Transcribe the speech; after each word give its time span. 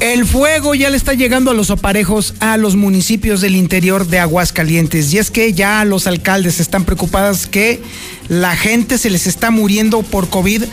El 0.00 0.24
fuego 0.24 0.74
ya 0.74 0.88
le 0.88 0.96
está 0.96 1.12
llegando 1.12 1.50
a 1.50 1.54
los 1.54 1.70
aparejos 1.70 2.32
a 2.40 2.56
los 2.56 2.74
municipios 2.74 3.42
del 3.42 3.54
interior 3.54 4.06
de 4.06 4.18
Aguascalientes. 4.18 5.12
Y 5.12 5.18
es 5.18 5.30
que 5.30 5.52
ya 5.52 5.84
los 5.84 6.06
alcaldes 6.06 6.58
están 6.58 6.86
preocupados 6.86 7.46
que 7.46 7.82
la 8.30 8.56
gente 8.56 8.96
se 8.96 9.10
les 9.10 9.26
está 9.26 9.50
muriendo 9.50 10.00
por 10.02 10.30
COVID 10.30 10.64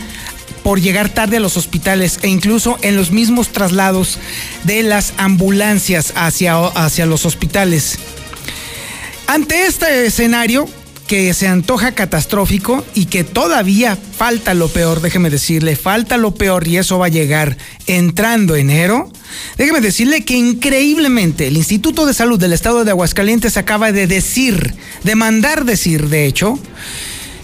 por 0.62 0.80
llegar 0.80 1.10
tarde 1.10 1.36
a 1.36 1.40
los 1.40 1.58
hospitales 1.58 2.20
e 2.22 2.28
incluso 2.28 2.78
en 2.80 2.96
los 2.96 3.10
mismos 3.10 3.50
traslados 3.50 4.18
de 4.64 4.82
las 4.82 5.12
ambulancias 5.18 6.14
hacia, 6.16 6.56
hacia 6.56 7.04
los 7.04 7.26
hospitales. 7.26 7.98
Ante 9.26 9.66
este 9.66 10.06
escenario, 10.06 10.66
que 11.08 11.32
se 11.34 11.48
antoja 11.48 11.92
catastrófico 11.92 12.84
y 12.94 13.06
que 13.06 13.24
todavía 13.24 13.96
falta 13.96 14.54
lo 14.54 14.68
peor, 14.68 15.00
déjeme 15.00 15.30
decirle, 15.30 15.74
falta 15.74 16.18
lo 16.18 16.34
peor 16.34 16.68
y 16.68 16.76
eso 16.76 16.98
va 16.98 17.06
a 17.06 17.08
llegar 17.08 17.56
entrando 17.86 18.54
enero. 18.54 19.10
Déjeme 19.56 19.80
decirle 19.80 20.24
que 20.24 20.36
increíblemente 20.36 21.48
el 21.48 21.56
Instituto 21.56 22.06
de 22.06 22.14
Salud 22.14 22.38
del 22.38 22.52
Estado 22.52 22.84
de 22.84 22.90
Aguascalientes 22.90 23.56
acaba 23.56 23.90
de 23.90 24.06
decir, 24.06 24.74
de 25.02 25.14
mandar 25.16 25.64
decir, 25.64 26.08
de 26.08 26.26
hecho, 26.26 26.58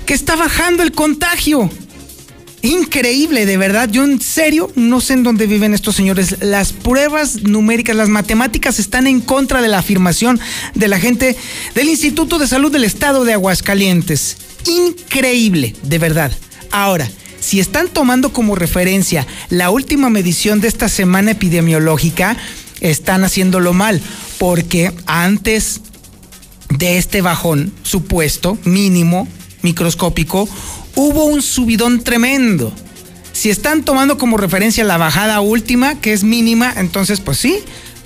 que 0.04 0.14
está 0.14 0.36
bajando 0.36 0.82
el 0.82 0.92
contagio 0.92 1.70
increíble, 2.64 3.46
de 3.46 3.56
verdad. 3.56 3.88
Yo 3.90 4.04
en 4.04 4.20
serio 4.20 4.72
no 4.74 5.00
sé 5.00 5.12
en 5.12 5.22
dónde 5.22 5.46
viven 5.46 5.74
estos 5.74 5.96
señores. 5.96 6.36
Las 6.40 6.72
pruebas 6.72 7.42
numéricas, 7.42 7.94
las 7.94 8.08
matemáticas 8.08 8.78
están 8.78 9.06
en 9.06 9.20
contra 9.20 9.62
de 9.62 9.68
la 9.68 9.78
afirmación 9.78 10.40
de 10.74 10.88
la 10.88 10.98
gente 10.98 11.36
del 11.74 11.88
Instituto 11.88 12.38
de 12.38 12.46
Salud 12.46 12.72
del 12.72 12.84
Estado 12.84 13.24
de 13.24 13.34
Aguascalientes. 13.34 14.38
Increíble, 14.66 15.76
de 15.82 15.98
verdad. 15.98 16.32
Ahora, 16.70 17.08
si 17.38 17.60
están 17.60 17.88
tomando 17.88 18.32
como 18.32 18.54
referencia 18.54 19.26
la 19.50 19.70
última 19.70 20.08
medición 20.08 20.60
de 20.60 20.68
esta 20.68 20.88
semana 20.88 21.32
epidemiológica, 21.32 22.36
están 22.80 23.24
haciéndolo 23.24 23.74
mal, 23.74 24.00
porque 24.38 24.92
antes 25.06 25.82
de 26.70 26.96
este 26.96 27.20
bajón 27.20 27.72
supuesto, 27.82 28.56
mínimo, 28.64 29.28
microscópico, 29.62 30.48
hubo 30.94 31.24
un 31.24 31.42
subidón 31.42 32.02
tremendo. 32.02 32.72
Si 33.32 33.50
están 33.50 33.82
tomando 33.82 34.16
como 34.16 34.36
referencia 34.36 34.84
la 34.84 34.96
bajada 34.96 35.40
última, 35.40 36.00
que 36.00 36.12
es 36.12 36.22
mínima, 36.22 36.72
entonces 36.76 37.20
pues 37.20 37.38
sí, 37.38 37.58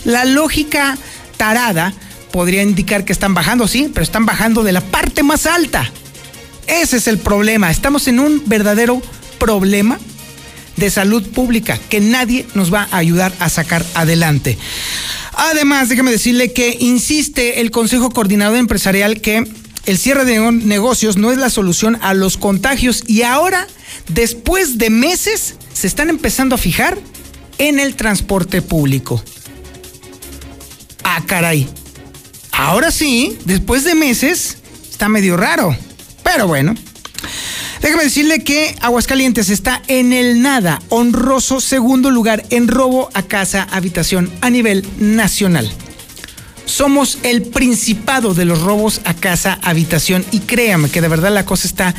la 0.04 0.24
lógica 0.24 0.96
tarada 1.36 1.92
podría 2.32 2.62
indicar 2.62 3.04
que 3.04 3.12
están 3.12 3.34
bajando, 3.34 3.68
sí, 3.68 3.90
pero 3.92 4.04
están 4.04 4.26
bajando 4.26 4.62
de 4.62 4.72
la 4.72 4.80
parte 4.80 5.22
más 5.22 5.46
alta. 5.46 5.90
Ese 6.66 6.98
es 6.98 7.06
el 7.08 7.18
problema. 7.18 7.70
Estamos 7.70 8.08
en 8.08 8.20
un 8.20 8.42
verdadero 8.46 9.02
problema 9.38 9.98
de 10.76 10.90
salud 10.90 11.26
pública 11.30 11.78
que 11.88 12.00
nadie 12.00 12.46
nos 12.54 12.72
va 12.72 12.88
a 12.90 12.98
ayudar 12.98 13.32
a 13.40 13.48
sacar 13.48 13.84
adelante. 13.94 14.58
Además, 15.34 15.88
déjeme 15.88 16.10
decirle 16.10 16.52
que 16.52 16.76
insiste 16.80 17.60
el 17.60 17.70
Consejo 17.70 18.10
Coordinador 18.10 18.58
Empresarial 18.58 19.20
que 19.20 19.46
el 19.88 19.96
cierre 19.96 20.26
de 20.26 20.38
negocios 20.52 21.16
no 21.16 21.32
es 21.32 21.38
la 21.38 21.48
solución 21.48 21.98
a 22.02 22.12
los 22.12 22.36
contagios 22.36 23.04
y 23.06 23.22
ahora, 23.22 23.66
después 24.08 24.76
de 24.76 24.90
meses, 24.90 25.54
se 25.72 25.86
están 25.86 26.10
empezando 26.10 26.56
a 26.56 26.58
fijar 26.58 26.98
en 27.56 27.80
el 27.80 27.96
transporte 27.96 28.60
público. 28.60 29.24
Ah, 31.04 31.22
caray. 31.24 31.66
Ahora 32.52 32.90
sí, 32.90 33.38
después 33.46 33.84
de 33.84 33.94
meses, 33.94 34.58
está 34.90 35.08
medio 35.08 35.38
raro. 35.38 35.74
Pero 36.22 36.46
bueno. 36.46 36.74
Déjame 37.80 38.04
decirle 38.04 38.44
que 38.44 38.76
Aguascalientes 38.82 39.48
está 39.48 39.80
en 39.88 40.12
el 40.12 40.42
nada 40.42 40.82
honroso 40.90 41.62
segundo 41.62 42.10
lugar 42.10 42.44
en 42.50 42.68
robo 42.68 43.08
a 43.14 43.22
casa 43.22 43.66
habitación 43.70 44.30
a 44.42 44.50
nivel 44.50 44.86
nacional. 44.98 45.72
Somos 46.68 47.16
el 47.22 47.44
principado 47.44 48.34
de 48.34 48.44
los 48.44 48.60
robos 48.60 49.00
a 49.06 49.14
casa, 49.14 49.58
habitación 49.62 50.22
y 50.32 50.40
créame 50.40 50.90
que 50.90 51.00
de 51.00 51.08
verdad 51.08 51.32
la 51.32 51.46
cosa 51.46 51.66
está 51.66 51.94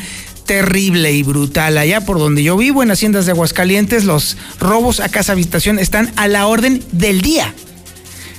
terrible 0.46 1.10
y 1.10 1.24
brutal. 1.24 1.76
Allá 1.76 2.02
por 2.02 2.20
donde 2.20 2.44
yo 2.44 2.56
vivo, 2.56 2.84
en 2.84 2.92
Haciendas 2.92 3.26
de 3.26 3.32
Aguascalientes, 3.32 4.04
los 4.04 4.36
robos 4.60 5.00
a 5.00 5.08
casa, 5.08 5.32
habitación 5.32 5.80
están 5.80 6.12
a 6.14 6.28
la 6.28 6.46
orden 6.46 6.84
del 6.92 7.20
día. 7.20 7.52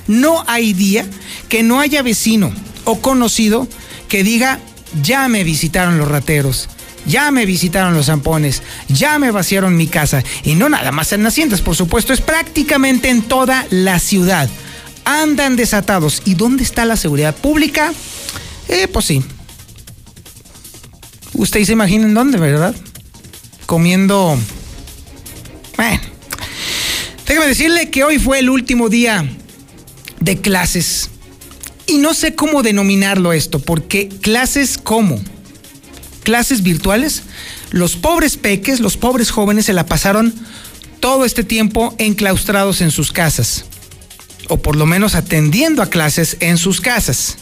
No 0.08 0.42
hay 0.46 0.72
día 0.72 1.04
que 1.50 1.62
no 1.62 1.80
haya 1.80 2.02
vecino 2.02 2.50
o 2.84 3.00
conocido 3.00 3.68
que 4.08 4.24
diga, 4.24 4.58
ya 5.02 5.28
me 5.28 5.44
visitaron 5.44 5.98
los 5.98 6.08
rateros. 6.08 6.70
Ya 7.04 7.30
me 7.30 7.44
visitaron 7.44 7.94
los 7.94 8.06
zampones, 8.06 8.62
ya 8.88 9.18
me 9.18 9.32
vaciaron 9.32 9.76
mi 9.76 9.86
casa. 9.86 10.24
Y 10.44 10.54
no 10.54 10.70
nada 10.70 10.92
más 10.92 11.12
en 11.12 11.26
Haciendas, 11.26 11.60
por 11.60 11.76
supuesto, 11.76 12.14
es 12.14 12.22
prácticamente 12.22 13.10
en 13.10 13.20
toda 13.20 13.66
la 13.68 13.98
ciudad 13.98 14.48
andan 15.04 15.56
desatados. 15.56 16.22
¿Y 16.24 16.34
dónde 16.34 16.62
está 16.62 16.84
la 16.84 16.96
seguridad 16.96 17.34
pública? 17.34 17.92
Eh, 18.68 18.88
pues 18.88 19.06
sí. 19.06 19.22
Ustedes 21.34 21.66
se 21.66 21.72
imagina 21.72 22.04
en 22.04 22.14
dónde, 22.14 22.38
¿verdad? 22.38 22.74
Comiendo... 23.66 24.38
Bueno. 25.76 26.00
Déjame 27.26 27.46
decirle 27.46 27.90
que 27.90 28.04
hoy 28.04 28.18
fue 28.18 28.40
el 28.40 28.50
último 28.50 28.88
día 28.88 29.28
de 30.20 30.40
clases. 30.40 31.10
Y 31.86 31.98
no 31.98 32.14
sé 32.14 32.34
cómo 32.34 32.62
denominarlo 32.62 33.32
esto, 33.32 33.58
porque 33.58 34.08
clases 34.08 34.78
cómo? 34.78 35.20
Clases 36.22 36.62
virtuales. 36.62 37.22
Los 37.70 37.96
pobres 37.96 38.36
peques, 38.36 38.80
los 38.80 38.96
pobres 38.96 39.30
jóvenes 39.30 39.66
se 39.66 39.72
la 39.72 39.86
pasaron 39.86 40.34
todo 41.00 41.24
este 41.24 41.42
tiempo 41.42 41.94
enclaustrados 41.98 42.80
en 42.80 42.90
sus 42.90 43.12
casas 43.12 43.64
o 44.52 44.58
por 44.58 44.76
lo 44.76 44.84
menos 44.86 45.14
atendiendo 45.14 45.82
a 45.82 45.88
clases 45.88 46.36
en 46.40 46.58
sus 46.58 46.80
casas. 46.80 47.38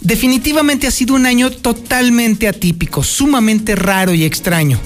Definitivamente 0.00 0.86
ha 0.86 0.90
sido 0.90 1.14
un 1.14 1.26
año 1.26 1.50
totalmente 1.50 2.48
atípico, 2.48 3.04
sumamente 3.04 3.76
raro 3.76 4.14
y 4.14 4.24
extraño. 4.24 4.80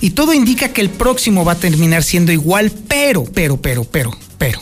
Y 0.00 0.10
todo 0.10 0.34
indica 0.34 0.70
que 0.70 0.80
el 0.80 0.90
próximo 0.90 1.44
va 1.44 1.52
a 1.52 1.60
terminar 1.60 2.02
siendo 2.02 2.32
igual, 2.32 2.72
pero, 2.88 3.24
pero, 3.24 3.56
pero, 3.60 3.84
pero, 3.84 4.16
pero. 4.36 4.60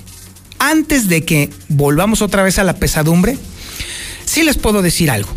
Antes 0.59 1.09
de 1.09 1.25
que 1.25 1.51
volvamos 1.69 2.23
otra 2.23 2.43
vez 2.43 2.59
a 2.59 2.65
la 2.65 2.77
pesadumbre, 2.77 3.39
sí 4.25 4.43
les 4.43 4.57
puedo 4.57 4.83
decir 4.83 5.11
algo. 5.11 5.31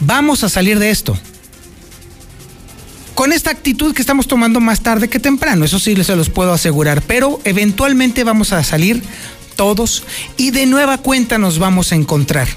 Vamos 0.00 0.42
a 0.42 0.48
salir 0.48 0.78
de 0.78 0.90
esto. 0.90 1.16
Con 3.14 3.32
esta 3.32 3.50
actitud 3.50 3.94
que 3.94 4.02
estamos 4.02 4.26
tomando 4.26 4.58
más 4.58 4.80
tarde 4.80 5.08
que 5.08 5.20
temprano, 5.20 5.64
eso 5.64 5.78
sí 5.78 5.94
se 6.02 6.16
los 6.16 6.30
puedo 6.30 6.52
asegurar, 6.52 7.02
pero 7.02 7.40
eventualmente 7.44 8.24
vamos 8.24 8.52
a 8.52 8.64
salir 8.64 9.02
todos 9.62 10.02
y 10.36 10.50
de 10.50 10.66
nueva 10.66 10.98
cuenta 10.98 11.38
nos 11.38 11.60
vamos 11.60 11.92
a 11.92 11.94
encontrar. 11.94 12.48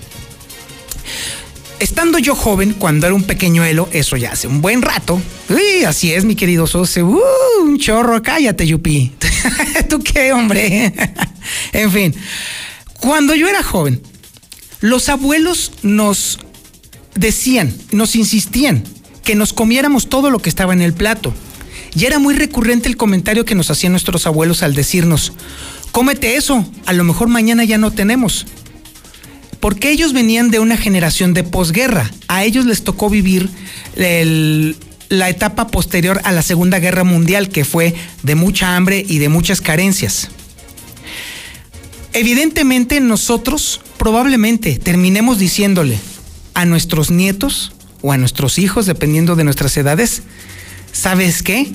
Estando 1.79 2.17
yo 2.17 2.33
joven, 2.33 2.73
cuando 2.73 3.05
era 3.05 3.13
un 3.13 3.21
pequeñuelo, 3.21 3.87
eso 3.91 4.17
ya 4.17 4.31
hace 4.31 4.47
un 4.47 4.59
buen 4.59 4.81
rato. 4.81 5.21
Uy, 5.49 5.83
así 5.83 6.11
es, 6.11 6.25
mi 6.25 6.35
querido 6.35 6.65
Sose. 6.65 7.03
Uh, 7.03 7.21
un 7.61 7.77
chorro, 7.77 8.23
cállate, 8.23 8.65
Yupi. 8.65 9.11
¿Tú 9.87 9.99
qué, 9.99 10.33
hombre? 10.33 10.91
en 11.73 11.91
fin, 11.91 12.15
cuando 12.99 13.35
yo 13.35 13.47
era 13.47 13.61
joven, 13.61 14.01
los 14.79 15.07
abuelos 15.07 15.73
nos 15.83 16.39
decían, 17.13 17.71
nos 17.91 18.15
insistían 18.15 18.83
que 19.23 19.35
nos 19.35 19.53
comiéramos 19.53 20.09
todo 20.09 20.31
lo 20.31 20.39
que 20.39 20.49
estaba 20.49 20.73
en 20.73 20.81
el 20.81 20.93
plato. 20.93 21.35
Y 21.93 22.05
era 22.05 22.17
muy 22.17 22.33
recurrente 22.33 22.89
el 22.89 22.97
comentario 22.97 23.45
que 23.45 23.53
nos 23.53 23.69
hacían 23.69 23.93
nuestros 23.93 24.25
abuelos 24.25 24.63
al 24.63 24.73
decirnos, 24.73 25.33
cómete 25.95 26.36
eso, 26.36 26.69
a 26.86 26.92
lo 26.92 27.06
mejor 27.06 27.30
mañana 27.30 27.63
ya 27.63 27.77
no 27.77 27.89
tenemos. 27.89 28.45
Porque 29.62 29.92
ellos 29.92 30.12
venían 30.12 30.51
de 30.51 30.59
una 30.59 30.75
generación 30.75 31.33
de 31.33 31.45
posguerra, 31.45 32.12
a 32.27 32.44
ellos 32.44 32.65
les 32.65 32.83
tocó 32.83 33.09
vivir 33.09 33.50
la 33.95 35.30
etapa 35.30 35.68
posterior 35.68 36.19
a 36.25 36.33
la 36.33 36.42
Segunda 36.42 36.80
Guerra 36.80 37.06
Mundial, 37.06 37.47
que 37.47 37.63
fue 37.63 37.95
de 38.24 38.36
mucha 38.36 38.75
hambre 38.75 39.06
y 39.07 39.19
de 39.19 39.30
muchas 39.30 39.62
carencias. 39.62 40.27
Evidentemente 42.12 43.00
nosotros 43.00 43.80
probablemente 43.98 44.77
terminemos 44.77 45.39
diciéndole 45.39 45.98
a 46.56 46.65
nuestros 46.65 47.09
nietos 47.09 47.71
o 48.01 48.12
a 48.12 48.18
nuestros 48.18 48.59
hijos, 48.59 48.86
dependiendo 48.86 49.38
de 49.38 49.45
nuestras 49.45 49.77
edades, 49.77 50.24
¿sabes 50.91 51.41
qué? 51.41 51.71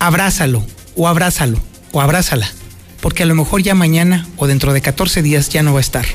Abrázalo 0.00 0.66
o 0.96 1.08
abrázalo 1.08 1.58
o 1.92 2.02
abrázala, 2.02 2.46
porque 3.00 3.22
a 3.22 3.26
lo 3.26 3.34
mejor 3.34 3.62
ya 3.62 3.74
mañana 3.74 4.26
o 4.36 4.46
dentro 4.46 4.72
de 4.72 4.80
14 4.80 5.22
días 5.22 5.48
ya 5.48 5.62
no 5.62 5.72
va 5.72 5.78
a 5.78 5.82
estar. 5.82 6.06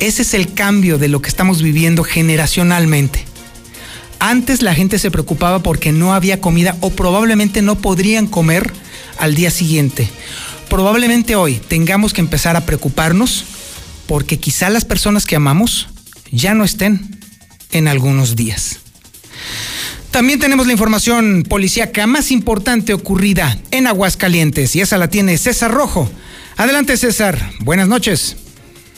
Ese 0.00 0.22
es 0.22 0.34
el 0.34 0.52
cambio 0.54 0.98
de 0.98 1.08
lo 1.08 1.22
que 1.22 1.28
estamos 1.28 1.62
viviendo 1.62 2.04
generacionalmente. 2.04 3.24
Antes 4.18 4.62
la 4.62 4.74
gente 4.74 4.98
se 4.98 5.10
preocupaba 5.10 5.60
porque 5.62 5.92
no 5.92 6.14
había 6.14 6.40
comida 6.40 6.76
o 6.80 6.90
probablemente 6.90 7.62
no 7.62 7.76
podrían 7.76 8.26
comer 8.26 8.72
al 9.18 9.34
día 9.34 9.50
siguiente. 9.50 10.08
Probablemente 10.68 11.36
hoy 11.36 11.60
tengamos 11.68 12.12
que 12.12 12.20
empezar 12.20 12.56
a 12.56 12.66
preocuparnos 12.66 13.44
porque 14.06 14.38
quizá 14.38 14.70
las 14.70 14.84
personas 14.84 15.26
que 15.26 15.36
amamos 15.36 15.88
ya 16.30 16.54
no 16.54 16.64
estén 16.64 17.20
en 17.70 17.88
algunos 17.88 18.36
días. 18.36 18.78
También 20.14 20.38
tenemos 20.38 20.68
la 20.68 20.72
información 20.72 21.42
policíaca 21.42 22.06
más 22.06 22.30
importante 22.30 22.94
ocurrida 22.94 23.58
en 23.72 23.88
Aguascalientes 23.88 24.76
y 24.76 24.80
esa 24.80 24.96
la 24.96 25.08
tiene 25.08 25.36
César 25.38 25.72
Rojo. 25.72 26.08
Adelante 26.56 26.96
César, 26.96 27.36
buenas 27.64 27.88
noches. 27.88 28.36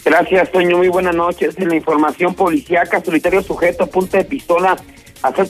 Gracias, 0.04 0.52
Toño. 0.52 0.76
Muy 0.76 0.88
buenas 0.88 1.14
noches. 1.14 1.54
En 1.56 1.70
la 1.70 1.76
información 1.76 2.34
policíaca, 2.34 3.02
solitario 3.02 3.42
sujeto, 3.42 3.86
punta 3.86 4.18
de 4.18 4.24
pistola, 4.24 4.76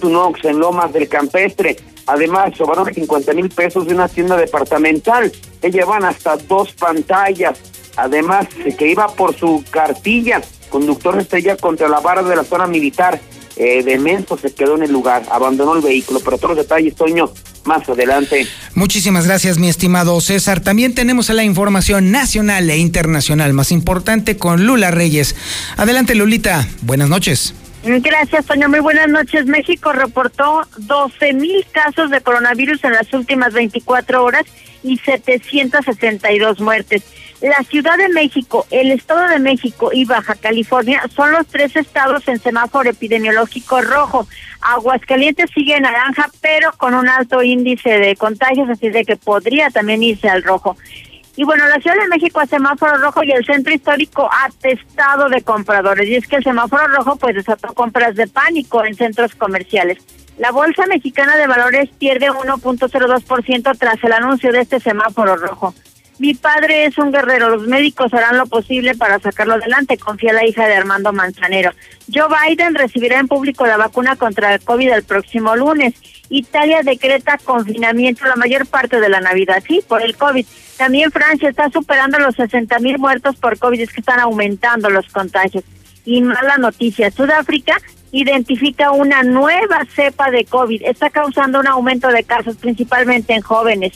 tu 0.00 0.08
Nox 0.08 0.44
en 0.44 0.60
Lomas 0.60 0.92
del 0.92 1.08
Campestre. 1.08 1.76
Además, 2.06 2.56
robaron 2.58 2.94
50 2.94 3.32
mil 3.32 3.48
pesos 3.48 3.88
de 3.88 3.94
una 3.94 4.06
tienda 4.06 4.36
departamental. 4.36 5.32
Que 5.60 5.72
llevan 5.72 6.04
hasta 6.04 6.36
dos 6.36 6.74
pantallas. 6.74 7.58
Además, 7.96 8.46
que 8.78 8.86
iba 8.86 9.08
por 9.08 9.34
su 9.34 9.64
cartilla. 9.68 10.40
Conductor 10.70 11.18
estrella 11.18 11.56
contra 11.56 11.88
la 11.88 11.98
barra 11.98 12.22
de 12.22 12.36
la 12.36 12.44
zona 12.44 12.68
militar. 12.68 13.18
Eh, 13.56 13.82
de 13.82 13.98
Menso 13.98 14.36
se 14.36 14.52
quedó 14.52 14.76
en 14.76 14.82
el 14.82 14.92
lugar, 14.92 15.24
abandonó 15.30 15.76
el 15.76 15.82
vehículo. 15.82 16.20
Pero 16.20 16.36
todos 16.36 16.56
los 16.56 16.66
detalles, 16.66 16.94
Toño, 16.94 17.30
más 17.64 17.88
adelante. 17.88 18.46
Muchísimas 18.74 19.26
gracias, 19.26 19.58
mi 19.58 19.68
estimado 19.68 20.20
César. 20.20 20.60
También 20.60 20.94
tenemos 20.94 21.28
la 21.30 21.44
información 21.44 22.10
nacional 22.10 22.68
e 22.68 22.76
internacional 22.76 23.52
más 23.54 23.72
importante 23.72 24.36
con 24.36 24.66
Lula 24.66 24.90
Reyes. 24.90 25.34
Adelante, 25.76 26.14
Lulita. 26.14 26.68
Buenas 26.82 27.08
noches. 27.08 27.54
Gracias, 27.82 28.46
Toño. 28.46 28.68
Muy 28.68 28.80
buenas 28.80 29.08
noches. 29.08 29.46
México 29.46 29.92
reportó 29.92 30.62
12 30.78 31.32
mil 31.34 31.64
casos 31.70 32.10
de 32.10 32.20
coronavirus 32.20 32.82
en 32.84 32.92
las 32.92 33.12
últimas 33.12 33.52
24 33.52 34.24
horas 34.24 34.44
y 34.82 34.98
762 34.98 36.60
muertes. 36.60 37.02
La 37.42 37.62
Ciudad 37.64 37.98
de 37.98 38.08
México, 38.08 38.66
el 38.70 38.90
Estado 38.90 39.28
de 39.28 39.38
México 39.38 39.90
y 39.92 40.06
Baja 40.06 40.34
California 40.36 41.02
son 41.14 41.32
los 41.32 41.46
tres 41.46 41.76
estados 41.76 42.26
en 42.28 42.38
semáforo 42.40 42.88
epidemiológico 42.88 43.82
rojo. 43.82 44.26
Aguascalientes 44.62 45.50
sigue 45.54 45.76
en 45.76 45.82
naranja, 45.82 46.30
pero 46.40 46.72
con 46.78 46.94
un 46.94 47.08
alto 47.08 47.42
índice 47.42 47.90
de 47.90 48.16
contagios, 48.16 48.70
así 48.70 48.88
de 48.88 49.04
que 49.04 49.16
podría 49.16 49.68
también 49.70 50.02
irse 50.02 50.30
al 50.30 50.42
rojo. 50.42 50.78
Y 51.36 51.44
bueno, 51.44 51.68
la 51.68 51.78
Ciudad 51.78 51.96
de 51.96 52.08
México 52.08 52.40
a 52.40 52.46
semáforo 52.46 52.96
rojo 52.96 53.22
y 53.22 53.30
el 53.30 53.44
centro 53.44 53.74
histórico 53.74 54.30
atestado 54.42 55.28
de 55.28 55.42
compradores. 55.42 56.08
Y 56.08 56.14
es 56.14 56.26
que 56.26 56.36
el 56.36 56.44
semáforo 56.44 56.88
rojo 56.88 57.16
pues 57.16 57.34
desató 57.34 57.74
compras 57.74 58.16
de 58.16 58.26
pánico 58.28 58.82
en 58.82 58.94
centros 58.94 59.34
comerciales. 59.34 59.98
La 60.38 60.52
Bolsa 60.52 60.86
Mexicana 60.86 61.36
de 61.36 61.46
Valores 61.46 61.90
pierde 61.98 62.30
1.02% 62.30 63.78
tras 63.78 64.04
el 64.04 64.12
anuncio 64.12 64.52
de 64.52 64.60
este 64.60 64.80
semáforo 64.80 65.36
rojo. 65.36 65.74
Mi 66.18 66.32
padre 66.32 66.86
es 66.86 66.96
un 66.96 67.12
guerrero, 67.12 67.50
los 67.50 67.66
médicos 67.66 68.12
harán 68.14 68.38
lo 68.38 68.46
posible 68.46 68.94
para 68.94 69.18
sacarlo 69.18 69.54
adelante, 69.54 69.98
confía 69.98 70.32
la 70.32 70.46
hija 70.46 70.66
de 70.66 70.74
Armando 70.74 71.12
Manzanero. 71.12 71.72
Joe 72.12 72.28
Biden 72.48 72.74
recibirá 72.74 73.18
en 73.18 73.28
público 73.28 73.66
la 73.66 73.76
vacuna 73.76 74.16
contra 74.16 74.54
el 74.54 74.62
COVID 74.62 74.92
el 74.92 75.02
próximo 75.02 75.54
lunes. 75.56 75.94
Italia 76.30 76.80
decreta 76.82 77.36
confinamiento 77.44 78.24
la 78.24 78.36
mayor 78.36 78.66
parte 78.66 78.98
de 78.98 79.10
la 79.10 79.20
Navidad, 79.20 79.62
sí, 79.68 79.82
por 79.86 80.02
el 80.02 80.16
COVID. 80.16 80.46
También 80.78 81.10
Francia 81.10 81.50
está 81.50 81.70
superando 81.70 82.18
los 82.18 82.34
60 82.34 82.78
mil 82.78 82.98
muertos 82.98 83.36
por 83.36 83.58
COVID, 83.58 83.80
es 83.80 83.92
que 83.92 84.00
están 84.00 84.20
aumentando 84.20 84.88
los 84.88 85.06
contagios. 85.08 85.64
Y 86.06 86.22
mala 86.22 86.56
noticia, 86.56 87.10
Sudáfrica 87.10 87.76
identifica 88.12 88.90
una 88.90 89.22
nueva 89.22 89.84
cepa 89.94 90.30
de 90.30 90.46
COVID, 90.46 90.82
está 90.84 91.10
causando 91.10 91.60
un 91.60 91.66
aumento 91.66 92.08
de 92.08 92.24
casos 92.24 92.56
principalmente 92.56 93.34
en 93.34 93.42
jóvenes 93.42 93.92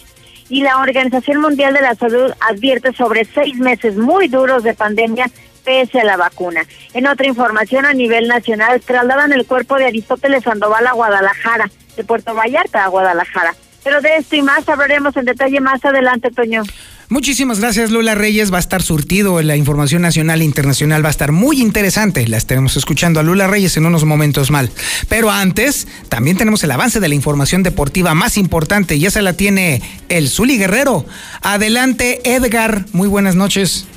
y 0.51 0.63
la 0.63 0.79
Organización 0.79 1.41
Mundial 1.41 1.73
de 1.73 1.81
la 1.81 1.95
Salud 1.95 2.33
advierte 2.41 2.93
sobre 2.93 3.25
seis 3.25 3.57
meses 3.57 3.97
muy 3.97 4.29
duros 4.29 4.63
de 4.63 4.75
pandemia 4.75 5.31
pese 5.65 6.01
a 6.01 6.05
la 6.05 6.17
vacuna. 6.17 6.63
En 6.93 7.07
otra 7.07 7.27
información 7.27 7.87
a 7.87 7.95
nivel 7.95 8.29
nacional, 8.29 8.81
trasladan 8.81 9.33
el 9.33 9.47
cuerpo 9.47 9.77
de 9.77 9.87
Aristóteles 9.87 10.43
Sandoval 10.43 10.87
a 10.87 10.93
Guadalajara, 10.93 11.71
de 11.97 12.05
Puerto 12.05 12.35
Vallarta 12.35 12.85
a 12.85 12.89
Guadalajara. 12.89 13.55
Pero 13.85 14.01
de 14.01 14.17
esto 14.17 14.37
y 14.37 14.43
más 14.43 14.69
hablaremos 14.69 15.17
en 15.17 15.25
detalle 15.25 15.61
más 15.61 15.85
adelante, 15.85 16.31
Toño. 16.31 16.63
Muchísimas 17.11 17.59
gracias, 17.59 17.91
Lula 17.91 18.15
Reyes. 18.15 18.53
Va 18.53 18.59
a 18.59 18.61
estar 18.61 18.83
surtido 18.83 19.43
la 19.43 19.57
información 19.57 20.01
nacional 20.01 20.43
e 20.43 20.45
internacional. 20.45 21.05
Va 21.05 21.09
a 21.09 21.11
estar 21.11 21.33
muy 21.33 21.61
interesante. 21.61 22.25
La 22.29 22.37
estaremos 22.37 22.77
escuchando 22.77 23.19
a 23.19 23.25
Lula 23.25 23.49
Reyes 23.49 23.77
en 23.77 23.85
unos 23.85 24.05
momentos 24.05 24.53
mal. 24.53 24.71
Pero 25.09 25.29
antes, 25.29 25.89
también 26.09 26.37
tenemos 26.37 26.63
el 26.63 26.71
avance 26.71 27.01
de 27.01 27.09
la 27.09 27.17
información 27.17 27.65
deportiva 27.65 28.15
más 28.15 28.37
importante 28.37 28.95
y 28.95 29.07
esa 29.07 29.23
la 29.23 29.33
tiene 29.33 29.83
el 30.09 30.29
Zuli 30.29 30.57
Guerrero. 30.57 31.05
Adelante, 31.43 32.21
Edgar. 32.23 32.85
Muy 32.93 33.09
buenas 33.09 33.35
noches. 33.35 33.89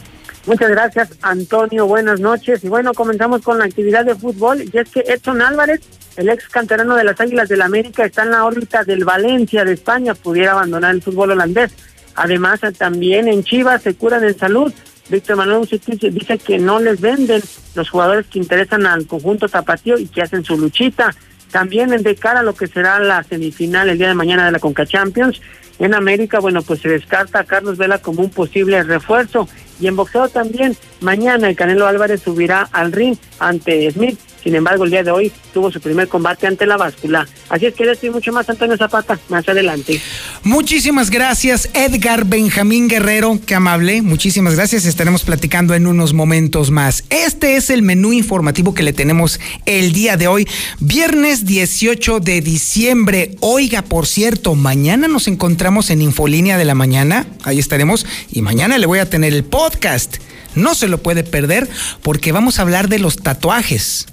Muchas 0.48 0.72
gracias, 0.72 1.10
Antonio. 1.22 1.86
Buenas 1.86 2.20
noches. 2.20 2.64
Y 2.64 2.68
bueno, 2.68 2.96
comenzamos 2.96 3.44
con 3.44 3.60
la 3.60 3.66
actividad 3.66 4.06
de 4.06 4.16
fútbol. 4.16 4.64
Y 4.64 4.76
es 4.76 4.90
que 4.90 5.02
Edson 5.02 5.44
Álvarez, 5.44 5.82
el 6.18 6.30
ex 6.30 6.50
canterano 6.50 6.96
de 6.96 7.04
las 7.04 7.22
Águilas 7.22 7.48
del 7.48 7.60
la 7.60 7.66
América, 7.66 8.06
está 8.06 8.24
en 8.24 8.32
la 8.32 8.44
órbita 8.44 8.84
del 8.84 9.06
Valencia 9.06 9.64
de 9.64 9.74
España. 9.74 10.16
Pudiera 10.16 10.54
abandonar 10.54 10.96
el 10.96 11.04
fútbol 11.04 11.30
holandés. 11.30 11.72
Además, 12.16 12.62
también 12.78 13.28
en 13.28 13.44
Chivas 13.44 13.82
se 13.82 13.96
curan 13.96 14.24
en 14.24 14.38
salud. 14.38 14.74
Víctor 15.10 15.36
Manuel 15.36 15.68
dice 15.68 16.38
que 16.38 16.58
no 16.60 16.80
les 16.80 17.02
venden 17.02 17.42
los 17.76 17.90
jugadores 17.90 18.26
que 18.28 18.40
interesan 18.40 18.86
al 18.86 19.06
conjunto 19.06 19.50
tapatío 19.50 19.98
y 19.98 20.08
que 20.08 20.22
hacen 20.22 20.44
su 20.44 20.58
luchita. 20.58 21.14
También 21.52 21.90
de 21.90 22.16
cara 22.16 22.40
a 22.40 22.44
lo 22.44 22.56
que 22.56 22.68
será 22.68 23.00
la 23.00 23.24
semifinal 23.24 23.90
el 23.90 23.98
día 23.98 24.08
de 24.08 24.16
mañana 24.16 24.46
de 24.46 24.52
la 24.52 24.60
Conca 24.60 24.86
Champions, 24.86 25.40
en 25.80 25.94
América, 25.94 26.40
bueno, 26.40 26.62
pues 26.62 26.82
se 26.82 26.90
descarta 26.90 27.40
a 27.40 27.44
Carlos 27.44 27.78
Vela 27.78 27.98
como 27.98 28.22
un 28.22 28.30
posible 28.30 28.82
refuerzo. 28.84 29.48
Y 29.80 29.88
en 29.88 29.96
boxeo 29.96 30.30
también, 30.30 30.78
mañana 31.02 31.50
el 31.50 31.56
Canelo 31.56 31.88
Álvarez 31.88 32.22
subirá 32.22 32.70
al 32.72 32.92
ring 32.92 33.18
ante 33.40 33.92
Smith 33.92 34.20
sin 34.44 34.56
embargo, 34.56 34.84
el 34.84 34.92
día 34.92 35.04
de 35.04 35.12
hoy 35.12 35.32
tuvo 35.54 35.72
su 35.72 35.80
primer 35.80 36.08
combate 36.08 36.48
ante 36.48 36.66
la 36.66 36.78
báscula. 36.78 37.28
Así 37.50 37.66
es 37.66 37.74
que 37.74 37.90
estoy 37.90 38.10
mucho 38.10 38.32
más 38.34 38.50
Antonio 38.50 38.76
Zapata 38.78 39.18
más 39.30 39.48
adelante. 39.48 40.02
Muchísimas 40.44 41.10
gracias, 41.10 41.70
Edgar 41.74 42.26
Benjamín 42.26 42.88
Guerrero, 42.88 43.40
qué 43.46 43.56
amable. 43.56 44.02
Muchísimas 44.02 44.56
gracias. 44.56 44.86
Estaremos 44.86 45.24
platicando 45.24 45.74
en 45.74 45.88
unos 45.88 46.14
momentos 46.14 46.72
más. 46.72 47.06
Este 47.10 47.56
es 47.56 47.70
el 47.70 47.82
menú 47.82 48.12
informativo 48.12 48.74
que 48.74 48.84
le 48.84 48.94
tenemos 48.94 49.40
el 49.66 49.94
día 49.94 50.18
de 50.18 50.28
hoy, 50.28 50.48
viernes 50.80 51.46
18 51.46 52.20
de 52.20 52.42
diciembre. 52.42 53.38
Oiga, 53.40 53.82
por 53.82 54.08
cierto, 54.08 54.56
mañana 54.56 55.08
nos 55.08 55.28
encontramos 55.28 55.90
en 55.90 56.02
Infolínea 56.02 56.58
de 56.58 56.66
la 56.66 56.76
mañana. 56.76 57.26
Ahí 57.44 57.60
estaremos. 57.60 58.06
Y 58.32 58.42
mañana 58.42 58.78
le 58.78 58.86
voy 58.86 59.00
a 59.00 59.10
tener 59.10 59.34
el 59.34 59.44
podcast. 59.44 60.18
No 60.56 60.76
se 60.76 60.88
lo 60.88 61.00
puede 61.00 61.24
perder 61.24 61.70
porque 62.02 62.32
vamos 62.32 62.60
a 62.60 62.64
hablar 62.64 62.88
de 62.90 63.00
los 63.00 63.18
tatuajes. 63.18 64.08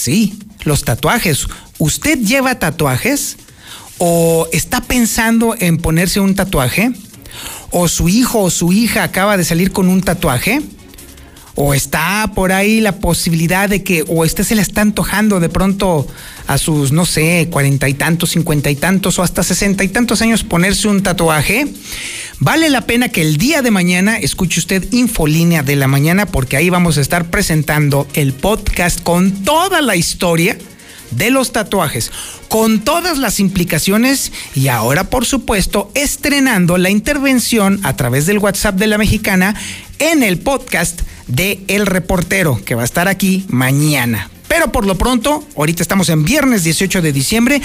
Sí, 0.00 0.38
los 0.64 0.84
tatuajes. 0.84 1.46
¿Usted 1.76 2.20
lleva 2.20 2.58
tatuajes? 2.58 3.36
¿O 3.98 4.48
está 4.50 4.80
pensando 4.80 5.54
en 5.58 5.76
ponerse 5.76 6.20
un 6.20 6.34
tatuaje? 6.34 6.90
¿O 7.70 7.86
su 7.86 8.08
hijo 8.08 8.38
o 8.40 8.48
su 8.48 8.72
hija 8.72 9.02
acaba 9.02 9.36
de 9.36 9.44
salir 9.44 9.72
con 9.72 9.90
un 9.90 10.00
tatuaje? 10.00 10.62
¿O 11.54 11.74
está 11.74 12.32
por 12.34 12.50
ahí 12.50 12.80
la 12.80 12.96
posibilidad 12.96 13.68
de 13.68 13.84
que, 13.84 14.02
o 14.08 14.24
usted 14.24 14.44
se 14.44 14.54
le 14.54 14.62
está 14.62 14.80
antojando 14.80 15.38
de 15.38 15.50
pronto 15.50 16.06
a 16.50 16.58
sus, 16.58 16.90
no 16.90 17.06
sé, 17.06 17.46
cuarenta 17.48 17.88
y 17.88 17.94
tantos, 17.94 18.30
cincuenta 18.30 18.72
y 18.72 18.74
tantos 18.74 19.20
o 19.20 19.22
hasta 19.22 19.44
sesenta 19.44 19.84
y 19.84 19.88
tantos 19.88 20.20
años 20.20 20.42
ponerse 20.42 20.88
un 20.88 21.00
tatuaje? 21.00 21.68
Vale 22.40 22.68
la 22.70 22.80
pena 22.80 23.08
que 23.08 23.22
el 23.22 23.36
día 23.36 23.62
de 23.62 23.70
mañana 23.70 24.18
escuche 24.18 24.58
usted 24.58 24.84
Infolínea 24.90 25.62
de 25.62 25.76
la 25.76 25.86
mañana 25.86 26.26
porque 26.26 26.56
ahí 26.56 26.68
vamos 26.68 26.98
a 26.98 27.02
estar 27.02 27.30
presentando 27.30 28.08
el 28.14 28.32
podcast 28.32 29.00
con 29.00 29.44
toda 29.44 29.80
la 29.80 29.94
historia 29.94 30.58
de 31.12 31.30
los 31.30 31.52
tatuajes, 31.52 32.10
con 32.48 32.80
todas 32.80 33.18
las 33.18 33.38
implicaciones 33.38 34.32
y 34.56 34.66
ahora 34.66 35.04
por 35.04 35.26
supuesto 35.26 35.92
estrenando 35.94 36.78
la 36.78 36.90
intervención 36.90 37.78
a 37.84 37.94
través 37.94 38.26
del 38.26 38.38
WhatsApp 38.38 38.74
de 38.74 38.88
la 38.88 38.98
mexicana 38.98 39.54
en 40.00 40.24
el 40.24 40.40
podcast 40.40 41.02
de 41.28 41.60
El 41.68 41.86
Reportero 41.86 42.60
que 42.64 42.74
va 42.74 42.82
a 42.82 42.86
estar 42.86 43.06
aquí 43.06 43.46
mañana. 43.50 44.30
Pero 44.50 44.72
por 44.72 44.84
lo 44.84 44.96
pronto, 44.96 45.44
ahorita 45.56 45.80
estamos 45.80 46.08
en 46.08 46.24
viernes 46.24 46.64
18 46.64 47.02
de 47.02 47.12
diciembre. 47.12 47.62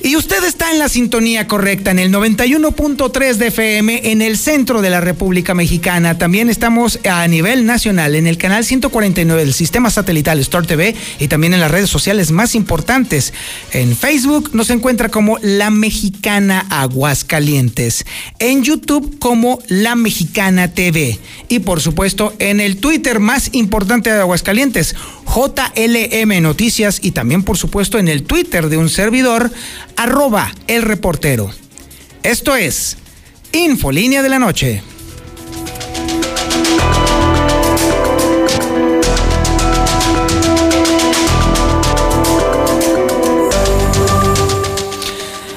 Y 0.00 0.14
usted 0.14 0.44
está 0.44 0.70
en 0.70 0.78
la 0.78 0.88
sintonía 0.88 1.48
correcta, 1.48 1.90
en 1.90 1.98
el 1.98 2.12
91.3 2.12 3.34
de 3.34 3.48
FM, 3.48 4.12
en 4.12 4.22
el 4.22 4.38
centro 4.38 4.80
de 4.80 4.90
la 4.90 5.00
República 5.00 5.54
Mexicana. 5.54 6.18
También 6.18 6.48
estamos 6.50 7.00
a 7.04 7.26
nivel 7.26 7.66
nacional, 7.66 8.14
en 8.14 8.28
el 8.28 8.38
canal 8.38 8.64
149 8.64 9.44
del 9.44 9.54
sistema 9.54 9.90
satelital 9.90 10.38
Star 10.38 10.66
TV 10.66 10.94
y 11.18 11.26
también 11.26 11.52
en 11.52 11.60
las 11.60 11.70
redes 11.70 11.90
sociales 11.90 12.30
más 12.30 12.54
importantes. 12.54 13.32
En 13.72 13.96
Facebook 13.96 14.50
nos 14.52 14.70
encuentra 14.70 15.08
como 15.08 15.38
La 15.42 15.70
Mexicana 15.70 16.66
Aguascalientes, 16.70 18.04
en 18.38 18.62
YouTube 18.62 19.18
como 19.18 19.58
La 19.66 19.96
Mexicana 19.96 20.72
TV 20.72 21.18
y 21.48 21.58
por 21.60 21.80
supuesto 21.80 22.34
en 22.38 22.60
el 22.60 22.76
Twitter 22.76 23.18
más 23.18 23.50
importante 23.52 24.12
de 24.12 24.20
Aguascalientes, 24.20 24.94
JLM 25.26 26.42
Noticias 26.42 27.00
y 27.02 27.10
también 27.10 27.42
por 27.42 27.58
supuesto 27.58 27.98
en 27.98 28.08
el 28.08 28.22
Twitter 28.22 28.68
de 28.68 28.76
un 28.76 28.88
servidor, 28.88 29.50
arroba 29.98 30.54
el 30.68 30.82
reportero. 30.82 31.50
Esto 32.22 32.54
es 32.54 32.96
Infolínea 33.52 34.22
de 34.22 34.28
la 34.28 34.38
Noche. 34.38 34.80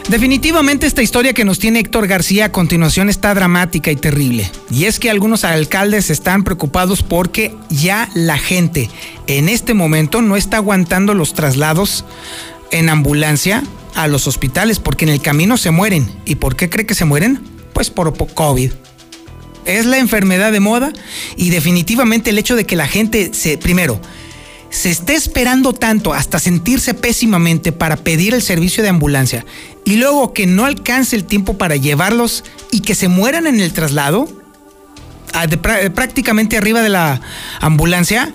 Definitivamente 0.10 0.88
esta 0.88 1.03
historia 1.03 1.33
que 1.33 1.45
nos 1.45 1.60
tiene 1.60 1.79
Héctor 1.79 2.07
García 2.07 2.45
a 2.45 2.51
continuación 2.51 3.10
está 3.10 3.33
dramática 3.36 3.91
y 3.91 3.95
terrible. 3.95 4.50
Y 4.71 4.86
es 4.86 5.00
que 5.00 5.12
algunos 5.12 5.45
alcaldes 5.45 6.10
están 6.10 6.43
preocupados 6.43 7.03
porque 7.03 7.55
ya 7.69 8.10
la 8.15 8.38
gente 8.39 8.89
en 9.27 9.48
este 9.48 9.75
momento 9.75 10.21
no 10.24 10.36
está 10.36 10.57
aguantando 10.57 11.13
los 11.13 11.33
traslados 11.33 12.05
en 12.71 12.89
ambulancia 12.89 13.63
a 13.95 14.07
los 14.07 14.27
hospitales 14.27 14.79
porque 14.79 15.05
en 15.05 15.10
el 15.10 15.21
camino 15.21 15.57
se 15.57 15.71
mueren. 15.71 16.10
¿Y 16.25 16.36
por 16.36 16.55
qué 16.55 16.69
cree 16.69 16.86
que 16.86 16.95
se 16.95 17.05
mueren? 17.05 17.41
Pues 17.74 17.89
por 17.89 18.15
COVID. 18.33 18.71
Es 19.65 19.86
la 19.86 19.98
enfermedad 19.98 20.51
de 20.51 20.60
moda 20.60 20.91
y 21.36 21.50
definitivamente 21.50 22.31
el 22.31 22.38
hecho 22.39 22.55
de 22.55 22.65
que 22.65 22.75
la 22.75 22.88
gente 22.88 23.31
se, 23.33 23.57
primero, 23.57 24.01
se 24.71 24.89
esté 24.89 25.15
esperando 25.15 25.74
tanto 25.74 26.13
hasta 26.13 26.39
sentirse 26.39 26.93
pésimamente 26.93 27.71
para 27.71 27.98
pedir 27.98 28.33
el 28.33 28.41
servicio 28.41 28.81
de 28.81 28.89
ambulancia 28.89 29.45
y 29.86 29.98
luego 29.98 30.33
que 30.33 30.48
no 30.48 30.65
alcance 30.65 31.15
el 31.15 31.25
tiempo 31.25 31.57
para 31.57 31.75
llevarlos 31.75 32.43
y 32.71 32.79
que 32.79 32.95
se 32.95 33.10
mueran 33.10 33.48
en 33.48 33.60
el 33.60 33.74
traslado, 33.74 34.29
prácticamente 35.93 36.57
arriba 36.57 36.81
de 36.81 36.89
la 36.89 37.21
ambulancia, 37.60 38.33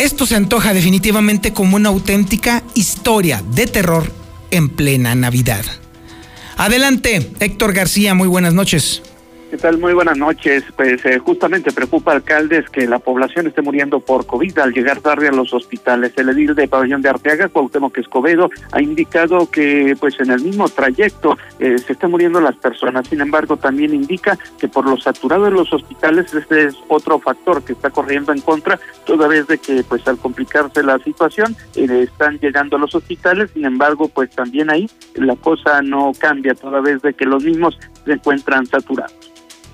esto 0.00 0.24
se 0.24 0.34
antoja 0.34 0.72
definitivamente 0.72 1.52
como 1.52 1.76
una 1.76 1.90
auténtica 1.90 2.62
historia 2.74 3.44
de 3.54 3.66
terror 3.66 4.10
en 4.50 4.70
plena 4.70 5.14
Navidad. 5.14 5.64
Adelante, 6.56 7.30
Héctor 7.38 7.74
García, 7.74 8.14
muy 8.14 8.26
buenas 8.26 8.54
noches. 8.54 9.02
¿Qué 9.50 9.56
tal? 9.56 9.78
Muy 9.78 9.94
buenas 9.94 10.16
noches. 10.16 10.62
Pues 10.76 11.04
eh, 11.04 11.18
justamente 11.18 11.72
preocupa 11.72 12.12
alcaldes 12.12 12.70
que 12.70 12.86
la 12.86 13.00
población 13.00 13.48
esté 13.48 13.62
muriendo 13.62 13.98
por 13.98 14.24
COVID 14.24 14.56
al 14.60 14.72
llegar 14.72 15.00
tarde 15.00 15.26
a 15.26 15.32
los 15.32 15.52
hospitales. 15.52 16.12
El 16.16 16.28
edil 16.28 16.54
de 16.54 16.68
Pabellón 16.68 17.02
de 17.02 17.08
Arteaga, 17.08 17.48
Cuauhtémoc 17.48 17.98
Escobedo, 17.98 18.48
ha 18.70 18.80
indicado 18.80 19.50
que 19.50 19.96
pues 19.98 20.20
en 20.20 20.30
el 20.30 20.40
mismo 20.40 20.68
trayecto 20.68 21.36
eh, 21.58 21.78
se 21.78 21.94
están 21.94 22.12
muriendo 22.12 22.40
las 22.40 22.54
personas. 22.58 23.08
Sin 23.08 23.20
embargo, 23.20 23.56
también 23.56 23.92
indica 23.92 24.38
que 24.56 24.68
por 24.68 24.88
lo 24.88 24.96
saturado 24.98 25.46
de 25.46 25.50
los 25.50 25.72
hospitales 25.72 26.32
este 26.32 26.66
es 26.66 26.76
otro 26.86 27.18
factor 27.18 27.64
que 27.64 27.72
está 27.72 27.90
corriendo 27.90 28.32
en 28.32 28.42
contra, 28.42 28.78
toda 29.04 29.26
vez 29.26 29.48
de 29.48 29.58
que 29.58 29.82
pues 29.82 30.06
al 30.06 30.18
complicarse 30.18 30.84
la 30.84 31.00
situación 31.00 31.56
eh, 31.74 32.02
están 32.04 32.38
llegando 32.38 32.76
a 32.76 32.78
los 32.78 32.94
hospitales. 32.94 33.50
Sin 33.52 33.64
embargo, 33.64 34.06
pues 34.06 34.30
también 34.30 34.70
ahí 34.70 34.88
la 35.14 35.34
cosa 35.34 35.82
no 35.82 36.12
cambia, 36.16 36.54
toda 36.54 36.80
vez 36.80 37.02
de 37.02 37.14
que 37.14 37.24
los 37.24 37.42
mismos 37.42 37.76
se 38.04 38.12
encuentran 38.12 38.64
saturados. 38.64 39.19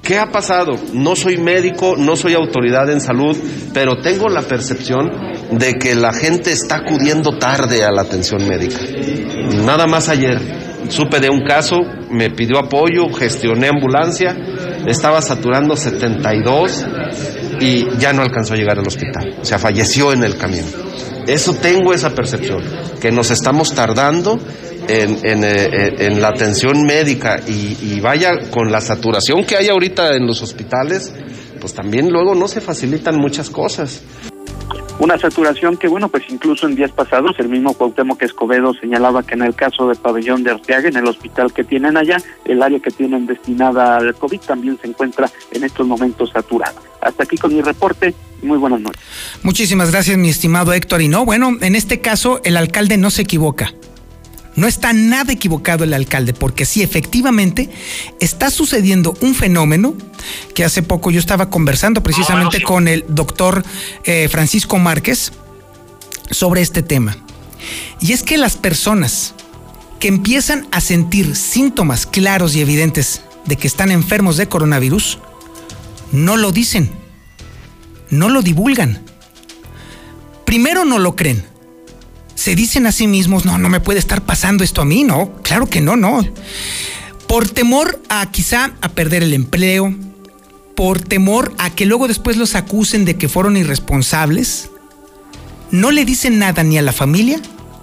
¿Qué 0.06 0.20
ha 0.20 0.30
pasado? 0.30 0.74
No 0.92 1.16
soy 1.16 1.36
médico, 1.36 1.96
no 1.98 2.14
soy 2.14 2.34
autoridad 2.34 2.88
en 2.90 3.00
salud, 3.00 3.36
pero 3.74 3.96
tengo 3.96 4.28
la 4.28 4.42
percepción 4.42 5.10
de 5.50 5.74
que 5.74 5.96
la 5.96 6.12
gente 6.12 6.52
está 6.52 6.76
acudiendo 6.76 7.36
tarde 7.38 7.84
a 7.84 7.90
la 7.90 8.02
atención 8.02 8.46
médica. 8.46 8.78
Nada 9.64 9.88
más 9.88 10.08
ayer 10.08 10.38
supe 10.90 11.18
de 11.18 11.28
un 11.28 11.44
caso, 11.44 11.80
me 12.08 12.30
pidió 12.30 12.60
apoyo, 12.60 13.12
gestioné 13.12 13.66
ambulancia, 13.66 14.36
estaba 14.86 15.20
saturando 15.20 15.74
72 15.74 16.86
y 17.58 17.86
ya 17.98 18.12
no 18.12 18.22
alcanzó 18.22 18.54
a 18.54 18.56
llegar 18.56 18.78
al 18.78 18.86
hospital, 18.86 19.34
o 19.40 19.44
sea, 19.44 19.58
falleció 19.58 20.12
en 20.12 20.22
el 20.22 20.36
camino. 20.36 20.66
Eso 21.26 21.54
tengo 21.54 21.92
esa 21.92 22.10
percepción, 22.10 22.62
que 23.00 23.10
nos 23.10 23.32
estamos 23.32 23.74
tardando 23.74 24.38
en, 24.88 25.18
en, 25.22 25.44
eh, 25.44 25.94
en 25.98 26.20
la 26.20 26.28
atención 26.28 26.84
médica 26.84 27.40
y, 27.46 27.76
y, 27.82 28.00
vaya 28.00 28.50
con 28.50 28.70
la 28.70 28.80
saturación 28.80 29.44
que 29.44 29.56
hay 29.56 29.68
ahorita 29.68 30.14
en 30.14 30.26
los 30.26 30.42
hospitales, 30.42 31.12
pues 31.60 31.74
también 31.74 32.10
luego 32.10 32.34
no 32.34 32.48
se 32.48 32.60
facilitan 32.60 33.16
muchas 33.16 33.50
cosas. 33.50 34.02
Una 34.98 35.18
saturación 35.18 35.76
que, 35.76 35.88
bueno, 35.88 36.08
pues 36.08 36.24
incluso 36.30 36.66
en 36.66 36.74
días 36.74 36.90
pasados 36.90 37.32
el 37.38 37.50
mismo 37.50 37.74
Cuauhtémoc 37.74 38.22
Escobedo 38.22 38.72
señalaba 38.80 39.22
que 39.22 39.34
en 39.34 39.42
el 39.42 39.54
caso 39.54 39.88
del 39.88 39.98
pabellón 39.98 40.42
de 40.42 40.52
Arteaga, 40.52 40.88
en 40.88 40.96
el 40.96 41.06
hospital 41.06 41.52
que 41.52 41.64
tienen 41.64 41.98
allá, 41.98 42.16
el 42.46 42.62
área 42.62 42.78
que 42.80 42.90
tienen 42.90 43.26
destinada 43.26 43.98
al 43.98 44.14
COVID 44.14 44.40
también 44.40 44.78
se 44.80 44.88
encuentra 44.88 45.30
en 45.52 45.64
estos 45.64 45.86
momentos 45.86 46.30
saturada. 46.30 46.74
Hasta 47.02 47.24
aquí 47.24 47.36
con 47.36 47.54
mi 47.54 47.60
reporte. 47.60 48.14
Muy 48.42 48.56
buenas 48.56 48.80
noches. 48.80 49.02
Muchísimas 49.42 49.90
gracias, 49.90 50.16
mi 50.16 50.30
estimado 50.30 50.72
Héctor. 50.72 51.02
Y 51.02 51.08
no, 51.08 51.26
bueno, 51.26 51.50
en 51.60 51.74
este 51.74 52.00
caso 52.00 52.40
el 52.42 52.56
alcalde 52.56 52.96
no 52.96 53.10
se 53.10 53.22
equivoca. 53.22 53.74
No 54.56 54.66
está 54.66 54.94
nada 54.94 55.32
equivocado 55.32 55.84
el 55.84 55.92
alcalde, 55.92 56.32
porque 56.32 56.64
sí, 56.64 56.82
efectivamente, 56.82 57.68
está 58.20 58.50
sucediendo 58.50 59.14
un 59.20 59.34
fenómeno 59.34 59.94
que 60.54 60.64
hace 60.64 60.82
poco 60.82 61.10
yo 61.10 61.20
estaba 61.20 61.50
conversando 61.50 62.02
precisamente 62.02 62.62
con 62.62 62.88
el 62.88 63.04
doctor 63.08 63.62
eh, 64.04 64.28
Francisco 64.30 64.78
Márquez 64.78 65.32
sobre 66.30 66.62
este 66.62 66.82
tema. 66.82 67.18
Y 68.00 68.12
es 68.12 68.22
que 68.22 68.38
las 68.38 68.56
personas 68.56 69.34
que 70.00 70.08
empiezan 70.08 70.66
a 70.72 70.80
sentir 70.80 71.36
síntomas 71.36 72.06
claros 72.06 72.56
y 72.56 72.62
evidentes 72.62 73.22
de 73.44 73.56
que 73.56 73.66
están 73.66 73.90
enfermos 73.90 74.38
de 74.38 74.48
coronavirus, 74.48 75.18
no 76.12 76.38
lo 76.38 76.50
dicen, 76.50 76.90
no 78.08 78.30
lo 78.30 78.40
divulgan. 78.40 79.02
Primero 80.46 80.86
no 80.86 80.98
lo 80.98 81.14
creen 81.14 81.55
se 82.36 82.54
dicen 82.54 82.86
a 82.86 82.92
sí 82.92 83.08
mismos, 83.08 83.44
no, 83.44 83.58
no 83.58 83.68
me 83.68 83.80
puede 83.80 83.98
estar 83.98 84.22
pasando 84.22 84.62
esto 84.62 84.82
a 84.82 84.84
mí, 84.84 85.02
no, 85.02 85.32
claro 85.42 85.66
que 85.66 85.80
no, 85.80 85.96
no. 85.96 86.24
Por 87.26 87.48
temor 87.48 88.00
a 88.08 88.30
quizá 88.30 88.72
a 88.82 88.90
perder 88.90 89.24
el 89.24 89.32
empleo, 89.34 89.92
por 90.76 91.00
temor 91.00 91.54
a 91.58 91.70
que 91.70 91.86
luego 91.86 92.06
después 92.06 92.36
los 92.36 92.54
acusen 92.54 93.06
de 93.06 93.16
que 93.16 93.28
fueron 93.28 93.56
irresponsables, 93.56 94.70
no 95.70 95.90
le 95.90 96.04
dicen 96.04 96.38
nada 96.38 96.62
ni 96.62 96.76
a 96.78 96.82
la 96.82 96.92
familia, 96.92 97.40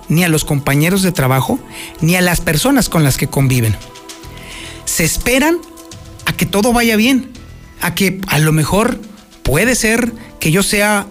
ni 0.08 0.24
a 0.24 0.30
los 0.30 0.46
compañeros 0.46 1.02
de 1.02 1.12
trabajo, 1.12 1.60
ni 2.00 2.16
a 2.16 2.22
las 2.22 2.40
personas 2.40 2.90
con 2.90 3.04
las 3.04 3.18
que 3.18 3.28
conviven. 3.28 3.76
Se 4.86 5.04
esperan 5.04 5.58
a 6.26 6.34
que 6.34 6.46
todo 6.46 6.72
vaya 6.72 6.96
bien, 6.96 7.32
a 7.82 7.96
que 7.96 8.22
a 8.28 8.38
lo 8.38 8.52
mejor 8.52 9.00
puede 9.42 9.76
ser 9.76 10.14
que 10.40 10.52
yo 10.52 10.62
sea 10.62 11.08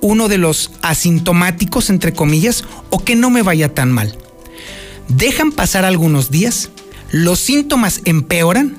uno 0.00 0.28
de 0.28 0.38
los 0.38 0.70
asintomáticos, 0.82 1.90
entre 1.90 2.12
comillas, 2.12 2.64
o 2.90 3.04
que 3.04 3.16
no 3.16 3.30
me 3.30 3.42
vaya 3.42 3.74
tan 3.74 3.92
mal. 3.92 4.16
Dejan 5.08 5.52
pasar 5.52 5.84
algunos 5.84 6.30
días, 6.30 6.70
los 7.10 7.40
síntomas 7.40 8.02
empeoran, 8.04 8.78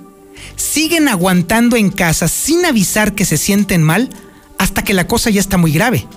siguen 0.55 1.07
aguantando 1.07 1.75
en 1.75 1.89
casa 1.89 2.27
sin 2.27 2.65
avisar 2.65 3.15
que 3.15 3.25
se 3.25 3.37
sienten 3.37 3.81
mal 3.81 4.09
hasta 4.57 4.83
que 4.83 4.93
la 4.93 5.07
cosa 5.07 5.29
ya 5.29 5.39
está 5.39 5.57
muy 5.57 5.71
grave, 5.71 6.07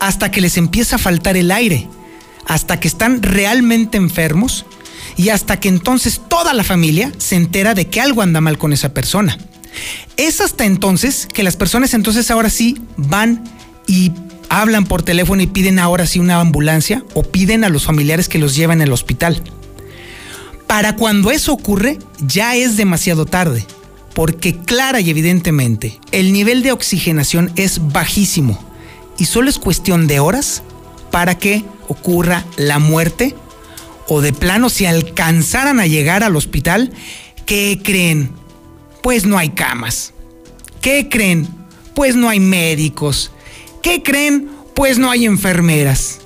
hasta 0.00 0.30
que 0.30 0.40
les 0.40 0.56
empieza 0.56 0.96
a 0.96 0.98
faltar 0.98 1.36
el 1.36 1.50
aire, 1.50 1.88
hasta 2.46 2.80
que 2.80 2.88
están 2.88 3.22
realmente 3.22 3.98
enfermos 3.98 4.64
y 5.16 5.28
hasta 5.28 5.60
que 5.60 5.68
entonces 5.68 6.20
toda 6.28 6.54
la 6.54 6.64
familia 6.64 7.12
se 7.18 7.36
entera 7.36 7.74
de 7.74 7.88
que 7.88 8.00
algo 8.00 8.22
anda 8.22 8.40
mal 8.40 8.58
con 8.58 8.72
esa 8.72 8.94
persona. 8.94 9.38
Es 10.16 10.40
hasta 10.40 10.64
entonces 10.64 11.28
que 11.32 11.42
las 11.42 11.56
personas 11.56 11.94
entonces 11.94 12.30
ahora 12.30 12.50
sí 12.50 12.80
van 12.96 13.44
y 13.86 14.12
hablan 14.50 14.84
por 14.84 15.02
teléfono 15.02 15.40
y 15.40 15.46
piden 15.46 15.78
ahora 15.78 16.06
sí 16.06 16.18
una 16.18 16.40
ambulancia 16.40 17.04
o 17.14 17.22
piden 17.22 17.64
a 17.64 17.70
los 17.70 17.86
familiares 17.86 18.28
que 18.28 18.38
los 18.38 18.54
lleven 18.54 18.82
al 18.82 18.92
hospital. 18.92 19.42
Para 20.66 20.96
cuando 20.96 21.30
eso 21.30 21.52
ocurre, 21.52 21.98
ya 22.20 22.56
es 22.56 22.76
demasiado 22.76 23.24
tarde, 23.24 23.64
porque 24.12 24.58
clara 24.58 25.00
y 25.00 25.08
evidentemente 25.08 25.98
el 26.12 26.32
nivel 26.32 26.62
de 26.62 26.72
oxigenación 26.72 27.52
es 27.56 27.92
bajísimo 27.92 28.58
y 29.18 29.24
solo 29.24 29.48
es 29.48 29.58
cuestión 29.58 30.06
de 30.06 30.20
horas 30.20 30.62
para 31.10 31.38
que 31.38 31.64
ocurra 31.88 32.44
la 32.56 32.78
muerte 32.78 33.34
o 34.08 34.20
de 34.20 34.32
plano 34.32 34.68
si 34.68 34.84
alcanzaran 34.86 35.78
a 35.78 35.86
llegar 35.86 36.24
al 36.24 36.34
hospital, 36.34 36.92
¿qué 37.46 37.80
creen? 37.82 38.32
Pues 39.02 39.26
no 39.26 39.38
hay 39.38 39.50
camas. 39.50 40.12
¿Qué 40.80 41.08
creen? 41.08 41.48
Pues 41.94 42.16
no 42.16 42.28
hay 42.28 42.40
médicos. 42.40 43.30
¿Qué 43.82 44.02
creen? 44.02 44.50
Pues 44.74 44.98
no 44.98 45.10
hay 45.10 45.26
enfermeras. 45.26 46.18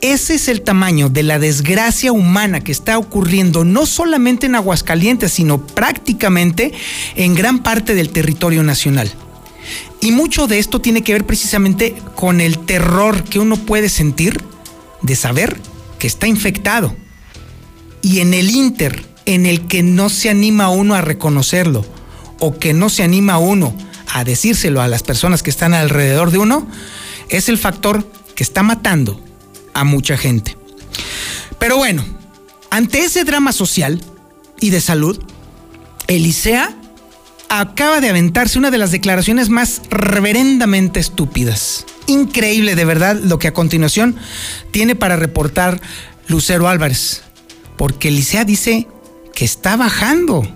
ese 0.00 0.34
es 0.34 0.48
el 0.48 0.60
tamaño 0.60 1.08
de 1.08 1.22
la 1.22 1.38
desgracia 1.38 2.12
humana 2.12 2.60
que 2.60 2.72
está 2.72 2.98
ocurriendo 2.98 3.64
no 3.64 3.86
solamente 3.86 4.46
en 4.46 4.54
Aguascalientes, 4.54 5.32
sino 5.32 5.66
prácticamente 5.66 6.72
en 7.16 7.34
gran 7.34 7.62
parte 7.62 7.94
del 7.94 8.10
territorio 8.10 8.62
nacional. 8.62 9.10
Y 10.02 10.12
mucho 10.12 10.46
de 10.46 10.58
esto 10.58 10.82
tiene 10.82 11.02
que 11.02 11.14
ver 11.14 11.24
precisamente 11.24 11.94
con 12.14 12.42
el 12.42 12.58
terror 12.58 13.24
que 13.24 13.38
uno 13.38 13.56
puede 13.56 13.88
sentir 13.88 14.42
de 15.00 15.16
saber 15.16 15.58
que 15.98 16.06
está 16.06 16.26
infectado. 16.26 16.94
Y 18.02 18.20
en 18.20 18.34
el 18.34 18.50
inter, 18.50 19.06
en 19.24 19.46
el 19.46 19.66
que 19.66 19.82
no 19.82 20.10
se 20.10 20.28
anima 20.28 20.68
uno 20.68 20.94
a 20.94 21.00
reconocerlo, 21.00 21.86
o 22.40 22.58
que 22.58 22.74
no 22.74 22.90
se 22.90 23.04
anima 23.04 23.38
uno 23.38 23.74
a 24.08 24.24
decírselo 24.24 24.80
a 24.80 24.88
las 24.88 25.02
personas 25.02 25.42
que 25.42 25.50
están 25.50 25.74
alrededor 25.74 26.30
de 26.30 26.38
uno, 26.38 26.66
es 27.28 27.48
el 27.48 27.58
factor 27.58 28.06
que 28.34 28.42
está 28.42 28.62
matando 28.62 29.20
a 29.72 29.84
mucha 29.84 30.16
gente. 30.16 30.56
Pero 31.58 31.76
bueno, 31.76 32.04
ante 32.70 33.00
ese 33.00 33.24
drama 33.24 33.52
social 33.52 34.00
y 34.60 34.70
de 34.70 34.80
salud, 34.80 35.22
Elisea 36.06 36.76
acaba 37.48 38.00
de 38.00 38.10
aventarse 38.10 38.58
una 38.58 38.70
de 38.70 38.78
las 38.78 38.90
declaraciones 38.90 39.48
más 39.48 39.82
reverendamente 39.90 41.00
estúpidas. 41.00 41.86
Increíble 42.06 42.74
de 42.74 42.84
verdad 42.84 43.16
lo 43.16 43.38
que 43.38 43.48
a 43.48 43.54
continuación 43.54 44.16
tiene 44.70 44.94
para 44.94 45.16
reportar 45.16 45.80
Lucero 46.26 46.68
Álvarez, 46.68 47.22
porque 47.76 48.08
Elisea 48.08 48.44
dice 48.44 48.88
que 49.34 49.44
está 49.44 49.76
bajando 49.76 50.46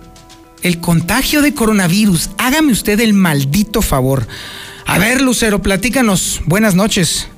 el 0.62 0.80
contagio 0.80 1.42
de 1.42 1.54
coronavirus. 1.54 2.30
Hágame 2.38 2.72
usted 2.72 3.00
el 3.00 3.14
maldito 3.14 3.82
favor. 3.82 4.26
A 4.86 4.98
ver, 4.98 5.20
Lucero, 5.20 5.60
platícanos. 5.60 6.40
Buenas 6.46 6.74
noches. 6.74 7.28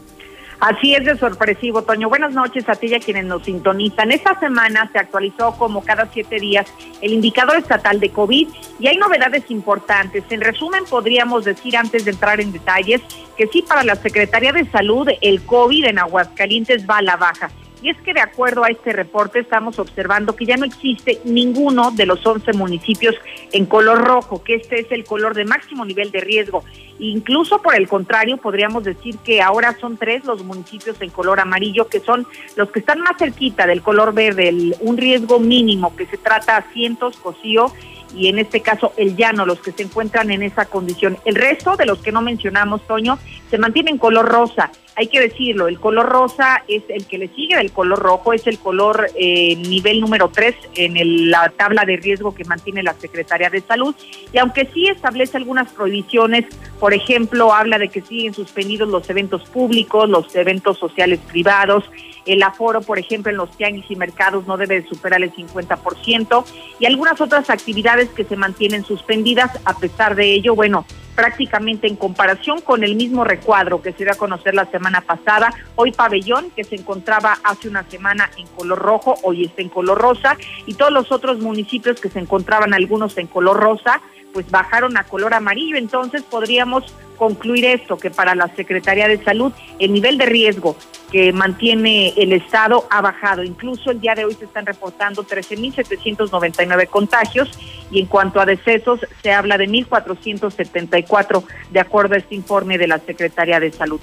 Así 0.60 0.94
es 0.94 1.06
de 1.06 1.16
sorpresivo, 1.16 1.82
Toño. 1.82 2.10
Buenas 2.10 2.34
noches 2.34 2.68
a 2.68 2.74
ti 2.74 2.88
y 2.88 2.94
a 2.94 3.00
quienes 3.00 3.24
nos 3.24 3.44
sintonizan. 3.44 4.12
Esta 4.12 4.38
semana 4.38 4.90
se 4.92 4.98
actualizó 4.98 5.52
como 5.52 5.82
cada 5.82 6.06
siete 6.12 6.38
días 6.38 6.66
el 7.00 7.14
indicador 7.14 7.56
estatal 7.56 7.98
de 7.98 8.10
COVID 8.10 8.46
y 8.78 8.86
hay 8.86 8.98
novedades 8.98 9.50
importantes. 9.50 10.22
En 10.28 10.42
resumen, 10.42 10.84
podríamos 10.84 11.46
decir 11.46 11.78
antes 11.78 12.04
de 12.04 12.10
entrar 12.10 12.42
en 12.42 12.52
detalles 12.52 13.00
que 13.38 13.46
sí, 13.46 13.62
para 13.62 13.84
la 13.84 13.96
Secretaría 13.96 14.52
de 14.52 14.70
Salud, 14.70 15.08
el 15.22 15.42
COVID 15.46 15.86
en 15.86 15.98
Aguascalientes 15.98 16.84
va 16.88 16.98
a 16.98 17.02
la 17.02 17.16
baja. 17.16 17.50
Y 17.82 17.90
es 17.90 17.96
que 17.99 18.12
de 18.12 18.20
acuerdo 18.20 18.64
a 18.64 18.68
este 18.68 18.92
reporte 18.92 19.38
estamos 19.38 19.78
observando 19.78 20.37
que 20.37 20.46
ya 20.46 20.56
no 20.56 20.66
existe 20.66 21.20
ninguno 21.25 21.90
de 21.92 22.06
los 22.06 22.25
11 22.25 22.52
municipios 22.52 23.14
en 23.52 23.66
color 23.66 24.04
rojo, 24.04 24.42
que 24.42 24.56
este 24.56 24.80
es 24.80 24.92
el 24.92 25.04
color 25.04 25.34
de 25.34 25.44
máximo 25.44 25.84
nivel 25.84 26.10
de 26.10 26.20
riesgo. 26.20 26.64
Incluso 26.99 27.62
por 27.62 27.75
el 27.75 27.88
contrario, 27.88 28.37
podríamos 28.37 28.84
decir 28.84 29.16
que 29.18 29.40
ahora 29.40 29.76
son 29.80 29.96
tres 29.96 30.25
los 30.25 30.44
municipios 30.44 31.00
en 31.00 31.10
color 31.10 31.40
amarillo, 31.40 31.88
que 31.88 32.00
son 32.00 32.26
los 32.56 32.70
que 32.70 32.80
están 32.80 33.00
más 33.00 33.16
cerquita 33.18 33.66
del 33.66 33.80
color 33.80 34.12
verde, 34.12 34.76
un 34.80 34.99
riesgo 34.99 35.38
mínimo 35.38 35.96
que 35.96 36.06
se 36.06 36.18
trata 36.18 36.58
a 36.58 36.72
cientos, 36.72 37.16
Cocío 37.16 37.72
y 38.14 38.28
en 38.28 38.38
este 38.38 38.60
caso 38.60 38.92
el 38.96 39.16
llano, 39.16 39.46
los 39.46 39.60
que 39.60 39.72
se 39.72 39.82
encuentran 39.82 40.30
en 40.30 40.42
esa 40.42 40.66
condición. 40.66 41.18
El 41.25 41.34
resto 41.34 41.76
de 41.76 41.87
los 41.87 42.00
que 42.00 42.12
no 42.12 42.22
mencionamos, 42.22 42.87
Toño, 42.87 43.18
se 43.50 43.58
mantienen 43.58 43.99
color 43.99 44.26
rosa. 44.26 44.70
Hay 45.00 45.07
que 45.07 45.19
decirlo, 45.19 45.66
el 45.66 45.80
color 45.80 46.11
rosa 46.11 46.62
es 46.69 46.83
el 46.90 47.07
que 47.07 47.16
le 47.16 47.28
sigue 47.28 47.57
del 47.57 47.73
color 47.73 48.00
rojo, 48.00 48.35
es 48.35 48.47
el 48.47 48.59
color 48.59 49.07
eh, 49.14 49.57
nivel 49.57 49.99
número 49.99 50.28
3 50.28 50.54
en 50.75 51.30
la 51.30 51.49
tabla 51.57 51.87
de 51.87 51.97
riesgo 51.97 52.35
que 52.35 52.45
mantiene 52.45 52.83
la 52.83 52.92
Secretaría 52.92 53.49
de 53.49 53.62
Salud. 53.62 53.95
Y 54.30 54.37
aunque 54.37 54.69
sí 54.75 54.88
establece 54.88 55.38
algunas 55.38 55.73
prohibiciones, 55.73 56.45
por 56.78 56.92
ejemplo, 56.92 57.54
habla 57.54 57.78
de 57.78 57.88
que 57.88 58.02
siguen 58.02 58.35
suspendidos 58.35 58.90
los 58.90 59.09
eventos 59.09 59.42
públicos, 59.45 60.07
los 60.07 60.37
eventos 60.37 60.78
sociales 60.78 61.18
privados, 61.31 61.85
el 62.27 62.42
aforo, 62.42 62.83
por 62.83 62.98
ejemplo, 62.98 63.31
en 63.31 63.38
los 63.38 63.57
tianguis 63.57 63.90
y 63.90 63.96
mercados 63.96 64.46
no 64.46 64.59
debe 64.59 64.87
superar 64.87 65.22
el 65.22 65.33
50% 65.33 66.44
y 66.79 66.85
algunas 66.85 67.18
otras 67.22 67.48
actividades 67.48 68.11
que 68.11 68.24
se 68.24 68.37
mantienen 68.37 68.85
suspendidas. 68.85 69.51
A 69.64 69.79
pesar 69.79 70.14
de 70.14 70.35
ello, 70.35 70.55
bueno, 70.55 70.85
prácticamente 71.14 71.87
en 71.87 71.96
comparación 71.96 72.61
con 72.61 72.85
el 72.85 72.94
mismo 72.94 73.25
recuadro 73.25 73.83
que 73.83 73.92
se 73.92 74.05
dio 74.05 74.12
a 74.12 74.16
conocer 74.16 74.55
la 74.55 74.66
semana 74.66 75.01
pasada. 75.01 75.53
Hoy 75.77 75.92
Pabellón, 75.92 76.51
que 76.51 76.64
se 76.64 76.77
encontraba 76.77 77.38
hace 77.44 77.68
una 77.68 77.85
semana 77.85 78.31
en 78.37 78.46
color 78.49 78.79
rojo, 78.79 79.16
hoy 79.23 79.44
está 79.44 79.62
en 79.62 79.68
color 79.68 79.99
rosa, 79.99 80.37
y 80.66 80.75
todos 80.75 80.92
los 80.92 81.12
otros 81.12 81.38
municipios 81.40 82.01
que 82.01 82.09
se 82.09 82.18
encontraban 82.18 82.75
algunos 82.75 83.16
en 83.18 83.27
color 83.27 83.59
rosa, 83.59 84.01
pues 84.33 84.51
bajaron 84.51 84.96
a 84.96 85.05
color 85.05 85.35
amarillo. 85.35 85.77
Entonces 85.77 86.23
podríamos 86.23 86.85
concluir 87.16 87.66
esto, 87.66 87.99
que 87.99 88.11
para 88.11 88.35
la 88.35 88.49
Secretaría 88.55 89.09
de 89.09 89.23
Salud 89.23 89.53
el 89.79 89.92
nivel 89.92 90.16
de 90.16 90.27
riesgo 90.27 90.77
que 91.11 91.33
mantiene 91.33 92.14
el 92.16 92.33
Estado 92.33 92.87
ha 92.90 93.01
bajado. 93.01 93.42
Incluso 93.42 93.90
el 93.90 94.01
día 94.01 94.14
de 94.14 94.25
hoy 94.25 94.35
se 94.35 94.44
están 94.44 94.66
reportando 94.66 95.25
13.799 95.25 96.87
contagios 96.88 97.51
y 97.90 98.01
en 98.01 98.07
cuanto 98.07 98.40
a 98.40 98.46
decesos 98.46 99.01
se 99.23 99.33
habla 99.33 99.59
de 99.59 99.68
1.474 99.68 101.44
de 101.70 101.81
acuerdo 101.81 102.14
a 102.14 102.18
este 102.18 102.35
informe 102.35 102.79
de 102.79 102.87
la 102.87 102.99
Secretaría 102.99 103.61
de 103.61 103.73
Salud. 103.73 104.01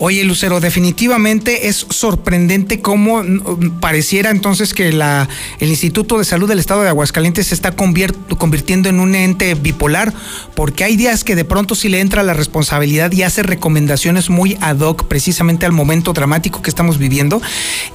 Oye, 0.00 0.22
Lucero, 0.22 0.60
definitivamente 0.60 1.66
es 1.66 1.84
sorprendente 1.90 2.80
cómo 2.80 3.20
mm, 3.24 3.80
pareciera 3.80 4.30
entonces 4.30 4.72
que 4.72 4.92
la, 4.92 5.28
el 5.58 5.70
Instituto 5.70 6.18
de 6.18 6.24
Salud 6.24 6.48
del 6.48 6.60
Estado 6.60 6.82
de 6.82 6.88
Aguascalientes 6.88 7.48
se 7.48 7.54
está 7.56 7.72
convirtiendo 7.72 8.88
en 8.88 9.00
un 9.00 9.16
ente 9.16 9.56
bipolar, 9.56 10.14
porque 10.54 10.84
hay 10.84 10.96
días 10.96 11.24
que 11.24 11.34
de 11.34 11.44
pronto 11.44 11.74
sí 11.74 11.88
le 11.88 11.98
entra 11.98 12.22
la 12.22 12.32
responsabilidad 12.32 13.10
y 13.10 13.24
hace 13.24 13.42
recomendaciones 13.42 14.30
muy 14.30 14.56
ad 14.60 14.78
hoc 14.78 15.08
precisamente 15.08 15.66
al 15.66 15.72
momento 15.72 16.12
dramático 16.12 16.62
que 16.62 16.70
estamos 16.70 16.98
viviendo, 16.98 17.42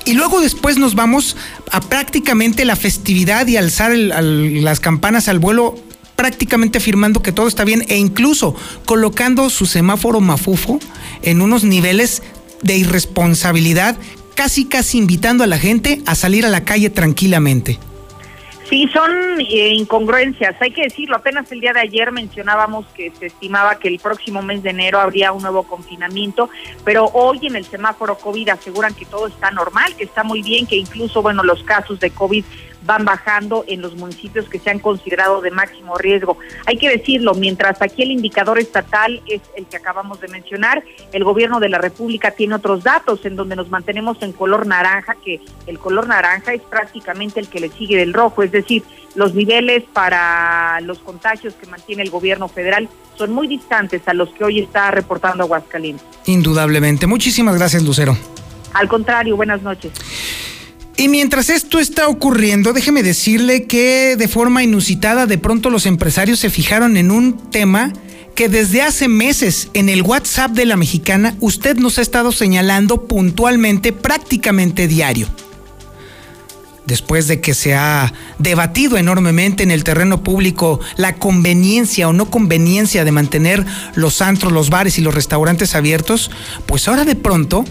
y 0.04 0.14
luego 0.14 0.42
después 0.42 0.78
nos 0.78 0.96
vamos 0.96 1.38
a 1.72 1.80
prácticamente 1.80 2.66
la 2.66 2.76
festividad 2.76 3.48
y 3.48 3.56
alzar 3.56 3.96
las 3.96 4.80
campanas 4.82 5.30
al 5.30 5.40
vuelo 5.40 5.76
prácticamente 6.24 6.78
afirmando 6.78 7.22
que 7.22 7.34
todo 7.34 7.50
está 7.50 7.66
bien 7.66 7.84
e 7.90 7.98
incluso 7.98 8.56
colocando 8.86 9.50
su 9.50 9.66
semáforo 9.66 10.22
mafufo 10.22 10.80
en 11.22 11.42
unos 11.42 11.66
niveles 11.66 12.24
de 12.62 12.78
irresponsabilidad, 12.78 13.98
casi 14.34 14.64
casi 14.64 15.00
invitando 15.00 15.44
a 15.44 15.48
la 15.48 15.58
gente 15.58 16.02
a 16.06 16.16
salir 16.16 16.46
a 16.46 16.50
la 16.50 16.64
calle 16.64 16.90
tranquilamente. 16.90 17.78
Sí, 18.70 18.90
son 18.94 19.12
eh, 19.42 19.74
incongruencias, 19.74 20.56
hay 20.62 20.72
que 20.72 20.84
decirlo. 20.84 21.18
Apenas 21.18 21.52
el 21.52 21.60
día 21.60 21.74
de 21.74 21.82
ayer 21.82 22.14
mencionábamos 22.14 22.86
que 22.96 23.12
se 23.20 23.26
estimaba 23.26 23.78
que 23.78 23.90
el 23.90 24.00
próximo 24.00 24.42
mes 24.42 24.64
de 24.64 24.70
enero 24.70 25.02
habría 25.02 25.34
un 25.34 25.42
nuevo 25.42 25.64
confinamiento, 25.64 26.50
pero 26.86 27.08
hoy 27.08 27.48
en 27.48 27.58
el 27.58 27.66
semáforo 27.66 28.18
COVID 28.18 28.48
aseguran 28.48 28.94
que 28.94 29.06
todo 29.06 29.28
está 29.28 29.52
normal, 29.52 29.94
que 29.98 30.06
está 30.06 30.24
muy 30.24 30.42
bien, 30.42 30.68
que 30.68 30.78
incluso, 30.78 31.22
bueno, 31.22 31.44
los 31.44 31.62
casos 31.64 32.00
de 32.00 32.12
COVID 32.12 32.46
van 32.86 33.06
bajando 33.06 33.64
en 33.68 33.82
los 33.82 33.96
municipios 33.96 34.50
que 34.50 34.60
se 34.60 34.70
han 34.70 34.80
considerado 34.80 35.42
de 35.42 35.52
máximo 35.52 35.98
riesgo. 35.98 36.38
Hay 36.66 36.78
que 36.78 36.90
decirlo, 36.90 37.34
mientras 37.34 37.82
aquí 37.82 38.04
el 38.04 38.12
indicador 38.12 38.60
estatal 38.60 39.22
es 39.28 39.42
el 39.56 39.66
que 39.66 39.78
acabamos 39.78 40.20
de 40.22 40.28
mencionar, 40.28 40.84
el 41.12 41.24
gobierno 41.24 41.60
de 41.60 41.70
la 41.70 41.78
República 41.78 42.32
tiene 42.32 42.56
otros 42.56 42.84
datos 42.84 43.26
en 43.26 43.36
donde 43.36 43.56
nos 43.56 43.70
mantenemos 43.70 44.22
en 44.22 44.34
color 44.34 44.68
naranja, 44.68 45.16
que 45.24 45.42
el 45.68 45.80
color 45.80 46.08
naranja 46.08 46.54
es 46.54 46.62
prácticamente 46.62 47.40
el 47.40 47.48
que 47.48 47.60
le 47.60 47.70
sigue 47.70 47.98
del 47.98 48.14
rojo, 48.14 48.44
es 48.44 48.52
decir, 48.52 48.84
los 49.16 49.36
niveles 49.36 49.84
para 49.94 50.82
los 50.82 51.00
contagios 51.00 51.54
que 51.54 51.68
mantiene 51.68 52.04
el 52.04 52.10
gobierno 52.10 52.48
federal 52.48 52.90
son 53.16 53.32
muy 53.32 53.48
distantes 53.48 54.02
a 54.08 54.14
los 54.14 54.30
que 54.30 54.44
hoy 54.44 54.60
está 54.60 54.90
reportando 54.90 55.44
Aguascalientes. 55.44 56.06
Indudablemente. 56.26 57.06
Muchísimas 57.06 57.56
gracias, 57.56 57.84
Lucero. 57.84 58.18
Al 58.74 58.88
contrario, 58.88 59.36
buenas 59.36 59.62
noches. 59.62 59.92
Y 60.96 61.08
mientras 61.08 61.50
esto 61.50 61.80
está 61.80 62.08
ocurriendo, 62.08 62.72
déjeme 62.72 63.02
decirle 63.02 63.64
que 63.64 64.16
de 64.16 64.28
forma 64.28 64.64
inusitada 64.64 65.26
de 65.26 65.40
pronto 65.40 65.70
los 65.70 65.86
empresarios 65.86 66.40
se 66.40 66.52
fijaron 66.52 66.98
en 66.98 67.10
un 67.10 67.50
tema 67.50 67.92
que 68.36 68.48
desde 68.48 68.82
hace 68.82 69.08
meses 69.08 69.70
en 69.74 69.90
el 69.90 70.04
WhatsApp 70.04 70.52
de 70.52 70.66
la 70.66 70.76
mexicana 70.76 71.36
usted 71.40 71.78
nos 71.78 71.98
ha 71.98 72.02
estado 72.02 72.32
señalando 72.32 73.06
puntualmente, 73.06 73.92
prácticamente 73.92 74.88
diario. 74.88 75.28
Después 76.86 77.28
de 77.28 77.40
que 77.40 77.54
se 77.54 77.76
ha 77.76 78.14
debatido 78.40 78.98
enormemente 78.98 79.64
en 79.64 79.72
el 79.72 79.84
terreno 79.84 80.22
público 80.22 80.80
la 80.98 81.16
conveniencia 81.16 82.10
o 82.10 82.14
no 82.14 82.30
conveniencia 82.30 83.06
de 83.06 83.12
mantener 83.12 83.66
los 83.96 84.22
antros, 84.22 84.52
los 84.52 84.70
bares 84.70 84.98
y 85.00 85.02
los 85.02 85.16
restaurantes 85.16 85.76
abiertos, 85.76 86.30
pues 86.66 86.88
ahora 86.88 87.06
de 87.06 87.16
pronto 87.16 87.64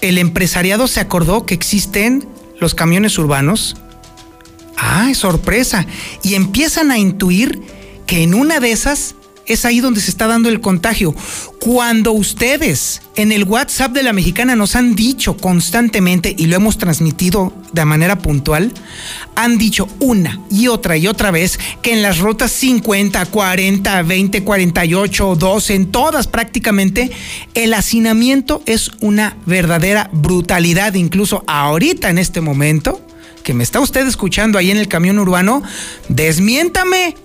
el 0.00 0.18
empresariado 0.18 0.86
se 0.88 1.00
acordó 1.00 1.46
que 1.46 1.54
existen 1.54 2.28
los 2.60 2.74
camiones 2.74 3.18
urbanos. 3.18 3.76
¡Ah, 4.76 5.12
sorpresa! 5.14 5.86
Y 6.22 6.34
empiezan 6.34 6.90
a 6.90 6.98
intuir 6.98 7.60
que 8.06 8.22
en 8.22 8.34
una 8.34 8.60
de 8.60 8.72
esas 8.72 9.14
es 9.48 9.64
ahí 9.64 9.80
donde 9.80 10.00
se 10.00 10.10
está 10.10 10.26
dando 10.26 10.48
el 10.48 10.60
contagio. 10.60 11.14
Cuando 11.58 12.12
ustedes 12.12 13.02
en 13.16 13.32
el 13.32 13.44
WhatsApp 13.44 13.92
de 13.92 14.02
la 14.02 14.12
mexicana 14.12 14.54
nos 14.54 14.76
han 14.76 14.94
dicho 14.94 15.36
constantemente, 15.36 16.34
y 16.36 16.46
lo 16.46 16.56
hemos 16.56 16.78
transmitido 16.78 17.52
de 17.72 17.84
manera 17.84 18.18
puntual, 18.18 18.72
han 19.34 19.58
dicho 19.58 19.88
una 19.98 20.40
y 20.50 20.68
otra 20.68 20.96
y 20.96 21.06
otra 21.06 21.30
vez 21.30 21.58
que 21.82 21.92
en 21.92 22.02
las 22.02 22.18
rutas 22.18 22.52
50, 22.52 23.26
40, 23.26 24.02
20, 24.02 24.44
48, 24.44 25.36
12, 25.36 25.74
en 25.74 25.90
todas 25.90 26.26
prácticamente, 26.26 27.10
el 27.54 27.74
hacinamiento 27.74 28.62
es 28.66 28.90
una 29.00 29.36
verdadera 29.46 30.10
brutalidad, 30.12 30.94
incluso 30.94 31.44
ahorita 31.46 32.10
en 32.10 32.18
este 32.18 32.40
momento 32.40 33.00
que 33.42 33.54
me 33.54 33.64
está 33.64 33.80
usted 33.80 34.06
escuchando 34.06 34.58
ahí 34.58 34.70
en 34.70 34.76
el 34.76 34.88
camión 34.88 35.18
urbano, 35.18 35.62
desmiéntame. 36.08 37.16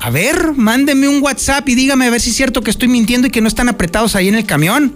A 0.00 0.10
ver, 0.10 0.52
mándeme 0.54 1.08
un 1.08 1.20
WhatsApp 1.20 1.68
y 1.68 1.74
dígame 1.74 2.06
a 2.06 2.10
ver 2.10 2.20
si 2.20 2.30
es 2.30 2.36
cierto 2.36 2.62
que 2.62 2.70
estoy 2.70 2.86
mintiendo 2.86 3.26
y 3.26 3.30
que 3.30 3.40
no 3.40 3.48
están 3.48 3.68
apretados 3.68 4.14
ahí 4.14 4.28
en 4.28 4.36
el 4.36 4.46
camión. 4.46 4.94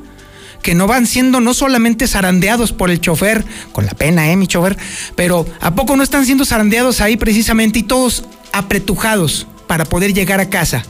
Que 0.63 0.77
no 0.77 0.87
van 0.87 1.09
siendo 1.09 1.41
no 1.41 1.55
solamente 1.55 2.07
zarandeados 2.07 2.73
por 2.73 2.89
el 2.89 3.01
chofer, 3.01 3.45
con 3.73 3.85
la 3.85 3.95
pena, 3.95 4.31
eh, 4.31 4.37
mi 4.37 4.47
chofer, 4.47 4.79
pero 5.17 5.45
¿a 5.61 5.75
poco 5.75 5.97
no 5.97 6.05
están 6.05 6.25
siendo 6.25 6.45
zarandeados 6.45 7.01
ahí 7.01 7.17
precisamente 7.17 7.81
y 7.81 7.83
todos 7.83 8.25
apretujados 8.53 9.49
para 9.67 9.85
poder 9.85 10.15
llegar 10.15 10.39
a 10.39 10.49
casa? 10.49 10.85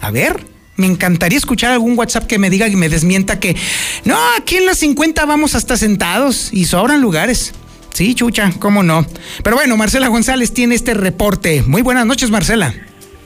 A 0.00 0.12
ver, 0.12 0.46
me 0.76 0.86
encantaría 0.86 1.36
escuchar 1.36 1.72
algún 1.72 1.98
WhatsApp 1.98 2.28
que 2.28 2.38
me 2.38 2.50
diga 2.50 2.68
y 2.68 2.76
me 2.76 2.88
desmienta 2.88 3.40
que 3.40 3.56
no, 4.04 4.16
aquí 4.38 4.56
en 4.56 4.66
las 4.66 4.78
50 4.78 5.26
vamos 5.26 5.56
hasta 5.56 5.76
sentados 5.76 6.50
y 6.52 6.66
sobran 6.66 7.00
lugares. 7.00 7.54
Sí, 7.92 8.14
chucha, 8.14 8.52
cómo 8.60 8.84
no. 8.84 9.04
Pero 9.42 9.56
bueno, 9.56 9.76
Marcela 9.76 10.06
González 10.06 10.54
tiene 10.54 10.76
este 10.76 10.94
reporte. 10.94 11.64
Muy 11.66 11.82
buenas 11.82 12.06
noches, 12.06 12.30
Marcela. 12.30 12.72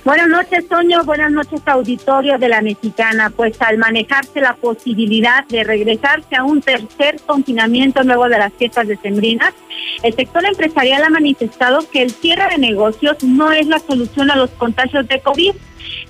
Buenas 0.05 0.29
noches, 0.29 0.69
Toño. 0.69 1.05
Buenas 1.05 1.31
noches, 1.31 1.63
auditorio 1.65 2.37
de 2.37 2.49
la 2.49 2.61
Mexicana. 2.61 3.31
Pues 3.31 3.63
al 3.63 3.79
manejarse 3.79 4.41
la 4.41 4.55
posibilidad 4.55 5.47
de 5.47 5.63
regresarse 5.63 6.35
a 6.35 6.43
un 6.43 6.61
tercer 6.61 7.21
confinamiento 7.25 8.03
luego 8.03 8.29
de 8.29 8.37
las 8.37 8.53
fiestas 8.53 8.89
decembrinas, 8.89 9.55
el 10.03 10.13
sector 10.13 10.45
empresarial 10.45 11.05
ha 11.05 11.11
manifestado 11.11 11.89
que 11.89 12.03
el 12.03 12.11
cierre 12.11 12.49
de 12.51 12.59
negocios 12.59 13.23
no 13.23 13.53
es 13.53 13.69
la 13.69 13.79
solución 13.79 14.33
a 14.33 14.37
los 14.37 14.51
contagios 14.51 15.07
de 15.07 15.21
COVID. 15.21 15.53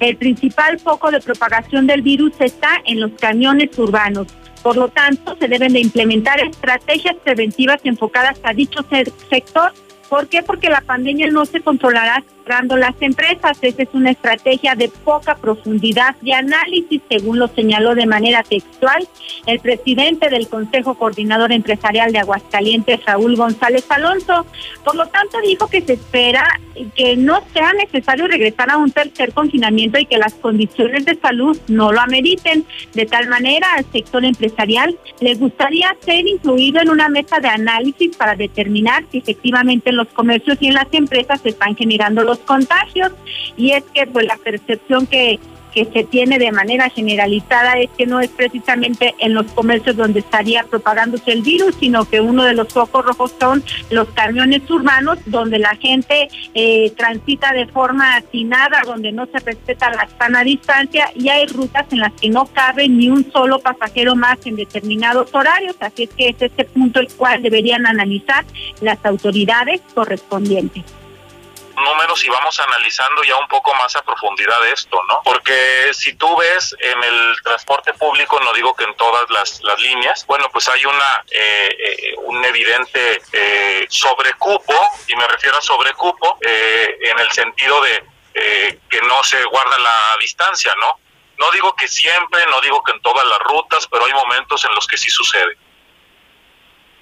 El 0.01 0.17
principal 0.17 0.79
foco 0.79 1.11
de 1.11 1.21
propagación 1.21 1.87
del 1.87 2.01
virus 2.01 2.33
está 2.41 2.81
en 2.87 2.99
los 2.99 3.11
camiones 3.21 3.79
urbanos. 3.79 4.27
Por 4.63 4.77
lo 4.77 4.89
tanto, 4.89 5.37
se 5.39 5.49
deben 5.49 5.75
de 5.75 5.81
implementar 5.81 6.41
estrategias 6.41 7.17
preventivas 7.23 7.83
enfocadas 7.85 8.41
a 8.43 8.55
dicho 8.55 8.81
sector. 9.29 9.75
¿Por 10.09 10.29
qué? 10.29 10.43
Porque 10.43 10.71
la 10.71 10.81
pandemia 10.81 11.29
no 11.31 11.45
se 11.45 11.61
controlará 11.61 12.25
las 12.77 12.95
empresas. 13.01 13.59
Esa 13.63 13.83
es 13.83 13.89
una 13.93 14.11
estrategia 14.11 14.75
de 14.75 14.89
poca 14.89 15.37
profundidad 15.37 16.17
de 16.21 16.35
análisis, 16.35 17.01
según 17.09 17.39
lo 17.39 17.49
señaló 17.49 17.95
de 17.95 18.07
manera 18.07 18.43
textual 18.43 19.07
el 19.47 19.59
presidente 19.61 20.29
del 20.29 20.49
Consejo 20.49 20.95
Coordinador 20.95 21.53
Empresarial 21.53 22.13
de 22.13 22.19
Aguascalientes, 22.19 23.05
Raúl 23.05 23.37
González 23.37 23.85
Alonso. 23.89 24.47
Por 24.85 24.95
lo 24.97 25.07
tanto, 25.07 25.39
dijo 25.41 25.69
que 25.69 25.81
se 25.81 25.95
espera 25.95 26.45
que 26.95 27.17
no 27.17 27.43
sea 27.53 27.73
necesario 27.75 28.27
regresar 28.27 28.71
a 28.71 28.77
un 28.77 28.91
tercer 28.91 29.33
confinamiento 29.33 29.99
y 29.99 30.07
que 30.07 30.19
las 30.19 30.35
condiciones 30.35 31.05
de 31.05 31.17
salud 31.17 31.59
no 31.69 31.93
lo 31.93 32.01
ameriten. 32.01 32.65
De 32.95 33.07
tal 33.07 33.29
manera, 33.29 33.67
al 33.77 33.85
sector 33.93 34.25
empresarial 34.25 34.97
le 35.21 35.35
gustaría 35.35 35.95
ser 36.01 36.27
incluido 36.27 36.81
en 36.81 36.91
una 36.91 37.09
mesa 37.09 37.41
de 37.41 37.49
análisis 37.49 38.17
para 38.17 38.35
determinar 38.35 39.05
si 39.11 39.19
efectivamente 39.19 39.91
en 39.91 39.97
los 39.97 40.09
comercios 40.09 40.59
y 40.61 40.69
en 40.69 40.75
las 40.75 40.89
empresas 40.93 41.41
se 41.41 41.51
están 41.51 41.77
generando 41.77 42.23
los 42.25 42.32
contagios 42.41 43.13
y 43.57 43.73
es 43.73 43.85
que 43.95 44.07
pues 44.07 44.27
la 44.27 44.37
percepción 44.37 45.07
que 45.07 45.39
que 45.73 45.87
se 45.87 46.05
tiene 46.05 46.39
de 46.39 46.53
manera 46.53 46.89
generalizada 46.91 47.79
es 47.79 47.91
que 47.97 48.07
no 48.07 48.21
es 48.21 48.31
precisamente 48.31 49.15
en 49.19 49.35
los 49.35 49.47
comercios 49.53 49.97
donde 49.97 50.21
estaría 50.21 50.65
propagándose 50.65 51.33
el 51.33 51.43
virus, 51.43 51.75
sino 51.81 52.05
que 52.05 52.21
uno 52.21 52.45
de 52.45 52.55
los 52.55 52.69
focos 52.69 53.05
rojos 53.05 53.35
son 53.41 53.65
los 53.91 54.09
camiones 54.11 54.69
urbanos, 54.71 55.19
donde 55.27 55.59
la 55.59 55.75
gente 55.77 56.29
eh, 56.55 56.91
transita 56.97 57.53
de 57.53 57.67
forma 57.67 58.17
atinada, 58.17 58.83
donde 58.85 59.13
no 59.13 59.27
se 59.27 59.39
respeta 59.39 59.91
la 59.91 60.09
sana 60.19 60.45
distancia 60.45 61.11
y 61.15 61.29
hay 61.29 61.47
rutas 61.47 61.87
en 61.91 62.01
las 62.01 62.13
que 62.13 62.29
no 62.29 62.47
cabe 62.47 62.89
ni 62.89 63.09
un 63.09 63.31
solo 63.33 63.59
pasajero 63.59 64.15
más 64.15 64.39
en 64.45 64.57
determinados 64.57 65.35
horarios. 65.35 65.77
Así 65.81 66.05
es 66.05 66.11
que 66.11 66.29
es 66.29 66.43
este 66.43 66.65
punto 66.65 67.01
el 67.01 67.09
cual 67.09 67.43
deberían 67.43 67.87
analizar 67.87 68.45
las 68.81 69.05
autoridades 69.05 69.81
correspondientes 69.95 70.85
números 71.83 72.25
y 72.25 72.29
vamos 72.29 72.59
analizando 72.61 73.23
ya 73.23 73.37
un 73.37 73.49
poco 73.49 73.75
más 73.75 73.95
a 73.97 74.03
profundidad 74.03 74.67
esto, 74.69 75.03
¿no? 75.09 75.21
Porque 75.25 75.93
si 75.93 76.15
tú 76.15 76.37
ves 76.37 76.75
en 76.79 77.03
el 77.03 77.37
transporte 77.43 77.93
público, 77.95 78.41
no 78.41 78.53
digo 78.53 78.75
que 78.75 78.85
en 78.85 78.95
todas 78.97 79.29
las, 79.31 79.61
líneas, 79.79 80.25
bueno, 80.27 80.49
pues 80.53 80.69
hay 80.69 80.85
una 80.85 81.25
eh, 81.31 81.77
eh, 81.79 82.15
un 82.25 82.45
evidente 82.45 83.23
eh, 83.33 83.87
sobrecupo, 83.89 84.75
y 85.09 85.17
me 85.17 85.27
refiero 85.27 85.59
a 85.59 85.63
sobrecupo 85.63 86.39
eh, 86.41 86.99
en 87.01 87.19
el 87.19 87.31
sentido 87.33 87.81
de 87.83 88.05
que 88.89 89.03
no 89.03 89.23
se 89.25 89.45
guarda 89.45 89.79
la 89.79 90.17
distancia, 90.19 90.75
¿no? 90.81 90.99
No 91.39 91.51
digo 91.51 91.75
que 91.75 91.87
siempre, 91.87 92.47
no 92.47 92.61
digo 92.63 92.83
que 92.83 92.93
en 92.93 93.03
todas 93.03 93.27
las 93.27 93.39
rutas, 93.41 93.87
pero 93.91 94.07
hay 94.07 94.13
momentos 94.13 94.65
en 94.65 94.75
los 94.75 94.87
que 94.87 94.97
sí 94.97 95.11
sucede. 95.11 95.59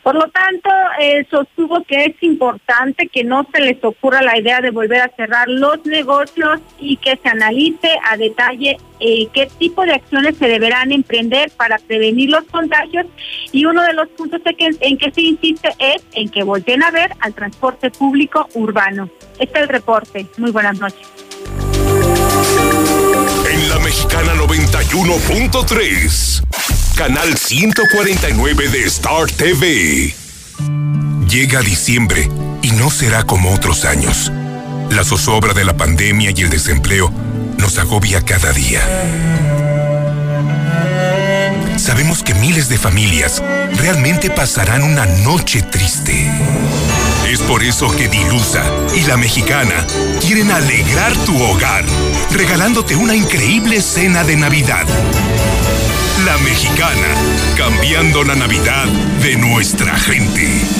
Por 0.03 0.15
lo 0.15 0.29
tanto, 0.29 0.71
eh, 0.99 1.27
sostuvo 1.31 1.83
que 1.85 2.07
es 2.07 2.23
importante 2.23 3.09
que 3.09 3.23
no 3.23 3.47
se 3.53 3.61
les 3.61 3.85
ocurra 3.85 4.23
la 4.23 4.39
idea 4.39 4.61
de 4.61 4.71
volver 4.71 5.03
a 5.03 5.11
cerrar 5.15 5.47
los 5.49 5.85
negocios 5.85 6.61
y 6.79 6.97
que 6.97 7.19
se 7.23 7.29
analice 7.29 7.91
a 8.11 8.17
detalle 8.17 8.79
eh, 8.99 9.29
qué 9.33 9.51
tipo 9.59 9.85
de 9.85 9.93
acciones 9.93 10.39
se 10.39 10.49
deberán 10.49 10.91
emprender 10.93 11.51
para 11.51 11.77
prevenir 11.79 12.31
los 12.31 12.45
contagios. 12.45 13.07
Y 13.53 13.67
uno 13.67 13.83
de 13.83 13.93
los 13.93 14.09
puntos 14.09 14.41
en 14.45 14.97
que, 14.97 15.11
se 15.11 15.21
insiste 15.21 15.69
es 15.79 16.03
en 16.13 16.31
que 16.31 16.45
volteen 16.45 16.83
a 16.83 16.91
ver 16.91 17.13
al 17.21 17.35
transporte 17.35 17.91
público 17.91 18.49
urbano. 18.55 19.11
Este 19.39 19.59
es 19.59 19.65
el 19.65 19.69
reporte. 19.69 20.25
Muy 20.39 20.51
buenas 20.51 20.81
noches. 20.81 21.07
En 23.51 23.69
la 23.69 23.79
Mexicana 23.81 24.33
91.3 24.35 26.70
canal 27.01 27.35
149 27.35 28.69
de 28.69 28.85
Star 28.85 29.25
TV. 29.31 30.15
Llega 31.31 31.63
diciembre 31.63 32.29
y 32.61 32.73
no 32.73 32.91
será 32.91 33.23
como 33.23 33.55
otros 33.55 33.87
años. 33.87 34.31
La 34.91 35.03
zozobra 35.03 35.55
de 35.55 35.65
la 35.65 35.79
pandemia 35.79 36.31
y 36.37 36.43
el 36.43 36.51
desempleo 36.51 37.11
nos 37.57 37.79
agobia 37.79 38.21
cada 38.23 38.53
día. 38.53 38.83
Sabemos 41.79 42.23
que 42.23 42.35
miles 42.35 42.69
de 42.69 42.77
familias 42.77 43.43
realmente 43.79 44.29
pasarán 44.29 44.83
una 44.83 45.07
noche 45.07 45.63
triste. 45.63 46.31
Es 47.27 47.41
por 47.41 47.63
eso 47.63 47.91
que 47.97 48.09
Dilusa 48.09 48.63
y 48.95 49.05
la 49.05 49.17
mexicana 49.17 49.87
quieren 50.21 50.51
alegrar 50.51 51.17
tu 51.25 51.43
hogar, 51.43 51.83
regalándote 52.31 52.95
una 52.95 53.15
increíble 53.15 53.81
cena 53.81 54.23
de 54.23 54.37
Navidad. 54.37 54.87
La 56.25 56.37
Mexicana, 56.39 57.15
cambiando 57.57 58.23
la 58.25 58.35
Navidad 58.35 58.87
de 59.23 59.37
nuestra 59.37 59.97
gente. 59.97 60.80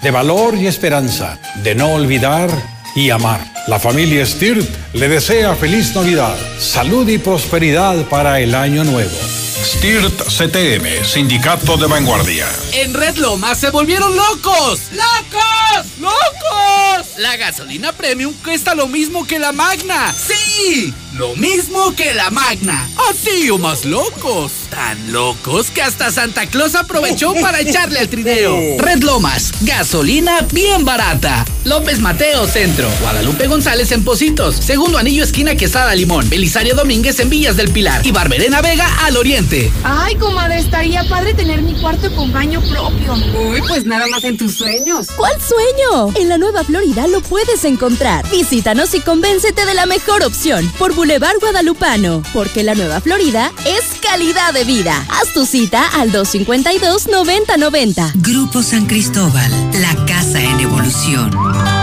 de 0.02 0.10
valor 0.10 0.56
y 0.56 0.66
esperanza, 0.66 1.38
de 1.62 1.76
no 1.76 1.94
olvidar 1.94 2.50
y 2.96 3.12
amar. 3.12 3.42
La 3.68 3.78
familia 3.78 4.26
Stirt 4.26 4.68
le 4.94 5.10
desea 5.10 5.54
feliz 5.54 5.94
Navidad, 5.94 6.36
salud 6.58 7.08
y 7.08 7.20
prosperidad 7.20 7.98
para 8.10 8.40
el 8.40 8.56
año 8.56 8.84
nuevo. 8.84 9.43
STIRT 9.64 10.24
CTM, 10.28 11.06
Sindicato 11.06 11.78
de 11.78 11.88
Vanguardia. 11.88 12.46
En 12.74 12.94
Red 12.94 13.16
Lomas 13.16 13.58
se 13.58 13.70
volvieron 13.70 14.14
locos. 14.14 14.82
¡Locos! 14.92 15.88
¡Locos! 16.00 17.18
La 17.18 17.38
gasolina 17.38 17.94
premium 17.94 18.34
cuesta 18.44 18.76
lo 18.76 18.88
mismo 18.88 19.26
que 19.26 19.40
la 19.40 19.54
magna. 19.54 20.14
¡Sí! 20.14 20.94
Lo 21.18 21.36
mismo 21.36 21.94
que 21.96 22.12
la 22.16 22.32
magna. 22.32 22.90
Así 23.08 23.48
o 23.52 23.60
más 23.60 23.86
locos. 23.86 24.52
Tan 24.72 25.14
locos 25.14 25.70
que 25.70 25.84
hasta 25.84 26.12
Santa 26.12 26.48
Claus 26.48 26.74
aprovechó 26.74 27.36
para 27.40 27.60
echarle 27.60 28.00
al 28.00 28.10
trineo. 28.10 28.58
Red 28.80 29.04
Lomas, 29.04 29.52
gasolina 29.62 30.42
bien 30.52 30.84
barata. 30.86 31.46
López 31.66 32.00
Mateo 32.00 32.48
Centro. 32.48 32.90
Guadalupe 33.02 33.46
González 33.48 33.92
en 33.92 34.04
Positos. 34.04 34.56
Segundo 34.56 34.98
anillo 34.98 35.24
esquina 35.24 35.56
Quesada 35.56 35.94
Limón. 35.94 36.28
Belisario 36.30 36.74
Domínguez 36.74 37.20
en 37.20 37.30
Villas 37.30 37.58
del 37.58 37.70
Pilar. 37.70 38.06
Y 38.06 38.12
Barberena 38.12 38.62
Vega 38.62 38.88
al 39.06 39.16
Oriente. 39.16 39.72
Ay, 39.84 40.16
comadre, 40.16 40.60
estaría 40.60 41.08
padre 41.08 41.36
tener 41.36 41.62
mi 41.62 41.80
cuarto 41.80 42.14
con 42.16 42.34
baño 42.34 42.60
propio. 42.62 43.14
Uy, 43.50 43.62
pues 43.68 43.86
nada 43.86 44.08
más 44.08 44.24
en 44.24 44.38
tus 44.38 44.56
sueños. 44.56 45.08
¿Cuál 45.16 45.34
sueño? 45.40 46.12
En 46.16 46.28
la 46.28 46.40
Nueva 46.40 46.64
Florida 46.64 47.08
lo 47.08 47.22
puedes 47.22 47.64
encontrar. 47.66 48.28
Visítanos 48.32 48.96
y 48.96 49.00
convéncete 49.00 49.66
de 49.68 49.76
la 49.76 49.86
mejor 49.86 50.24
opción 50.24 50.70
por 50.80 50.94
Boulevard 51.04 51.36
Guadalupano, 51.42 52.24
porque 52.32 52.64
la 52.64 52.76
Nueva 52.76 53.02
Florida 53.02 53.52
es 53.66 54.00
calidad 54.00 54.54
de 54.54 54.64
vida. 54.64 55.06
Haz 55.10 55.34
tu 55.34 55.46
cita 55.46 55.86
al 56.00 56.14
252-9090. 56.14 58.14
Grupo 58.16 58.64
San 58.64 58.86
Cristóbal, 58.86 59.52
la 59.82 59.94
casa 60.06 60.42
en 60.42 60.62
evolución. 60.62 61.83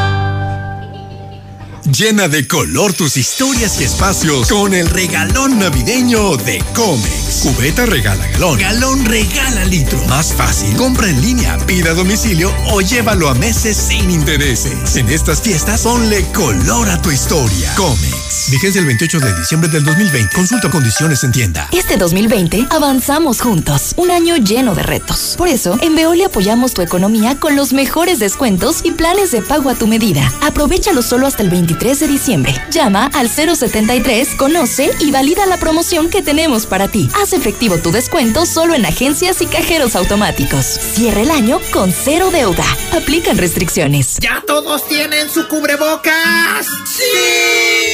Llena 1.85 2.29
de 2.29 2.47
color 2.47 2.93
tus 2.93 3.17
historias 3.17 3.81
y 3.81 3.85
espacios 3.85 4.49
con 4.49 4.75
el 4.75 4.89
regalón 4.89 5.59
navideño 5.59 6.37
de 6.37 6.63
Comex. 6.75 7.41
Cubeta 7.43 7.87
regala 7.87 8.27
galón. 8.29 8.59
Galón 8.59 9.05
regala 9.07 9.65
litro. 9.65 9.99
Más 10.07 10.33
fácil. 10.35 10.77
Compra 10.77 11.09
en 11.09 11.21
línea, 11.23 11.57
pida 11.67 11.93
a 11.93 11.95
domicilio 11.95 12.53
o 12.71 12.83
llévalo 12.83 13.31
a 13.31 13.35
meses 13.35 13.77
sin 13.77 14.11
intereses. 14.11 14.95
En 14.97 15.09
estas 15.09 15.41
fiestas, 15.41 15.83
ponle 15.83 16.23
color 16.33 16.89
a 16.91 17.01
tu 17.01 17.11
historia. 17.11 17.75
Comex. 17.77 18.51
Vigencia 18.51 18.81
el 18.81 18.87
28 18.87 19.19
de 19.19 19.39
diciembre 19.39 19.71
del 19.71 19.85
2020. 19.85 20.35
Consulta 20.35 20.71
condiciones 20.71 21.25
en 21.25 21.33
tienda. 21.33 21.69
Este 21.73 21.97
2020 21.97 22.67
avanzamos 22.71 23.41
juntos. 23.41 23.95
Un 23.97 24.11
año 24.11 24.37
lleno 24.37 24.75
de 24.75 24.83
retos. 24.83 25.35
Por 25.39 25.49
eso, 25.49 25.79
en 25.81 25.95
Veolia 25.97 26.27
apoyamos 26.27 26.75
tu 26.75 26.83
economía 26.83 27.39
con 27.41 27.57
los 27.57 27.73
mejores 27.73 28.19
descuentos 28.19 28.81
y 28.85 28.93
planes 28.93 29.31
de 29.31 29.41
pago 29.41 29.71
a 29.71 29.75
tu 29.75 29.87
medida. 29.87 30.31
Aprovechalo 30.43 31.03
solo 31.03 31.27
hasta 31.27 31.43
el 31.43 31.49
23 31.71 32.01
de 32.01 32.09
diciembre. 32.09 32.55
Llama 32.73 33.11
al 33.15 33.29
073, 33.29 34.35
conoce 34.35 34.91
y 34.99 35.13
valida 35.13 35.47
la 35.47 35.57
promoción 35.57 36.11
que 36.11 36.21
tenemos 36.21 36.67
para 36.67 36.89
ti. 36.89 37.09
Haz 37.15 37.33
efectivo 37.33 37.79
tu 37.79 37.93
descuento 37.93 38.45
solo 38.45 38.75
en 38.75 38.85
agencias 38.85 39.41
y 39.41 39.47
cajeros 39.47 39.95
automáticos. 39.95 40.67
Cierra 40.67 41.21
el 41.21 41.31
año 41.31 41.61
con 41.73 41.93
cero 41.93 42.31
deuda. 42.33 42.65
Aplican 42.93 43.39
restricciones. 43.39 44.17
¿Ya 44.19 44.43
todos 44.45 44.89
tienen 44.89 45.31
su 45.31 45.47
cubrebocas? 45.47 46.67
¡Sí! 46.87 47.05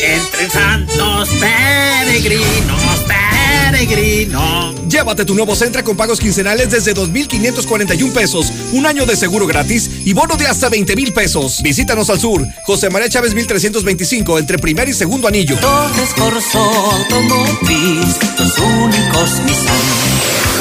Entre 0.03 0.49
santos 0.49 1.29
peregrinos, 1.39 3.05
peregrinos. 3.07 4.75
Llévate 4.89 5.25
tu 5.25 5.35
nuevo 5.35 5.55
Centra 5.55 5.83
con 5.83 5.97
pagos 5.97 6.21
quincenales 6.21 6.71
desde 6.71 6.95
2,541 6.95 8.15
pesos, 8.15 8.53
un 8.73 8.87
año 8.87 9.05
de 9.05 9.17
seguro 9.17 9.47
gratis 9.47 9.91
y 10.05 10.13
bono 10.13 10.37
de 10.37 10.47
hasta 10.47 10.69
20 10.69 10.97
mil 10.97 11.13
pesos. 11.13 11.61
Visítanos 11.61 12.09
al 12.09 12.21
sur, 12.21 12.47
José 12.65 12.89
María 12.89 13.09
Chávez 13.09 13.35
1325, 13.67 14.39
entre 14.39 14.59
primer 14.59 14.89
y 14.89 14.95
segundo 14.95 15.27
anillo. 15.27 15.57
Torres 15.59 16.11
Corso 16.17 16.59
Automotriz, 16.61 18.17
los 18.39 18.59
únicos 18.59 19.31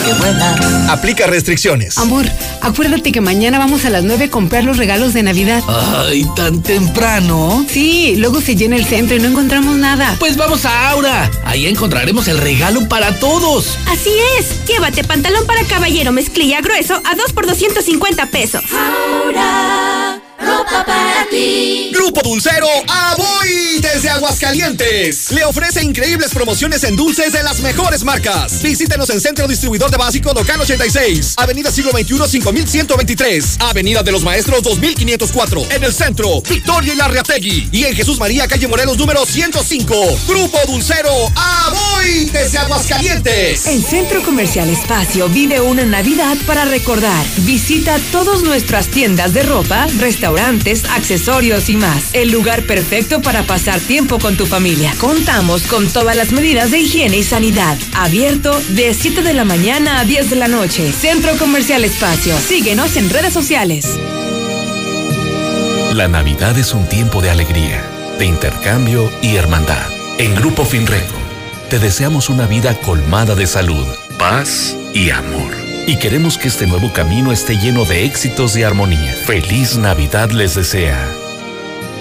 que 0.06 0.14
vuelan. 0.14 0.90
Aplica 0.90 1.28
restricciones. 1.28 1.98
Amor, 1.98 2.26
acuérdate 2.62 3.12
que 3.12 3.22
mañana 3.22 3.60
vamos 3.60 3.86
a 3.86 3.90
las 3.90 4.04
9 4.04 4.26
a 4.26 4.30
comprar 4.30 4.64
los 4.64 4.78
regalos 4.78 5.14
de 5.14 5.24
Navidad. 5.24 5.64
Ay, 5.68 6.26
tan 6.36 6.64
temprano. 6.64 7.66
Sí, 7.70 8.16
luego 8.18 8.42
se 8.42 8.56
llena 8.56 8.76
el 8.76 8.86
centro 8.86 9.16
y 9.16 9.20
no 9.20 9.28
encontramos 9.28 9.76
nada. 9.78 10.16
Pues 10.20 10.36
vamos 10.38 10.66
a 10.66 10.90
Aura. 10.90 11.30
Ahí 11.44 11.68
encontraremos 11.68 12.28
el 12.28 12.40
regalo 12.40 12.88
para 12.88 13.20
todos. 13.20 13.78
Así 13.88 14.12
es. 14.40 14.66
Llévate 14.68 15.04
pantalón 15.04 15.46
para 15.46 15.64
caballero 15.64 16.12
mezclilla 16.12 16.62
grueso 16.62 17.02
a 17.04 17.16
2 17.16 17.34
por 17.34 17.46
250 17.46 18.26
pesos. 18.28 18.64
Aura. 18.72 20.05
Ropa 20.56 20.86
para 20.86 21.28
ti. 21.30 21.92
Grupo 21.94 22.22
Dulcero 22.22 22.68
Aboy 22.88 23.80
desde 23.82 24.10
Aguascalientes. 24.10 25.32
Le 25.32 25.44
ofrece 25.44 25.84
increíbles 25.84 26.32
promociones 26.32 26.84
en 26.86 26.96
dulces 26.96 27.34
de 27.34 27.44
las 27.44 27.60
mejores 27.60 28.04
marcas. 28.04 28.62
Visítenos 28.62 29.10
en 29.10 29.20
Centro 29.20 29.48
Distribuidor 29.48 29.92
de 29.92 29.98
Básico 29.98 30.34
Local 30.34 30.62
86, 30.62 31.36
Avenida 31.38 31.72
Siglo 31.72 31.92
XXI 31.92 32.28
5123, 32.30 33.58
Avenida 33.60 34.02
de 34.02 34.12
los 34.14 34.24
Maestros 34.24 34.64
2504, 34.64 35.72
en 35.72 35.84
el 35.84 35.94
centro, 35.94 36.42
Victoria 36.42 36.94
y 36.94 36.96
Larreategui. 36.96 37.70
Y 37.72 37.84
en 37.84 37.96
Jesús 37.96 38.18
María, 38.18 38.48
calle 38.48 38.68
Morelos 38.68 38.98
número 38.98 39.26
105. 39.26 39.96
Grupo 40.28 40.58
Dulcero 40.68 41.12
Aboy 41.36 42.30
desde 42.32 42.60
Aguascalientes. 42.60 43.68
El 43.68 43.84
Centro 43.84 44.24
Comercial 44.24 44.70
Espacio 44.70 45.28
vive 45.28 45.60
una 45.60 45.84
Navidad 45.84 46.38
para 46.48 46.64
recordar. 46.66 47.26
Visita 47.40 48.00
todas 48.12 48.44
nuestras 48.44 48.88
tiendas 48.88 49.34
de 49.34 49.44
ropa, 49.44 49.88
restaurantes, 49.98 50.45
accesorios 50.46 51.70
y 51.70 51.78
más. 51.78 52.14
El 52.14 52.32
lugar 52.32 52.64
perfecto 52.64 53.22
para 53.22 53.44
pasar 53.44 53.80
tiempo 53.80 54.20
con 54.20 54.38
tu 54.38 54.46
familia. 54.46 54.94
Contamos 55.00 55.64
con 55.64 55.88
todas 55.88 56.16
las 56.16 56.32
medidas 56.32 56.72
de 56.72 56.80
higiene 56.80 57.18
y 57.18 57.24
sanidad. 57.24 57.78
Abierto 57.94 58.60
de 58.70 58.94
7 58.94 59.22
de 59.22 59.34
la 59.34 59.46
mañana 59.46 60.00
a 60.00 60.06
10 60.06 60.30
de 60.30 60.36
la 60.36 60.48
noche. 60.48 60.92
Centro 60.92 61.36
Comercial 61.38 61.84
Espacio. 61.84 62.38
Síguenos 62.38 62.96
en 62.96 63.10
redes 63.10 63.34
sociales. 63.34 64.00
La 65.94 66.08
Navidad 66.08 66.58
es 66.58 66.74
un 66.74 66.88
tiempo 66.88 67.22
de 67.22 67.30
alegría, 67.30 67.84
de 68.20 68.26
intercambio 68.26 69.10
y 69.22 69.36
hermandad. 69.38 69.90
En 70.18 70.36
Grupo 70.36 70.66
Finreco, 70.66 71.16
te 71.70 71.80
deseamos 71.80 72.30
una 72.30 72.48
vida 72.48 72.76
colmada 72.82 73.34
de 73.34 73.48
salud, 73.48 73.86
paz 74.18 74.76
y 74.94 75.10
amor. 75.10 75.65
Y 75.88 75.98
queremos 75.98 76.38
que 76.38 76.48
este 76.48 76.66
nuevo 76.66 76.92
camino 76.92 77.32
esté 77.32 77.58
lleno 77.58 77.86
de 77.86 78.06
éxitos 78.06 78.58
y 78.58 78.64
armonía. 78.64 79.14
Feliz 79.26 79.78
Navidad 79.78 80.32
les 80.32 80.56
desea. 80.56 81.08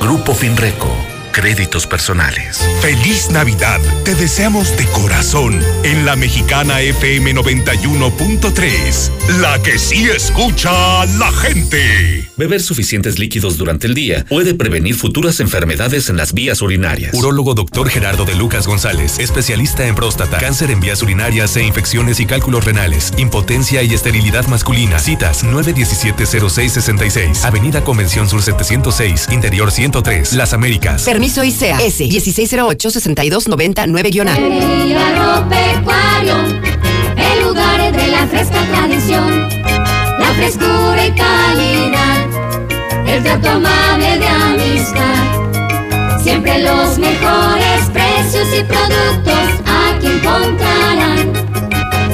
Grupo 0.00 0.34
Finreco. 0.34 0.90
Créditos 1.32 1.86
personales. 1.86 2.58
Feliz 2.80 3.30
Navidad. 3.30 3.80
Te 4.04 4.14
deseamos 4.14 4.76
de 4.76 4.86
corazón 4.86 5.60
en 5.82 6.06
la 6.06 6.16
mexicana 6.16 6.80
FM 6.80 7.34
91.3. 7.34 9.10
La 9.40 9.60
que 9.60 9.78
sí 9.78 10.08
escucha 10.08 11.02
a 11.02 11.06
la 11.06 11.30
gente. 11.32 12.23
Beber 12.36 12.60
suficientes 12.60 13.20
líquidos 13.20 13.58
durante 13.58 13.86
el 13.86 13.94
día 13.94 14.24
puede 14.28 14.54
prevenir 14.54 14.96
futuras 14.96 15.38
enfermedades 15.38 16.08
en 16.08 16.16
las 16.16 16.32
vías 16.32 16.62
urinarias. 16.62 17.14
Urólogo 17.14 17.54
Dr. 17.54 17.88
Gerardo 17.88 18.24
de 18.24 18.34
Lucas 18.34 18.66
González, 18.66 19.20
especialista 19.20 19.86
en 19.86 19.94
próstata, 19.94 20.38
cáncer 20.38 20.72
en 20.72 20.80
vías 20.80 21.00
urinarias 21.02 21.56
e 21.56 21.62
infecciones 21.62 22.18
y 22.18 22.26
cálculos 22.26 22.64
renales, 22.64 23.12
impotencia 23.18 23.84
y 23.84 23.94
esterilidad 23.94 24.48
masculina. 24.48 24.98
Citas 24.98 25.44
917-0666, 25.44 27.44
Avenida 27.44 27.84
Convención 27.84 28.28
Sur 28.28 28.42
706, 28.42 29.28
Interior 29.30 29.70
103, 29.70 30.32
Las 30.32 30.54
Américas. 30.54 31.04
Permiso 31.04 31.44
ICEA 31.44 31.78
S 31.78 32.04
1608-6299-A. 32.04 34.36
El 34.36 34.96
agropecuario, 34.96 36.34
el 37.16 37.44
lugar 37.44 37.92
de 37.92 38.08
la 38.08 38.26
fresca 38.26 38.66
tradición. 38.66 40.03
La 40.18 40.26
frescura 40.34 41.06
y 41.06 41.12
calidad, 41.12 42.26
el 43.06 43.22
trato 43.22 43.50
amable 43.50 44.18
de 44.18 44.26
amistad. 44.28 46.20
Siempre 46.22 46.58
los 46.60 46.98
mejores 46.98 47.90
precios 47.92 48.48
y 48.58 48.62
productos 48.64 49.48
aquí 49.66 50.06
encontrarán. 50.06 51.32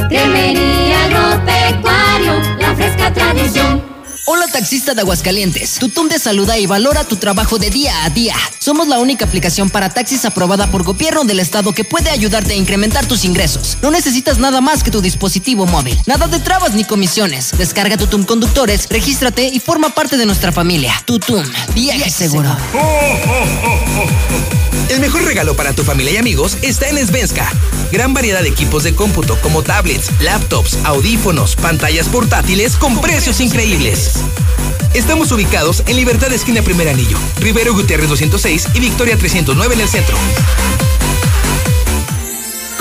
Cremería 0.08 1.04
agropecuario, 1.04 2.58
la 2.58 2.74
fresca 2.74 3.12
tradición. 3.12 3.89
Hola 4.32 4.46
taxista 4.46 4.94
de 4.94 5.00
Aguascalientes. 5.00 5.80
Tutum 5.80 6.08
te 6.08 6.16
saluda 6.20 6.56
y 6.56 6.64
valora 6.64 7.02
tu 7.02 7.16
trabajo 7.16 7.58
de 7.58 7.68
día 7.68 8.04
a 8.04 8.10
día. 8.10 8.36
Somos 8.60 8.86
la 8.86 9.00
única 9.00 9.24
aplicación 9.24 9.70
para 9.70 9.88
taxis 9.90 10.24
aprobada 10.24 10.70
por 10.70 10.84
gobierno 10.84 11.24
del 11.24 11.40
estado 11.40 11.72
que 11.72 11.82
puede 11.82 12.10
ayudarte 12.10 12.52
a 12.52 12.56
incrementar 12.56 13.06
tus 13.06 13.24
ingresos. 13.24 13.76
No 13.82 13.90
necesitas 13.90 14.38
nada 14.38 14.60
más 14.60 14.84
que 14.84 14.92
tu 14.92 15.00
dispositivo 15.00 15.66
móvil. 15.66 16.00
Nada 16.06 16.28
de 16.28 16.38
trabas 16.38 16.74
ni 16.74 16.84
comisiones. 16.84 17.50
Descarga 17.58 17.96
Tutum 17.96 18.22
Conductores, 18.22 18.86
regístrate 18.88 19.48
y 19.48 19.58
forma 19.58 19.96
parte 19.96 20.16
de 20.16 20.26
nuestra 20.26 20.52
familia. 20.52 20.94
Tutum, 21.06 21.44
viaje 21.74 22.08
seguro. 22.08 22.56
El 24.88 25.00
mejor 25.00 25.24
regalo 25.24 25.54
para 25.54 25.72
tu 25.72 25.84
familia 25.84 26.12
y 26.12 26.16
amigos 26.16 26.58
está 26.62 26.88
en 26.88 27.06
Svenska. 27.06 27.50
Gran 27.92 28.12
variedad 28.14 28.42
de 28.42 28.48
equipos 28.48 28.82
de 28.82 28.94
cómputo 28.94 29.38
como 29.40 29.62
tablets, 29.62 30.10
laptops, 30.20 30.78
audífonos, 30.84 31.56
pantallas 31.56 32.08
portátiles 32.08 32.76
con 32.76 33.00
precios 33.00 33.40
increíbles. 33.40 34.14
Estamos 34.94 35.30
ubicados 35.30 35.84
en 35.86 35.96
Libertad 35.96 36.32
Esquina 36.32 36.62
Primer 36.62 36.88
Anillo, 36.88 37.16
Rivero 37.40 37.72
Gutiérrez 37.74 38.08
206 38.08 38.68
y 38.74 38.80
Victoria 38.80 39.16
309 39.16 39.74
en 39.74 39.80
el 39.80 39.88
centro. 39.88 40.16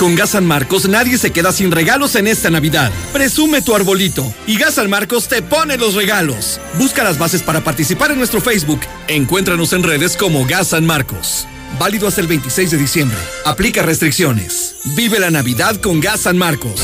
Con 0.00 0.14
Gas 0.14 0.30
San 0.30 0.46
Marcos 0.46 0.88
nadie 0.88 1.18
se 1.18 1.30
queda 1.30 1.52
sin 1.52 1.70
regalos 1.70 2.14
en 2.14 2.26
esta 2.26 2.48
Navidad. 2.48 2.90
Presume 3.12 3.60
tu 3.60 3.74
arbolito 3.74 4.32
y 4.46 4.56
Gas 4.56 4.76
San 4.76 4.88
Marcos 4.88 5.28
te 5.28 5.42
pone 5.42 5.76
los 5.76 5.94
regalos. 5.94 6.58
Busca 6.78 7.04
las 7.04 7.18
bases 7.18 7.42
para 7.42 7.62
participar 7.62 8.10
en 8.10 8.16
nuestro 8.16 8.40
Facebook. 8.40 8.80
Encuéntranos 9.08 9.74
en 9.74 9.82
redes 9.82 10.16
como 10.16 10.46
Gas 10.46 10.68
San 10.68 10.86
Marcos. 10.86 11.46
Válido 11.78 12.08
hasta 12.08 12.20
el 12.20 12.26
26 12.26 12.70
de 12.70 12.76
diciembre. 12.76 13.18
Aplica 13.44 13.82
restricciones. 13.82 14.76
Vive 14.96 15.18
la 15.18 15.30
Navidad 15.30 15.76
con 15.76 16.00
Gas 16.00 16.20
San 16.20 16.36
Marcos. 16.36 16.80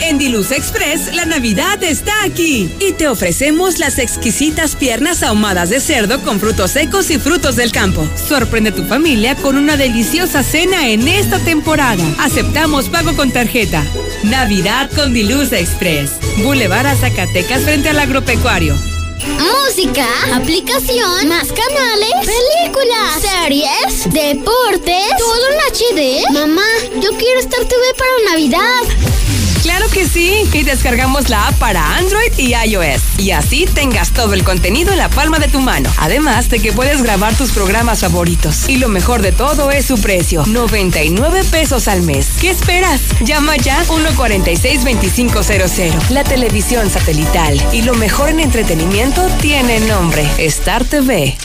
En 0.00 0.16
Diluz 0.16 0.52
Express, 0.52 1.14
la 1.14 1.26
Navidad 1.26 1.82
está 1.82 2.22
aquí 2.22 2.72
y 2.80 2.92
te 2.92 3.08
ofrecemos 3.08 3.78
las 3.78 3.98
exquisitas 3.98 4.76
piernas 4.76 5.22
ahumadas 5.22 5.70
de 5.70 5.80
cerdo 5.80 6.20
con 6.22 6.38
frutos 6.38 6.70
secos 6.70 7.10
y 7.10 7.18
frutos 7.18 7.56
del 7.56 7.72
campo. 7.72 8.08
Sorprende 8.16 8.70
a 8.70 8.74
tu 8.74 8.84
familia 8.84 9.34
con 9.34 9.56
una 9.56 9.76
deliciosa 9.76 10.42
cena 10.42 10.88
en 10.88 11.08
esta 11.08 11.38
temporada. 11.40 12.04
Aceptamos 12.20 12.88
pago 12.88 13.14
con 13.16 13.32
tarjeta. 13.32 13.84
Navidad 14.22 14.90
con 14.94 15.12
Diluz 15.12 15.52
Express. 15.52 16.12
Boulevard 16.38 16.86
a 16.86 16.94
Zacatecas 16.94 17.62
frente 17.62 17.88
al 17.88 17.98
agropecuario. 17.98 18.76
Música, 19.26 20.06
aplicación, 20.34 21.28
más 21.28 21.48
canales, 21.48 22.10
películas, 22.20 23.20
series, 23.20 24.12
deportes, 24.12 25.06
todo 25.18 25.48
en 25.48 25.58
HD. 25.72 26.32
Mamá, 26.32 26.66
yo 27.00 27.10
quiero 27.16 27.40
Star 27.40 27.64
TV 27.64 27.82
para 27.96 28.32
Navidad. 28.32 29.17
Claro 29.62 29.88
que 29.88 30.06
sí, 30.06 30.44
y 30.52 30.62
descargamos 30.62 31.28
la 31.28 31.48
app 31.48 31.58
para 31.58 31.96
Android 31.96 32.32
y 32.36 32.54
iOS. 32.54 33.18
Y 33.18 33.32
así 33.32 33.66
tengas 33.66 34.12
todo 34.12 34.34
el 34.34 34.44
contenido 34.44 34.92
en 34.92 34.98
la 34.98 35.08
palma 35.08 35.38
de 35.38 35.48
tu 35.48 35.60
mano. 35.60 35.90
Además 35.98 36.48
de 36.48 36.60
que 36.60 36.72
puedes 36.72 37.02
grabar 37.02 37.34
tus 37.34 37.50
programas 37.52 38.00
favoritos. 38.00 38.68
Y 38.68 38.76
lo 38.76 38.88
mejor 38.88 39.22
de 39.22 39.32
todo 39.32 39.70
es 39.70 39.86
su 39.86 40.00
precio, 40.00 40.44
99 40.46 41.44
pesos 41.44 41.88
al 41.88 42.02
mes. 42.02 42.28
¿Qué 42.40 42.50
esperas? 42.50 43.00
Llama 43.20 43.56
ya 43.56 43.82
146-2500. 43.84 46.10
La 46.10 46.24
televisión 46.24 46.90
satelital 46.90 47.60
y 47.72 47.82
lo 47.82 47.94
mejor 47.94 48.28
en 48.28 48.40
entretenimiento 48.40 49.26
tiene 49.40 49.80
nombre, 49.80 50.28
Star 50.38 50.84
TV. 50.84 51.36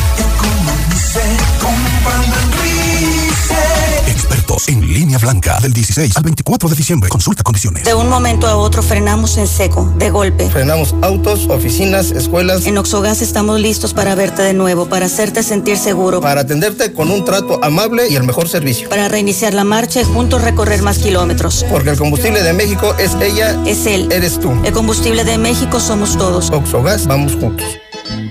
Expertos 4.16 4.68
en 4.68 4.80
línea 4.80 5.18
blanca 5.18 5.58
del 5.60 5.74
16 5.74 6.16
al 6.16 6.22
24 6.22 6.70
de 6.70 6.74
diciembre. 6.74 7.10
Consulta 7.10 7.42
condiciones. 7.42 7.84
De 7.84 7.92
un 7.92 8.08
momento 8.08 8.46
a 8.46 8.56
otro 8.56 8.82
frenamos 8.82 9.36
en 9.36 9.46
seco, 9.46 9.92
de 9.98 10.08
golpe. 10.08 10.48
Frenamos 10.48 10.94
autos, 11.02 11.46
oficinas, 11.50 12.12
escuelas. 12.12 12.64
En 12.64 12.78
Oxogas 12.78 13.20
estamos 13.20 13.60
listos 13.60 13.92
para 13.92 14.14
verte 14.14 14.40
de 14.40 14.54
nuevo, 14.54 14.86
para 14.86 15.04
hacerte 15.04 15.42
sentir 15.42 15.76
seguro. 15.76 16.22
Para 16.22 16.40
atenderte 16.40 16.94
con 16.94 17.10
un 17.10 17.26
trato 17.26 17.62
amable 17.62 18.08
y 18.08 18.16
el 18.16 18.24
mejor 18.24 18.48
servicio. 18.48 18.88
Para 18.88 19.08
reiniciar 19.08 19.52
la 19.52 19.64
marcha 19.64 20.00
y 20.00 20.04
juntos 20.04 20.40
recorrer 20.40 20.80
más 20.80 20.98
kilómetros. 20.98 21.66
Porque 21.70 21.90
el 21.90 21.98
combustible 21.98 22.42
de 22.42 22.54
México 22.54 22.94
es 22.98 23.14
ella. 23.20 23.54
Es 23.66 23.84
él. 23.84 24.08
Eres 24.10 24.40
tú. 24.40 24.50
El 24.64 24.72
combustible 24.72 25.24
de 25.24 25.36
México 25.36 25.78
somos 25.78 26.16
todos. 26.16 26.50
Oxogas, 26.52 27.06
vamos 27.06 27.34
juntos. 27.34 27.66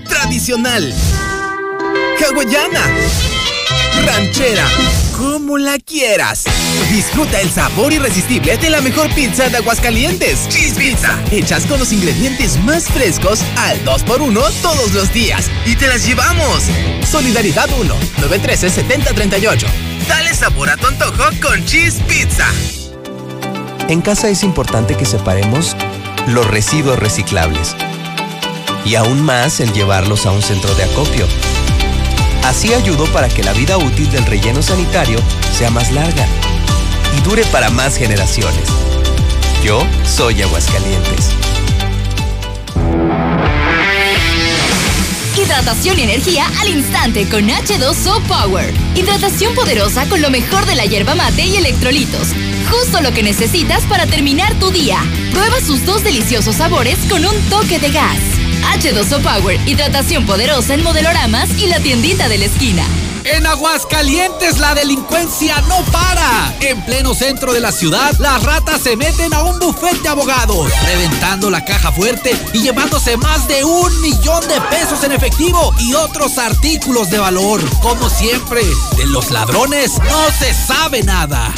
Tradicional. 0.08 0.92
Hawaiana. 2.20 2.82
Ranchera. 4.04 4.66
Como 5.16 5.56
la 5.56 5.78
quieras. 5.78 6.44
Disfruta 6.90 7.40
el 7.40 7.50
sabor 7.50 7.92
irresistible 7.92 8.58
de 8.58 8.68
la 8.68 8.82
mejor 8.82 9.08
pizza 9.14 9.48
de 9.48 9.56
Aguascalientes. 9.56 10.46
Cheese 10.48 10.74
Pizza. 10.74 11.18
Hechas 11.30 11.64
con 11.64 11.78
los 11.78 11.90
ingredientes 11.92 12.62
más 12.64 12.84
frescos 12.84 13.40
al 13.56 13.82
2x1 13.84 14.52
todos 14.60 14.92
los 14.92 15.12
días. 15.14 15.50
Y 15.64 15.74
te 15.76 15.86
las 15.86 16.06
llevamos. 16.06 16.64
Solidaridad 17.10 17.68
1. 17.78 17.94
913-7038. 18.28 19.66
Dale 20.06 20.34
sabor 20.34 20.68
a 20.68 20.76
tu 20.76 20.86
antojo 20.86 21.24
con 21.40 21.64
Cheese 21.64 22.02
Pizza. 22.02 22.46
En 23.88 24.02
casa 24.02 24.28
es 24.28 24.42
importante 24.42 24.96
que 24.96 25.06
separemos 25.06 25.76
los 26.26 26.46
residuos 26.46 26.98
reciclables. 26.98 27.74
Y 28.84 28.96
aún 28.96 29.22
más 29.22 29.60
el 29.60 29.72
llevarlos 29.72 30.26
a 30.26 30.32
un 30.32 30.42
centro 30.42 30.74
de 30.74 30.84
acopio. 30.84 31.26
Así 32.46 32.72
ayudo 32.72 33.06
para 33.06 33.28
que 33.28 33.42
la 33.42 33.52
vida 33.52 33.76
útil 33.76 34.08
del 34.12 34.24
relleno 34.24 34.62
sanitario 34.62 35.18
sea 35.52 35.68
más 35.68 35.90
larga 35.90 36.24
y 37.18 37.20
dure 37.22 37.44
para 37.46 37.70
más 37.70 37.96
generaciones. 37.96 38.68
Yo 39.64 39.84
soy 40.04 40.42
Aguascalientes. 40.42 41.30
Hidratación 45.36 45.98
y 45.98 46.02
energía 46.02 46.46
al 46.60 46.68
instante 46.68 47.28
con 47.28 47.48
H2O 47.48 48.22
Power. 48.28 48.72
Hidratación 48.94 49.52
poderosa 49.56 50.08
con 50.08 50.22
lo 50.22 50.30
mejor 50.30 50.66
de 50.66 50.76
la 50.76 50.86
hierba 50.86 51.16
mate 51.16 51.46
y 51.46 51.56
electrolitos. 51.56 52.28
Justo 52.70 53.00
lo 53.00 53.12
que 53.12 53.24
necesitas 53.24 53.82
para 53.86 54.06
terminar 54.06 54.54
tu 54.60 54.70
día. 54.70 55.00
Prueba 55.32 55.60
sus 55.60 55.84
dos 55.84 56.04
deliciosos 56.04 56.54
sabores 56.54 56.96
con 57.10 57.26
un 57.26 57.34
toque 57.50 57.80
de 57.80 57.90
gas. 57.90 58.35
H2O 58.74 59.22
Power, 59.22 59.60
hidratación 59.68 60.26
poderosa 60.26 60.74
en 60.74 60.82
modeloramas 60.82 61.50
y 61.58 61.66
la 61.66 61.80
tiendita 61.80 62.28
de 62.28 62.38
la 62.38 62.44
esquina. 62.46 62.84
En 63.24 63.44
Aguascalientes 63.44 64.58
la 64.58 64.74
delincuencia 64.74 65.60
no 65.62 65.82
para. 65.90 66.54
En 66.60 66.80
pleno 66.84 67.12
centro 67.12 67.52
de 67.52 67.58
la 67.58 67.72
ciudad, 67.72 68.14
las 68.20 68.42
ratas 68.44 68.80
se 68.82 68.96
meten 68.96 69.34
a 69.34 69.42
un 69.42 69.58
bufete 69.58 69.98
de 70.02 70.08
abogados, 70.08 70.70
reventando 70.84 71.50
la 71.50 71.64
caja 71.64 71.90
fuerte 71.90 72.36
y 72.52 72.62
llevándose 72.62 73.16
más 73.16 73.48
de 73.48 73.64
un 73.64 74.00
millón 74.00 74.46
de 74.46 74.60
pesos 74.70 75.02
en 75.02 75.10
efectivo 75.10 75.74
y 75.80 75.94
otros 75.94 76.38
artículos 76.38 77.10
de 77.10 77.18
valor. 77.18 77.60
Como 77.80 78.08
siempre, 78.08 78.62
de 78.96 79.06
los 79.06 79.32
ladrones 79.32 79.98
no 80.08 80.30
se 80.38 80.54
sabe 80.54 81.02
nada. 81.02 81.52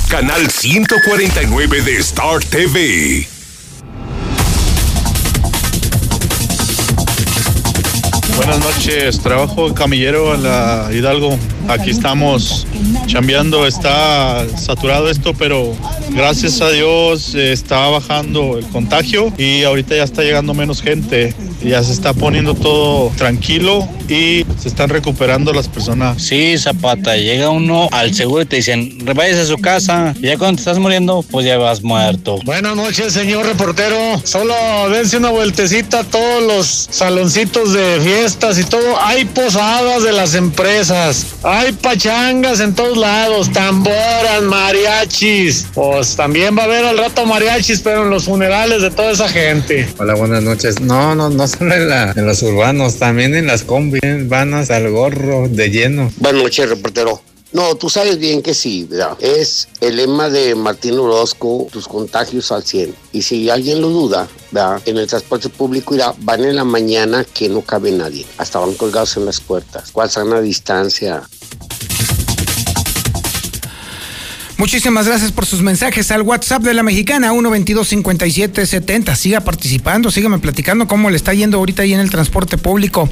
canal 0.10 0.52
149 0.52 1.82
de 1.82 1.98
Star 1.98 2.44
TV. 2.44 3.37
Buenas 8.38 8.60
noches, 8.60 9.20
trabajo 9.20 9.74
camillero 9.74 10.36
en 10.36 10.44
la 10.44 10.90
Hidalgo. 10.94 11.38
Aquí 11.68 11.90
estamos 11.90 12.68
chambeando, 13.08 13.66
está 13.66 14.48
saturado 14.58 15.10
esto, 15.10 15.34
pero 15.34 15.76
gracias 16.12 16.62
a 16.62 16.70
Dios 16.70 17.34
eh, 17.34 17.52
está 17.52 17.88
bajando 17.90 18.60
el 18.60 18.66
contagio 18.68 19.34
y 19.40 19.64
ahorita 19.64 19.96
ya 19.96 20.04
está 20.04 20.22
llegando 20.22 20.54
menos 20.54 20.84
gente. 20.84 21.34
Ya 21.68 21.84
se 21.84 21.91
está 21.91 22.13
poniendo 22.13 22.53
todo 22.53 23.11
tranquilo 23.18 23.86
y 24.07 24.45
se 24.57 24.70
están 24.70 24.89
recuperando 24.89 25.51
las 25.51 25.68
personas. 25.68 26.22
Sí, 26.22 26.57
Zapata, 26.57 27.18
llega 27.18 27.49
uno 27.49 27.89
al 27.91 28.13
seguro 28.13 28.43
y 28.43 28.45
te 28.45 28.55
dicen, 28.57 28.97
váyase 29.03 29.41
a 29.41 29.45
su 29.45 29.57
casa. 29.57 30.15
Y 30.18 30.28
ya 30.28 30.38
cuando 30.38 30.55
te 30.55 30.61
estás 30.61 30.80
muriendo, 30.80 31.26
pues 31.30 31.45
ya 31.45 31.57
vas 31.57 31.84
muerto. 31.84 32.39
Buenas 32.45 32.76
noches, 32.76 33.11
señor 33.11 33.45
reportero. 33.45 33.97
Solo 34.24 34.53
dense 34.89 35.18
una 35.18 35.30
vueltecita 35.30 35.99
a 35.99 36.03
todos 36.05 36.43
los 36.43 36.88
saloncitos 36.89 37.74
de 37.74 37.99
fiestas 38.01 38.57
y 38.59 38.63
todo. 38.63 39.01
Hay 39.01 39.26
posadas 39.26 40.03
de 40.03 40.13
las 40.13 40.36
empresas. 40.36 41.36
Hay 41.43 41.74
pachangas 41.74 42.61
en 42.61 42.76
todos 42.76 42.97
lados. 42.97 43.51
Tamboras, 43.51 44.41
mariachis. 44.43 45.68
Pues 45.74 46.15
también 46.15 46.57
va 46.57 46.61
a 46.61 46.65
haber 46.65 46.86
al 46.86 46.97
rato 46.97 47.26
mariachis, 47.26 47.82
pero 47.82 48.03
en 48.03 48.09
los 48.09 48.24
funerales 48.24 48.82
de 48.82 48.89
toda 48.89 49.11
esa 49.11 49.28
gente. 49.28 49.88
Hola, 49.97 50.15
buenas 50.15 50.43
noches. 50.43 50.80
No, 50.80 51.13
no, 51.13 51.30
no 51.30 51.43
solo 51.58 51.74
en, 51.76 51.89
la- 51.89 52.12
en 52.16 52.26
los 52.26 52.41
urbanos, 52.43 52.97
también 52.97 53.36
en 53.36 53.47
las 53.47 53.64
combis. 53.64 54.01
Van 54.28 54.53
hasta 54.53 54.78
el 54.78 54.91
gorro 54.91 55.47
de 55.49 55.70
lleno. 55.70 56.12
Buenas 56.18 56.43
noches, 56.43 56.70
reportero. 56.70 57.22
No, 57.53 57.76
tú 57.76 57.89
sabes 57.89 58.20
bien 58.20 58.41
que 58.41 58.53
sí, 58.53 58.86
¿verdad? 58.89 59.16
Es 59.22 59.70
el 59.80 59.95
lema 59.95 60.30
de 60.30 60.53
Martín 60.53 60.99
Orozco, 60.99 61.68
tus 61.72 61.88
contagios 61.88 62.51
al 62.51 62.64
100. 62.64 62.93
Y 63.14 63.22
si 63.22 63.49
alguien 63.49 63.80
lo 63.82 63.88
duda, 63.88 64.28
¿verdad? 64.51 64.82
En 64.86 64.97
el 64.97 65.08
transporte 65.08 65.47
público 65.47 65.95
irá, 65.95 66.14
van 66.20 66.43
en 66.43 66.58
la 66.58 66.66
mañana 66.66 67.26
que 67.34 67.47
no 67.47 67.62
cabe 67.62 67.91
nadie. 67.93 68.26
Hasta 68.38 68.60
van 68.60 68.74
colgados 68.74 69.16
en 69.16 69.26
las 69.26 69.39
puertas. 69.39 69.91
¿Cuál 69.93 70.10
sana 70.10 70.41
distancia? 70.41 71.24
Muchísimas 74.58 75.05
gracias 75.08 75.32
por 75.32 75.45
sus 75.45 75.62
mensajes 75.62 76.10
al 76.10 76.24
WhatsApp 76.24 76.64
de 76.64 76.74
la 76.74 76.82
mexicana 76.82 77.32
122-5770. 77.32 79.16
Siga 79.16 79.41
participando, 79.41 80.10
sígame 80.10 80.39
platicando 80.39 80.88
cómo 80.88 81.12
le 81.12 81.16
está 81.16 81.36
yendo 81.36 81.60
ahorita 81.60 81.84
ahí 81.84 81.93
en 81.93 81.99
el 81.99 82.10
transporte 82.10 82.58
público. 82.58 83.08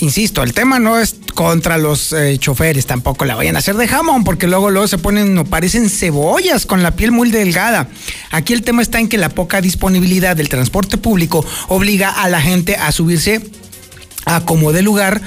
Insisto, 0.00 0.42
el 0.42 0.54
tema 0.54 0.80
no 0.80 0.98
es 0.98 1.14
contra 1.34 1.78
los 1.78 2.12
eh, 2.12 2.36
choferes, 2.36 2.86
tampoco 2.86 3.24
la 3.24 3.36
vayan 3.36 3.54
a 3.54 3.60
hacer 3.60 3.76
de 3.76 3.86
jamón, 3.86 4.24
porque 4.24 4.48
luego 4.48 4.70
luego 4.70 4.88
se 4.88 4.98
ponen, 4.98 5.36
no 5.36 5.44
parecen 5.44 5.88
cebollas 5.88 6.66
con 6.66 6.82
la 6.82 6.96
piel 6.96 7.12
muy 7.12 7.30
delgada. 7.30 7.88
Aquí 8.32 8.52
el 8.52 8.62
tema 8.62 8.82
está 8.82 8.98
en 8.98 9.08
que 9.08 9.18
la 9.18 9.28
poca 9.28 9.60
disponibilidad 9.60 10.34
del 10.34 10.48
transporte 10.48 10.98
público 10.98 11.46
obliga 11.68 12.10
a 12.10 12.28
la 12.28 12.40
gente 12.40 12.74
a 12.74 12.90
subirse 12.90 13.40
a 14.24 14.44
como 14.44 14.72
de 14.72 14.82
lugar 14.82 15.20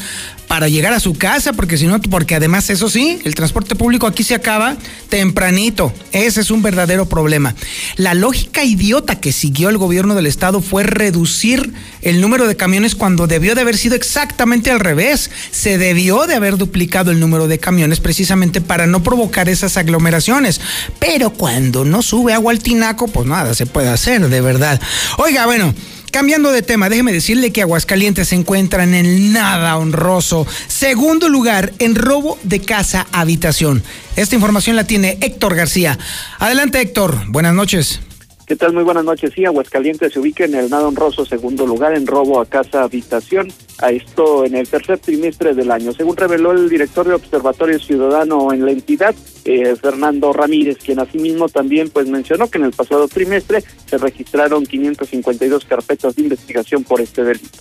para 0.47 0.67
llegar 0.67 0.93
a 0.93 0.99
su 0.99 1.15
casa, 1.15 1.53
porque 1.53 1.77
si 1.77 1.87
no, 1.87 1.99
porque 2.01 2.35
además 2.35 2.69
eso 2.69 2.89
sí, 2.89 3.19
el 3.25 3.35
transporte 3.35 3.75
público 3.75 4.07
aquí 4.07 4.23
se 4.23 4.35
acaba 4.35 4.77
tempranito. 5.09 5.91
Ese 6.11 6.41
es 6.41 6.51
un 6.51 6.61
verdadero 6.61 7.07
problema. 7.07 7.55
La 7.95 8.13
lógica 8.13 8.63
idiota 8.63 9.19
que 9.19 9.31
siguió 9.31 9.69
el 9.69 9.77
gobierno 9.77 10.15
del 10.15 10.27
estado 10.27 10.61
fue 10.61 10.83
reducir 10.83 11.73
el 12.01 12.21
número 12.21 12.47
de 12.47 12.55
camiones 12.55 12.95
cuando 12.95 13.27
debió 13.27 13.55
de 13.55 13.61
haber 13.61 13.77
sido 13.77 13.95
exactamente 13.95 14.71
al 14.71 14.79
revés. 14.79 15.31
Se 15.51 15.77
debió 15.77 16.27
de 16.27 16.35
haber 16.35 16.57
duplicado 16.57 17.11
el 17.11 17.19
número 17.19 17.47
de 17.47 17.59
camiones 17.59 17.99
precisamente 17.99 18.61
para 18.61 18.87
no 18.87 19.03
provocar 19.03 19.49
esas 19.49 19.77
aglomeraciones. 19.77 20.61
Pero 20.99 21.31
cuando 21.31 21.85
no 21.85 22.01
sube 22.01 22.33
agua 22.33 22.51
al 22.51 22.59
tinaco, 22.59 23.07
pues 23.07 23.27
nada 23.27 23.53
se 23.55 23.65
puede 23.65 23.89
hacer, 23.89 24.27
de 24.27 24.41
verdad. 24.41 24.79
Oiga, 25.17 25.45
bueno. 25.45 25.73
Cambiando 26.15 26.53
de 26.53 26.61
tema, 26.61 26.87
déjeme 26.87 27.11
decirle 27.11 27.51
que 27.51 27.61
Aguascalientes 27.61 28.29
se 28.29 28.35
encuentra 28.35 28.85
en 28.85 28.93
el 28.93 29.33
nada 29.33 29.75
honroso 29.75 30.47
segundo 30.67 31.27
lugar 31.27 31.73
en 31.79 31.93
robo 31.93 32.39
de 32.41 32.61
casa 32.61 33.05
habitación. 33.11 33.83
Esta 34.15 34.35
información 34.35 34.77
la 34.77 34.87
tiene 34.87 35.17
Héctor 35.19 35.55
García. 35.55 35.99
Adelante 36.39 36.79
Héctor, 36.79 37.25
buenas 37.27 37.53
noches. 37.53 37.99
¿Qué 38.45 38.55
tal? 38.55 38.73
Muy 38.73 38.83
buenas 38.83 39.03
noches. 39.03 39.31
Sí, 39.33 39.43
Aguascalientes 39.43 40.13
se 40.13 40.19
ubica 40.19 40.45
en 40.45 40.53
el 40.53 40.69
nada 40.69 40.87
honroso 40.87 41.25
segundo 41.25 41.65
lugar 41.65 41.97
en 41.97 42.05
robo 42.05 42.39
a 42.39 42.45
casa 42.45 42.83
habitación. 42.83 43.51
A 43.79 43.89
esto 43.89 44.45
en 44.45 44.53
el 44.53 44.67
tercer 44.67 44.99
trimestre 44.99 45.55
del 45.55 45.71
año. 45.71 45.91
Según 45.93 46.15
reveló 46.15 46.51
el 46.51 46.69
director 46.69 47.07
de 47.07 47.15
Observatorio 47.15 47.79
Ciudadano 47.79 48.53
en 48.53 48.63
la 48.63 48.71
entidad, 48.71 49.15
eh, 49.45 49.75
Fernando 49.75 50.31
Ramírez, 50.31 50.77
quien 50.77 50.99
asimismo 50.99 51.49
también 51.49 51.89
pues 51.89 52.07
mencionó 52.07 52.47
que 52.47 52.59
en 52.59 52.65
el 52.65 52.71
pasado 52.71 53.07
trimestre 53.07 53.63
se 53.87 53.97
registraron 53.97 54.63
552 54.63 55.65
carpetas 55.65 56.15
de 56.15 56.21
investigación 56.21 56.83
por 56.83 57.01
este 57.01 57.23
delito. 57.23 57.57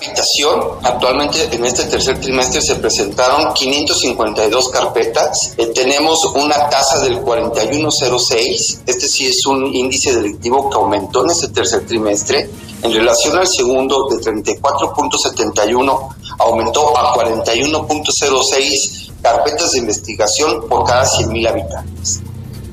Habitación. 0.00 0.60
Actualmente 0.82 1.48
en 1.52 1.64
este 1.64 1.84
tercer 1.84 2.20
trimestre 2.20 2.60
se 2.62 2.76
presentaron 2.76 3.52
552 3.54 4.68
carpetas. 4.70 5.54
Eh, 5.56 5.66
tenemos 5.66 6.24
una 6.34 6.68
tasa 6.68 7.00
del 7.00 7.20
4106. 7.20 8.82
Este 8.86 9.08
sí 9.08 9.26
es 9.26 9.44
un 9.46 9.66
índice 9.74 10.14
delictivo 10.14 10.70
que 10.70 10.76
aumentó 10.76 11.24
en 11.24 11.30
este 11.30 11.48
tercer 11.48 11.86
trimestre. 11.86 12.48
En 12.82 12.92
relación 12.92 13.36
al 13.36 13.46
segundo, 13.46 14.08
de 14.08 14.16
34.71 14.16 16.08
aumentó 16.38 16.96
a 16.96 17.14
41.06 17.14 19.10
carpetas 19.20 19.72
de 19.72 19.78
investigación 19.80 20.66
por 20.66 20.84
cada 20.86 21.04
100.000 21.04 21.48
habitantes. 21.48 22.22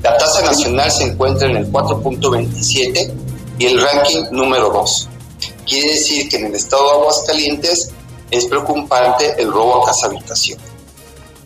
La 0.02 0.16
tasa 0.16 0.40
nacional 0.42 0.90
se 0.90 1.04
encuentra 1.04 1.46
en 1.48 1.56
el 1.56 1.70
4.27 1.70 3.12
y 3.58 3.66
el 3.66 3.82
ranking 3.82 4.24
número 4.30 4.70
2. 4.70 5.08
Quiere 5.68 5.90
decir 5.92 6.28
que 6.28 6.36
en 6.36 6.46
el 6.46 6.54
estado 6.54 6.84
de 6.84 6.90
Aguascalientes 6.92 7.90
es 8.30 8.46
preocupante 8.46 9.34
el 9.38 9.52
robo 9.52 9.82
a 9.82 9.86
casa 9.86 10.06
habitación. 10.06 10.58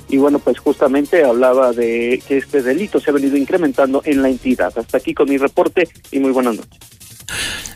Y 0.09 0.19
bueno, 0.19 0.39
pues 0.39 0.59
justamente 0.59 1.25
hablaba 1.25 1.73
de 1.73 2.23
que 2.29 2.39
este 2.39 2.63
delito 2.63 3.01
se 3.01 3.11
ha 3.11 3.15
venido 3.15 3.37
incrementando 3.37 4.03
en 4.05 4.23
la 4.23 4.29
entidad. 4.29 4.73
Hasta 4.79 4.99
aquí 4.99 5.15
con 5.15 5.29
mi 5.29 5.39
reporte 5.39 5.89
y 6.11 6.21
muy 6.21 6.31
buenas 6.31 6.57
noches. 6.57 6.79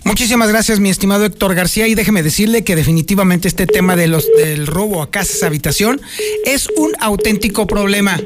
Muchísimas 0.05 0.49
gracias, 0.49 0.79
mi 0.79 0.91
estimado 0.91 1.25
Héctor 1.25 1.55
García. 1.55 1.89
Y 1.89 1.95
déjeme 1.95 2.23
decirle 2.23 2.63
que 2.63 2.77
definitivamente 2.77 3.49
este 3.49 3.67
tema 3.67 3.97
de 3.97 4.07
los, 4.07 4.29
del 4.37 4.67
robo 4.67 5.03
a 5.03 5.11
casas 5.11 5.43
habitación 5.43 6.01
es 6.45 6.69
un 6.77 6.93
auténtico 7.01 7.67
problema. 7.67 8.21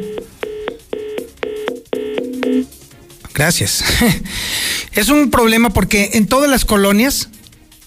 Gracias. 3.32 3.84
Es 4.92 5.08
un 5.08 5.30
problema 5.30 5.70
porque 5.70 6.10
en 6.14 6.26
todas 6.26 6.50
las 6.50 6.64
colonias 6.64 7.28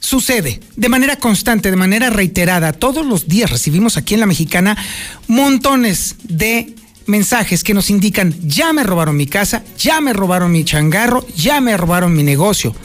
sucede 0.04 0.60
de 0.76 0.90
manera 0.90 1.16
constante, 1.16 1.72
de 1.72 1.78
manera 1.78 2.10
reiterada. 2.10 2.74
Todos 2.74 3.06
los 3.06 3.28
días 3.28 3.50
recibimos 3.50 3.98
aquí 3.98 4.14
en 4.14 4.20
la 4.20 4.26
mexicana 4.26 4.78
montones 5.28 6.18
de 6.24 6.76
mensajes 7.06 7.64
que 7.64 7.74
nos 7.74 7.90
indican, 7.90 8.36
ya 8.44 8.74
me 8.74 8.84
robaron 8.84 9.16
mi 9.16 9.28
casa, 9.28 9.64
ya 9.78 10.02
me 10.02 10.14
robaron 10.14 10.52
mi 10.52 10.66
changarro, 10.66 11.26
ya 11.36 11.62
me 11.62 11.76
robaron 11.78 12.14
mi 12.14 12.24
negocio. 12.24 12.76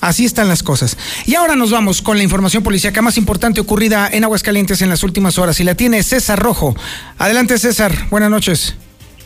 Así 0.00 0.24
están 0.24 0.48
las 0.48 0.62
cosas. 0.62 0.96
Y 1.26 1.34
ahora 1.34 1.56
nos 1.56 1.70
vamos 1.70 2.02
con 2.02 2.16
la 2.16 2.24
información 2.24 2.62
policíaca 2.62 3.02
más 3.02 3.16
importante 3.16 3.60
ocurrida 3.60 4.08
en 4.10 4.24
Aguascalientes 4.24 4.82
en 4.82 4.88
las 4.88 5.02
últimas 5.02 5.38
horas. 5.38 5.60
Y 5.60 5.64
la 5.64 5.74
tiene 5.74 6.02
César 6.02 6.38
Rojo. 6.38 6.74
Adelante, 7.18 7.58
César. 7.58 8.08
Buenas 8.10 8.30
noches. 8.30 8.74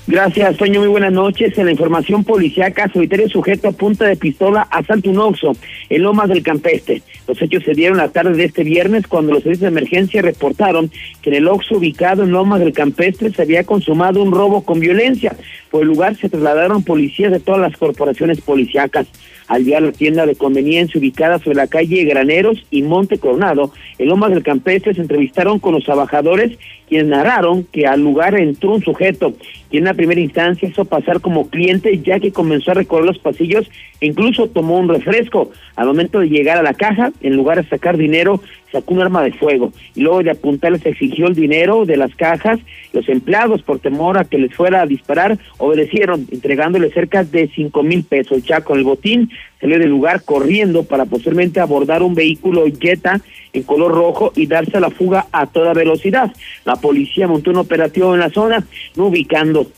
Gracias, 0.06 0.58
Toño. 0.58 0.80
Muy 0.80 0.90
buenas 0.90 1.14
noches. 1.14 1.56
En 1.56 1.64
la 1.64 1.72
información 1.72 2.24
policiaca, 2.24 2.90
solitario 2.92 3.26
sujeto 3.30 3.68
a 3.68 3.72
punta 3.72 4.04
de 4.04 4.16
pistola 4.16 4.68
asalta 4.70 5.08
un 5.08 5.18
oxo 5.18 5.52
en 5.88 6.02
Lomas 6.02 6.28
del 6.28 6.42
Campeste. 6.42 7.02
Los 7.26 7.40
hechos 7.40 7.62
se 7.64 7.72
dieron 7.72 7.96
la 7.96 8.10
tarde 8.10 8.36
de 8.36 8.44
este 8.44 8.64
viernes 8.64 9.06
cuando 9.06 9.32
los 9.32 9.42
servicios 9.42 9.72
de 9.72 9.78
emergencia 9.78 10.20
reportaron 10.20 10.90
que 11.22 11.30
en 11.30 11.36
el 11.36 11.48
oxo 11.48 11.78
ubicado 11.78 12.22
en 12.22 12.32
Lomas 12.32 12.60
del 12.60 12.74
Campestre 12.74 13.32
se 13.32 13.40
había 13.40 13.64
consumado 13.64 14.22
un 14.22 14.32
robo 14.32 14.62
con 14.62 14.78
violencia. 14.78 15.36
Por 15.70 15.80
el 15.80 15.88
lugar 15.88 16.16
se 16.16 16.28
trasladaron 16.28 16.84
policías 16.84 17.32
de 17.32 17.40
todas 17.40 17.62
las 17.62 17.74
corporaciones 17.78 18.42
policíacas. 18.42 19.06
Al 19.46 19.64
día 19.64 19.80
la 19.80 19.92
tienda 19.92 20.26
de 20.26 20.36
conveniencia 20.36 20.98
ubicada 20.98 21.38
sobre 21.38 21.56
la 21.56 21.66
calle 21.66 22.04
Graneros 22.04 22.64
y 22.70 22.82
Monte 22.82 23.18
Coronado, 23.18 23.72
en 23.98 24.08
Lomas 24.08 24.30
del 24.30 24.42
Campestre 24.42 24.94
se 24.94 25.02
entrevistaron 25.02 25.58
con 25.58 25.74
los 25.74 25.84
trabajadores 25.84 26.58
quienes 26.88 27.06
narraron 27.06 27.64
que 27.64 27.86
al 27.86 28.00
lugar 28.00 28.38
entró 28.38 28.72
un 28.72 28.82
sujeto 28.82 29.34
y 29.70 29.78
en 29.78 29.84
la 29.84 29.94
primera 29.94 30.20
instancia 30.20 30.68
hizo 30.68 30.84
pasar 30.84 31.20
como 31.20 31.48
cliente 31.48 31.98
ya 31.98 32.20
que 32.20 32.32
comenzó 32.32 32.70
a 32.70 32.74
recorrer 32.74 33.06
los 33.06 33.18
pasillos 33.18 33.70
e 34.00 34.06
incluso 34.06 34.48
tomó 34.48 34.78
un 34.78 34.88
refresco. 34.88 35.50
Al 35.76 35.86
momento 35.86 36.20
de 36.20 36.28
llegar 36.28 36.58
a 36.58 36.62
la 36.62 36.74
caja, 36.74 37.12
en 37.20 37.36
lugar 37.36 37.62
de 37.62 37.68
sacar 37.68 37.96
dinero, 37.96 38.40
sacó 38.74 38.94
un 38.94 39.02
arma 39.02 39.22
de 39.22 39.32
fuego 39.32 39.72
y 39.94 40.00
luego 40.00 40.22
de 40.22 40.32
apuntarles 40.32 40.84
exigió 40.84 41.28
el 41.28 41.34
dinero 41.34 41.86
de 41.86 41.96
las 41.96 42.14
cajas. 42.16 42.58
Los 42.92 43.08
empleados, 43.08 43.62
por 43.62 43.78
temor 43.78 44.18
a 44.18 44.24
que 44.24 44.38
les 44.38 44.52
fuera 44.52 44.82
a 44.82 44.86
disparar, 44.86 45.38
obedecieron, 45.58 46.26
entregándole 46.32 46.90
cerca 46.90 47.22
de 47.22 47.48
cinco 47.54 47.84
mil 47.84 48.02
pesos. 48.02 48.42
Ya 48.42 48.62
con 48.62 48.78
el 48.78 48.84
botín 48.84 49.30
salió 49.60 49.78
del 49.78 49.90
lugar 49.90 50.24
corriendo 50.24 50.82
para 50.82 51.04
posteriormente 51.04 51.60
abordar 51.60 52.02
un 52.02 52.14
vehículo 52.14 52.64
Jetta 52.66 53.20
en 53.52 53.62
color 53.62 53.92
rojo 53.92 54.32
y 54.34 54.46
darse 54.46 54.76
a 54.76 54.80
la 54.80 54.90
fuga 54.90 55.26
a 55.30 55.46
toda 55.46 55.72
velocidad. 55.72 56.32
La 56.64 56.74
policía 56.74 57.28
montó 57.28 57.50
un 57.50 57.58
operativo 57.58 58.12
en 58.12 58.20
la 58.20 58.30
zona, 58.30 58.66
no 58.96 59.06
ubicando 59.06 59.68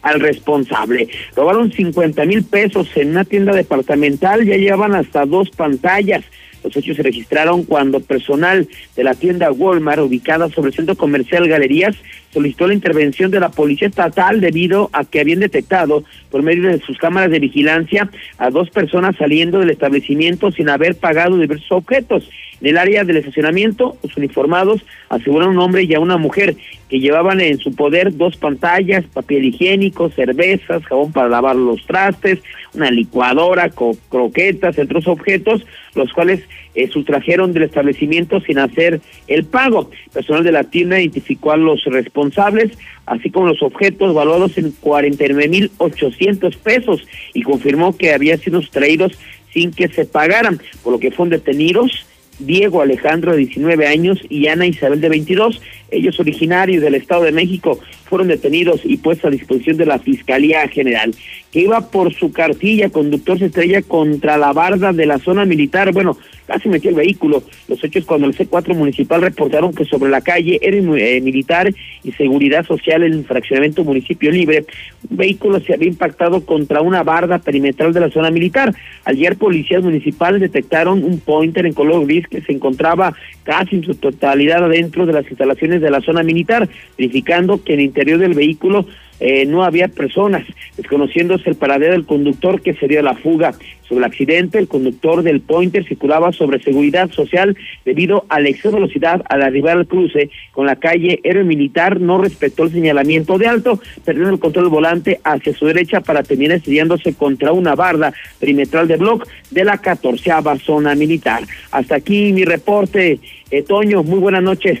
al 0.00 0.20
responsable. 0.20 1.08
Robaron 1.36 1.70
50 1.70 2.24
mil 2.24 2.44
pesos 2.44 2.88
en 2.96 3.10
una 3.10 3.24
tienda 3.24 3.52
departamental, 3.52 4.44
ya 4.44 4.56
llevaban 4.56 4.94
hasta 4.94 5.26
dos 5.26 5.50
pantallas. 5.50 6.24
Los 6.62 6.76
hechos 6.76 6.96
se 6.96 7.02
registraron 7.02 7.64
cuando 7.64 8.00
personal 8.00 8.68
de 8.96 9.04
la 9.04 9.14
tienda 9.14 9.50
Walmart, 9.50 10.00
ubicada 10.00 10.48
sobre 10.48 10.68
el 10.68 10.74
centro 10.74 10.96
comercial 10.96 11.48
Galerías, 11.48 11.96
solicitó 12.32 12.66
la 12.66 12.74
intervención 12.74 13.30
de 13.30 13.40
la 13.40 13.50
policía 13.50 13.88
estatal 13.88 14.40
debido 14.40 14.88
a 14.92 15.04
que 15.04 15.20
habían 15.20 15.40
detectado 15.40 16.04
por 16.30 16.42
medio 16.42 16.68
de 16.68 16.80
sus 16.80 16.98
cámaras 16.98 17.30
de 17.30 17.38
vigilancia 17.38 18.10
a 18.38 18.50
dos 18.50 18.70
personas 18.70 19.16
saliendo 19.16 19.58
del 19.58 19.70
establecimiento 19.70 20.50
sin 20.50 20.68
haber 20.68 20.96
pagado 20.96 21.38
diversos 21.38 21.70
objetos. 21.72 22.28
En 22.62 22.68
el 22.68 22.78
área 22.78 23.02
del 23.02 23.16
estacionamiento, 23.16 23.96
los 24.04 24.16
uniformados 24.16 24.82
aseguran 25.08 25.48
a 25.48 25.50
un 25.50 25.58
hombre 25.58 25.82
y 25.82 25.94
a 25.94 26.00
una 26.00 26.16
mujer 26.16 26.54
que 26.88 27.00
llevaban 27.00 27.40
en 27.40 27.58
su 27.58 27.74
poder 27.74 28.16
dos 28.16 28.36
pantallas, 28.36 29.04
papel 29.12 29.46
higiénico, 29.46 30.10
cervezas, 30.10 30.84
jabón 30.84 31.10
para 31.10 31.28
lavar 31.28 31.56
los 31.56 31.84
trastes, 31.84 32.38
una 32.72 32.88
licuadora, 32.92 33.68
croquetas, 34.08 34.78
entre 34.78 34.96
otros 34.96 35.08
objetos, 35.08 35.66
los 35.96 36.12
cuales 36.12 36.44
eh, 36.76 36.86
sustrajeron 36.86 37.52
del 37.52 37.64
establecimiento 37.64 38.40
sin 38.40 38.60
hacer 38.60 39.00
el 39.26 39.44
pago. 39.44 39.90
Personal 40.12 40.44
de 40.44 40.52
la 40.52 40.62
tienda 40.62 41.00
identificó 41.00 41.50
a 41.50 41.56
los 41.56 41.82
responsables, 41.86 42.78
así 43.06 43.28
como 43.30 43.48
los 43.48 43.62
objetos 43.62 44.14
valuados 44.14 44.56
en 44.56 44.72
49.800 44.72 46.56
pesos 46.58 47.04
y 47.34 47.42
confirmó 47.42 47.96
que 47.96 48.12
habían 48.12 48.38
sido 48.38 48.60
sustraídos 48.60 49.18
sin 49.52 49.72
que 49.72 49.88
se 49.88 50.04
pagaran, 50.04 50.60
por 50.84 50.92
lo 50.92 51.00
que 51.00 51.10
fueron 51.10 51.30
detenidos 51.30 52.06
Diego 52.38 52.82
Alejandro 52.82 53.32
de 53.32 53.38
19 53.38 53.86
años 53.86 54.18
y 54.28 54.46
Ana 54.48 54.66
Isabel 54.66 55.00
de 55.00 55.08
22. 55.08 55.60
Ellos 55.90 56.18
originarios 56.18 56.82
del 56.82 56.94
Estado 56.94 57.24
de 57.24 57.32
México 57.32 57.78
fueron 58.04 58.28
detenidos 58.28 58.80
y 58.84 58.96
puestos 58.96 59.26
a 59.26 59.30
disposición 59.30 59.76
de 59.76 59.86
la 59.86 59.98
Fiscalía 59.98 60.66
General, 60.68 61.14
que 61.50 61.60
iba 61.60 61.90
por 61.90 62.12
su 62.14 62.32
cartilla, 62.32 62.90
conductor 62.90 63.38
se 63.38 63.46
estrella 63.46 63.82
contra 63.82 64.36
la 64.36 64.52
barda 64.52 64.92
de 64.92 65.06
la 65.06 65.18
zona 65.18 65.44
militar. 65.44 65.92
Bueno, 65.92 66.18
casi 66.46 66.68
metió 66.68 66.90
el 66.90 66.96
vehículo. 66.96 67.42
Los 67.68 67.82
hechos 67.84 68.04
cuando 68.04 68.26
el 68.26 68.36
C4 68.36 68.74
municipal 68.74 69.22
reportaron 69.22 69.72
que 69.72 69.84
sobre 69.84 70.10
la 70.10 70.20
calle 70.20 70.58
era 70.62 70.76
eh, 70.76 71.20
militar 71.20 71.72
y 72.02 72.12
seguridad 72.12 72.64
social 72.64 73.02
en 73.02 73.12
el 73.12 73.24
fraccionamiento 73.24 73.84
municipio 73.84 74.30
libre, 74.30 74.64
un 75.08 75.16
vehículo 75.16 75.60
se 75.60 75.74
había 75.74 75.88
impactado 75.88 76.44
contra 76.44 76.80
una 76.80 77.02
barda 77.02 77.38
perimetral 77.38 77.92
de 77.92 78.00
la 78.00 78.10
zona 78.10 78.30
militar. 78.30 78.74
Ayer 79.04 79.36
policías 79.36 79.82
municipales 79.82 80.40
detectaron 80.40 81.04
un 81.04 81.20
pointer 81.20 81.66
en 81.66 81.72
color 81.72 82.06
gris 82.06 82.26
que 82.28 82.40
se 82.40 82.52
encontraba 82.52 83.14
casi 83.42 83.76
en 83.76 83.84
su 83.84 83.94
totalidad 83.94 84.64
adentro 84.64 85.06
de 85.06 85.12
las 85.12 85.26
instalaciones 85.28 85.80
de 85.80 85.90
la 85.90 86.00
zona 86.00 86.22
militar, 86.22 86.68
verificando 86.96 87.62
que 87.62 87.74
en 87.74 87.80
el 87.80 87.86
interior 87.86 88.18
del 88.18 88.34
vehículo 88.34 88.86
eh, 89.24 89.46
no 89.46 89.62
había 89.62 89.86
personas, 89.86 90.44
desconociéndose 90.76 91.48
el 91.48 91.54
paradero 91.54 91.92
del 91.92 92.06
conductor 92.06 92.60
que 92.60 92.74
sería 92.74 93.02
la 93.02 93.14
fuga. 93.14 93.54
Sobre 93.82 93.98
el 93.98 94.04
accidente, 94.04 94.58
el 94.58 94.66
conductor 94.66 95.22
del 95.22 95.40
Pointer 95.40 95.86
circulaba 95.86 96.32
sobre 96.32 96.60
seguridad 96.60 97.08
social 97.12 97.56
debido 97.84 98.24
a 98.28 98.40
la 98.40 98.48
exceso 98.48 98.70
de 98.70 98.80
velocidad 98.80 99.22
al 99.28 99.42
arribar 99.42 99.76
al 99.78 99.86
cruce 99.86 100.30
con 100.50 100.66
la 100.66 100.74
calle 100.74 101.20
Héroe 101.22 101.44
Militar, 101.44 102.00
no 102.00 102.18
respetó 102.18 102.64
el 102.64 102.72
señalamiento 102.72 103.38
de 103.38 103.46
alto, 103.46 103.80
perdiendo 104.04 104.34
el 104.34 104.40
control 104.40 104.64
del 104.64 104.74
volante 104.74 105.20
hacia 105.22 105.54
su 105.54 105.66
derecha 105.66 106.00
para 106.00 106.24
terminar 106.24 106.56
estrellándose 106.56 107.14
contra 107.14 107.52
una 107.52 107.76
barda 107.76 108.12
perimetral 108.40 108.88
de 108.88 108.96
bloc 108.96 109.28
de 109.52 109.64
la 109.64 109.78
catorceava 109.78 110.58
zona 110.58 110.96
militar. 110.96 111.44
Hasta 111.70 111.94
aquí 111.94 112.32
mi 112.32 112.44
reporte. 112.44 113.20
Eh, 113.52 113.62
Toño, 113.62 114.02
muy 114.02 114.18
buenas 114.18 114.42
noches. 114.42 114.80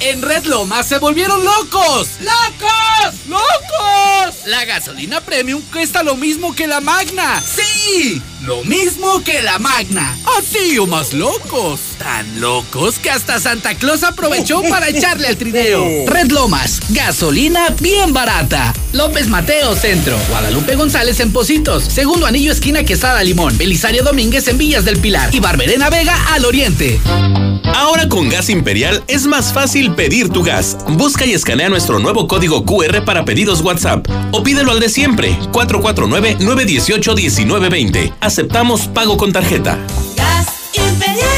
En 0.00 0.22
Red 0.22 0.44
Lomas 0.44 0.86
se 0.86 0.98
volvieron 0.98 1.44
locos. 1.44 2.08
¡Locos! 2.20 3.26
¡Locos! 3.28 4.46
La 4.46 4.64
gasolina 4.64 5.20
premium 5.20 5.62
cuesta 5.72 6.02
lo 6.02 6.16
mismo 6.16 6.54
que 6.54 6.66
la 6.66 6.80
magna. 6.80 7.40
¡Sí! 7.40 8.20
Lo 8.42 8.62
mismo 8.64 9.24
que 9.24 9.40
la 9.40 9.58
magna. 9.58 10.18
Así 10.38 10.76
o 10.78 10.86
más 10.86 11.14
locos. 11.14 11.80
Tan 11.98 12.40
locos 12.40 12.98
que 12.98 13.10
hasta 13.10 13.40
Santa 13.40 13.74
Claus 13.74 14.02
aprovechó 14.02 14.62
para 14.68 14.88
echarle 14.88 15.28
al 15.28 15.38
trineo. 15.38 15.84
Red 16.06 16.30
Lomas, 16.30 16.80
gasolina 16.90 17.70
bien 17.80 18.12
barata. 18.12 18.74
López 18.92 19.28
Mateo 19.28 19.74
Centro. 19.74 20.18
Guadalupe 20.28 20.76
González 20.76 21.20
en 21.20 21.32
Positos. 21.32 21.84
Segundo 21.84 22.26
anillo 22.26 22.52
esquina 22.52 22.84
Quesada 22.84 23.22
Limón. 23.22 23.56
Belisario 23.56 24.02
Domínguez 24.04 24.46
en 24.48 24.58
Villas 24.58 24.84
del 24.84 24.98
Pilar. 24.98 25.34
Y 25.34 25.40
Barberena 25.40 25.88
Vega 25.88 26.14
al 26.34 26.44
Oriente. 26.44 27.00
Ahora 27.74 28.08
con 28.08 28.28
Gas 28.28 28.50
Imperial 28.50 29.02
es 29.08 29.26
más 29.26 29.52
fácil 29.52 29.83
pedir 29.90 30.28
tu 30.28 30.42
gas. 30.42 30.76
Busca 30.88 31.26
y 31.26 31.32
escanea 31.32 31.68
nuestro 31.68 31.98
nuevo 31.98 32.28
código 32.28 32.64
QR 32.64 33.04
para 33.04 33.24
pedidos 33.24 33.60
WhatsApp 33.60 34.06
o 34.32 34.42
pídelo 34.42 34.72
al 34.72 34.80
de 34.80 34.88
siempre 34.88 35.38
449-918-1920. 35.52 38.14
Aceptamos 38.20 38.88
pago 38.88 39.16
con 39.16 39.32
tarjeta. 39.32 39.78
Gas 40.16 40.48
Imperial. 40.74 41.33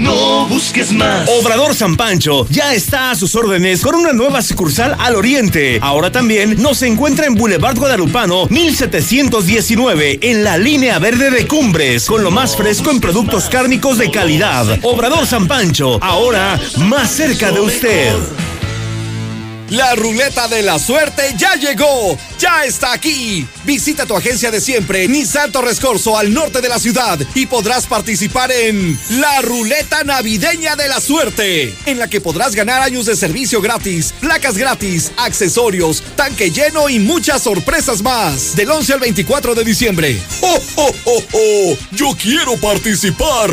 No 0.00 0.46
busques 0.46 0.92
más. 0.92 1.28
Obrador 1.28 1.74
San 1.74 1.94
Pancho 1.94 2.46
ya 2.48 2.72
está 2.74 3.10
a 3.10 3.14
sus 3.14 3.34
órdenes 3.34 3.82
con 3.82 3.94
una 3.94 4.14
nueva 4.14 4.40
sucursal 4.40 4.96
al 4.98 5.14
oriente. 5.14 5.78
Ahora 5.82 6.10
también 6.10 6.60
nos 6.62 6.82
encuentra 6.82 7.26
en 7.26 7.34
Boulevard 7.34 7.76
Guadalupano 7.76 8.46
1719 8.46 10.20
en 10.22 10.42
la 10.42 10.56
línea 10.56 10.98
verde 10.98 11.30
de 11.30 11.46
Cumbres 11.46 12.06
con 12.06 12.24
lo 12.24 12.30
más 12.30 12.56
fresco 12.56 12.90
en 12.90 13.00
productos 13.00 13.50
cárnicos 13.50 13.98
de 13.98 14.10
calidad. 14.10 14.78
Obrador 14.82 15.26
San 15.26 15.46
Pancho, 15.46 16.02
ahora 16.02 16.58
más 16.78 17.10
cerca 17.10 17.52
de 17.52 17.60
usted. 17.60 18.14
La 19.70 19.94
ruleta 19.94 20.48
de 20.48 20.62
la 20.62 20.80
suerte 20.80 21.32
ya 21.36 21.54
llegó, 21.54 22.18
ya 22.40 22.64
está 22.64 22.92
aquí. 22.92 23.46
Visita 23.64 24.04
tu 24.04 24.16
agencia 24.16 24.50
de 24.50 24.60
siempre, 24.60 25.06
Nissan 25.06 25.52
Torres 25.52 25.78
Corso, 25.78 26.18
al 26.18 26.34
norte 26.34 26.60
de 26.60 26.68
la 26.68 26.80
ciudad, 26.80 27.20
y 27.36 27.46
podrás 27.46 27.86
participar 27.86 28.50
en 28.50 28.98
la 29.10 29.42
ruleta 29.42 30.02
navideña 30.02 30.74
de 30.74 30.88
la 30.88 31.00
suerte, 31.00 31.72
en 31.86 32.00
la 32.00 32.08
que 32.08 32.20
podrás 32.20 32.56
ganar 32.56 32.82
años 32.82 33.06
de 33.06 33.14
servicio 33.14 33.60
gratis, 33.60 34.12
placas 34.18 34.58
gratis, 34.58 35.12
accesorios, 35.16 36.02
tanque 36.16 36.50
lleno 36.50 36.88
y 36.88 36.98
muchas 36.98 37.40
sorpresas 37.42 38.02
más. 38.02 38.56
Del 38.56 38.72
11 38.72 38.94
al 38.94 39.00
24 39.00 39.54
de 39.54 39.62
diciembre. 39.62 40.20
¡Oh, 40.40 40.58
oh, 40.76 40.94
oh, 41.04 41.22
oh! 41.32 41.76
¡Yo 41.92 42.16
quiero 42.20 42.56
participar! 42.56 43.50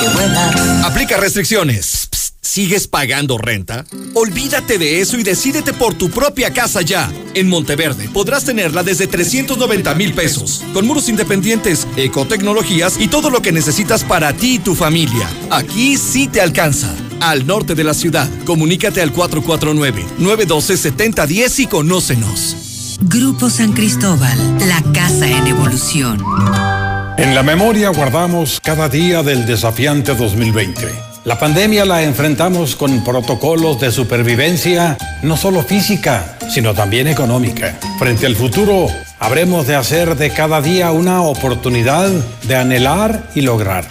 Que. 0.00 0.84
Aplica 0.84 1.16
restricciones. 1.16 2.08
Psst, 2.10 2.30
¿Sigues 2.50 2.88
pagando 2.88 3.38
renta? 3.38 3.84
Olvídate 4.14 4.76
de 4.76 5.00
eso 5.00 5.16
y 5.16 5.22
decídete 5.22 5.72
por 5.72 5.94
tu 5.94 6.10
propia 6.10 6.52
casa 6.52 6.82
ya. 6.82 7.08
En 7.34 7.48
Monteverde 7.48 8.08
podrás 8.08 8.44
tenerla 8.44 8.82
desde 8.82 9.06
390 9.06 9.94
mil 9.94 10.12
pesos, 10.14 10.64
con 10.72 10.84
muros 10.84 11.08
independientes, 11.08 11.86
ecotecnologías 11.96 12.98
y 12.98 13.06
todo 13.06 13.30
lo 13.30 13.40
que 13.40 13.52
necesitas 13.52 14.02
para 14.02 14.32
ti 14.32 14.54
y 14.54 14.58
tu 14.58 14.74
familia. 14.74 15.30
Aquí 15.48 15.96
sí 15.96 16.26
te 16.26 16.40
alcanza. 16.40 16.92
Al 17.20 17.46
norte 17.46 17.76
de 17.76 17.84
la 17.84 17.94
ciudad, 17.94 18.28
comunícate 18.44 19.00
al 19.00 19.14
449-912-7010 19.14 21.60
y 21.60 21.68
conócenos. 21.68 22.96
Grupo 23.02 23.48
San 23.48 23.74
Cristóbal, 23.74 24.36
la 24.66 24.82
casa 24.92 25.28
en 25.28 25.46
evolución. 25.46 26.18
En 27.20 27.34
la 27.34 27.42
memoria 27.42 27.90
guardamos 27.90 28.60
cada 28.62 28.88
día 28.88 29.22
del 29.22 29.44
desafiante 29.44 30.14
2020. 30.14 30.88
La 31.26 31.38
pandemia 31.38 31.84
la 31.84 32.02
enfrentamos 32.02 32.74
con 32.76 33.04
protocolos 33.04 33.78
de 33.78 33.92
supervivencia, 33.92 34.96
no 35.20 35.36
solo 35.36 35.62
física, 35.62 36.38
sino 36.48 36.72
también 36.72 37.08
económica. 37.08 37.78
Frente 37.98 38.24
al 38.24 38.36
futuro, 38.36 38.86
habremos 39.18 39.66
de 39.66 39.76
hacer 39.76 40.16
de 40.16 40.30
cada 40.30 40.62
día 40.62 40.92
una 40.92 41.20
oportunidad 41.20 42.08
de 42.08 42.56
anhelar 42.56 43.28
y 43.34 43.42
lograr, 43.42 43.84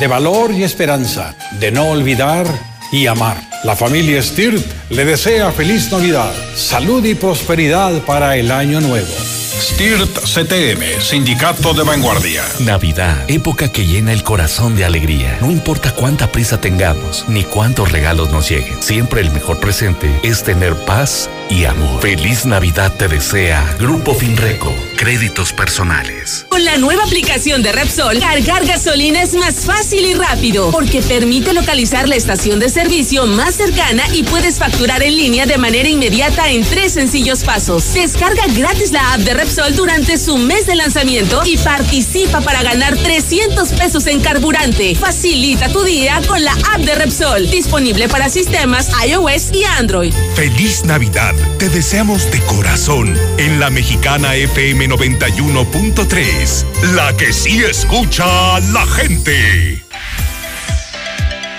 de 0.00 0.08
valor 0.08 0.50
y 0.50 0.64
esperanza, 0.64 1.36
de 1.60 1.70
no 1.70 1.90
olvidar 1.90 2.48
y 2.90 3.06
amar. 3.06 3.36
La 3.62 3.76
familia 3.76 4.20
Stirt 4.20 4.66
le 4.90 5.04
desea 5.04 5.52
feliz 5.52 5.92
Navidad, 5.92 6.32
salud 6.56 7.04
y 7.04 7.14
prosperidad 7.14 7.92
para 8.00 8.36
el 8.36 8.50
año 8.50 8.80
nuevo. 8.80 9.45
STIRT 9.58 10.18
CTM, 10.18 11.00
Sindicato 11.00 11.72
de 11.72 11.82
Vanguardia. 11.82 12.44
Navidad, 12.58 13.24
época 13.26 13.72
que 13.72 13.86
llena 13.86 14.12
el 14.12 14.22
corazón 14.22 14.76
de 14.76 14.84
alegría. 14.84 15.38
No 15.40 15.50
importa 15.50 15.92
cuánta 15.92 16.30
prisa 16.30 16.60
tengamos, 16.60 17.24
ni 17.26 17.42
cuántos 17.42 17.90
regalos 17.90 18.30
nos 18.30 18.50
lleguen. 18.50 18.82
Siempre 18.82 19.22
el 19.22 19.30
mejor 19.30 19.58
presente 19.58 20.20
es 20.22 20.42
tener 20.42 20.74
paz 20.84 21.30
y 21.48 21.64
amor. 21.64 22.02
Feliz 22.02 22.44
Navidad 22.44 22.92
te 22.98 23.08
desea 23.08 23.76
Grupo 23.78 24.14
Finreco. 24.14 24.74
Créditos 24.98 25.52
personales. 25.54 26.46
Con 26.48 26.64
la 26.64 26.76
nueva 26.76 27.04
aplicación 27.04 27.62
de 27.62 27.72
Repsol, 27.72 28.18
cargar 28.18 28.66
gasolina 28.66 29.22
es 29.22 29.34
más 29.34 29.56
fácil 29.56 30.04
y 30.04 30.14
rápido, 30.14 30.70
porque 30.70 31.00
permite 31.00 31.52
localizar 31.52 32.08
la 32.08 32.16
estación 32.16 32.58
de 32.58 32.68
servicio 32.68 33.26
más 33.26 33.54
cercana 33.54 34.04
y 34.12 34.22
puedes 34.22 34.58
facturar 34.58 35.02
en 35.02 35.16
línea 35.16 35.46
de 35.46 35.58
manera 35.58 35.88
inmediata 35.88 36.50
en 36.50 36.62
tres 36.64 36.92
sencillos 36.92 37.44
pasos. 37.44 37.94
Descarga 37.94 38.44
gratis 38.48 38.90
la 38.92 39.12
app 39.12 39.20
de 39.20 39.34
Repsol 39.34 39.45
durante 39.74 40.18
su 40.18 40.38
mes 40.38 40.66
de 40.66 40.74
lanzamiento 40.74 41.42
y 41.44 41.56
participa 41.56 42.40
para 42.40 42.62
ganar 42.62 42.96
300 42.96 43.72
pesos 43.72 44.06
en 44.06 44.20
carburante. 44.20 44.94
Facilita 44.96 45.68
tu 45.68 45.82
día 45.84 46.20
con 46.26 46.42
la 46.42 46.52
app 46.74 46.80
de 46.80 46.94
Repsol, 46.94 47.48
disponible 47.48 48.08
para 48.08 48.28
sistemas 48.28 48.90
iOS 49.06 49.52
y 49.52 49.64
Android. 49.64 50.12
Feliz 50.34 50.84
Navidad. 50.84 51.34
Te 51.58 51.68
deseamos 51.68 52.30
de 52.32 52.40
corazón 52.40 53.16
en 53.38 53.60
la 53.60 53.70
mexicana 53.70 54.34
FM 54.34 54.88
91.3, 54.88 56.64
la 56.94 57.16
que 57.16 57.32
sí 57.32 57.62
escucha 57.62 58.56
a 58.56 58.60
la 58.60 58.84
gente. 58.86 59.82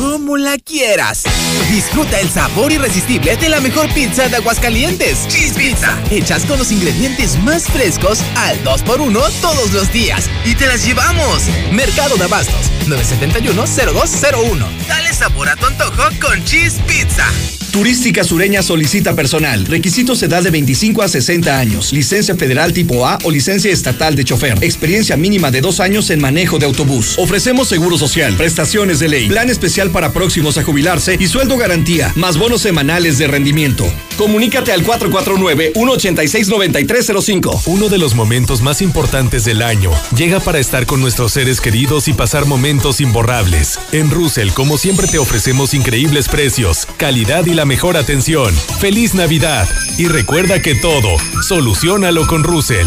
Como 0.00 0.36
la 0.38 0.56
quieras. 0.56 1.24
Disfruta 1.70 2.18
el 2.20 2.30
sabor 2.30 2.72
irresistible 2.72 3.36
de 3.36 3.50
la 3.50 3.60
mejor 3.60 3.86
pizza 3.92 4.30
de 4.30 4.36
Aguascalientes. 4.36 5.28
Cheese 5.28 5.54
Pizza. 5.54 5.94
Hechas 6.10 6.46
con 6.46 6.58
los 6.58 6.72
ingredientes 6.72 7.38
más 7.40 7.64
frescos 7.64 8.22
al 8.36 8.58
2x1 8.64 9.30
todos 9.42 9.74
los 9.74 9.92
días. 9.92 10.24
Y 10.46 10.54
te 10.54 10.66
las 10.66 10.86
llevamos. 10.86 11.42
Mercado 11.70 12.16
de 12.16 12.24
Abastos. 12.24 12.70
971-0201. 12.86 14.66
Dale 14.88 15.12
sabor 15.12 15.50
a 15.50 15.56
tu 15.56 15.66
antojo 15.66 16.04
con 16.18 16.42
Cheese 16.46 16.80
Pizza. 16.86 17.26
Turística 17.70 18.24
Sureña 18.24 18.62
solicita 18.62 19.14
personal. 19.14 19.64
Requisitos 19.64 20.20
edad 20.24 20.42
de 20.42 20.50
25 20.50 21.02
a 21.02 21.08
60 21.08 21.56
años. 21.56 21.92
Licencia 21.92 22.34
federal 22.34 22.72
tipo 22.72 23.06
A 23.06 23.16
o 23.22 23.30
licencia 23.30 23.70
estatal 23.70 24.16
de 24.16 24.24
chofer. 24.24 24.58
Experiencia 24.60 25.16
mínima 25.16 25.52
de 25.52 25.60
dos 25.60 25.78
años 25.78 26.10
en 26.10 26.20
manejo 26.20 26.58
de 26.58 26.66
autobús. 26.66 27.14
Ofrecemos 27.16 27.68
seguro 27.68 27.96
social, 27.96 28.34
prestaciones 28.34 28.98
de 28.98 29.08
ley, 29.08 29.28
plan 29.28 29.48
especial 29.50 29.90
para 29.90 30.12
próximos 30.12 30.58
a 30.58 30.64
jubilarse 30.64 31.16
y 31.20 31.28
sueldo 31.28 31.56
garantía, 31.56 32.12
más 32.16 32.38
bonos 32.38 32.62
semanales 32.62 33.18
de 33.18 33.28
rendimiento. 33.28 33.86
Comunícate 34.16 34.72
al 34.72 34.84
449-186-9305. 34.84 37.62
Uno 37.66 37.88
de 37.88 37.98
los 37.98 38.16
momentos 38.16 38.62
más 38.62 38.82
importantes 38.82 39.44
del 39.44 39.62
año 39.62 39.92
llega 40.16 40.40
para 40.40 40.58
estar 40.58 40.86
con 40.86 41.00
nuestros 41.00 41.30
seres 41.32 41.60
queridos 41.60 42.08
y 42.08 42.14
pasar 42.14 42.46
momentos 42.46 43.00
imborrables. 43.00 43.78
En 43.92 44.10
Russell, 44.10 44.50
como 44.50 44.76
siempre, 44.76 45.06
te 45.06 45.18
ofrecemos 45.18 45.72
increíbles 45.72 46.26
precios, 46.28 46.88
calidad 46.96 47.46
y 47.46 47.54
la 47.54 47.59
mejor 47.64 47.96
atención. 47.96 48.54
¡Feliz 48.80 49.14
Navidad! 49.14 49.68
Y 49.98 50.06
recuerda 50.06 50.62
que 50.62 50.74
todo, 50.74 51.16
solucionalo 51.42 52.26
con 52.26 52.44
Russell. 52.44 52.86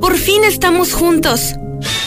Por 0.00 0.18
fin 0.18 0.44
estamos 0.44 0.92
juntos. 0.92 1.54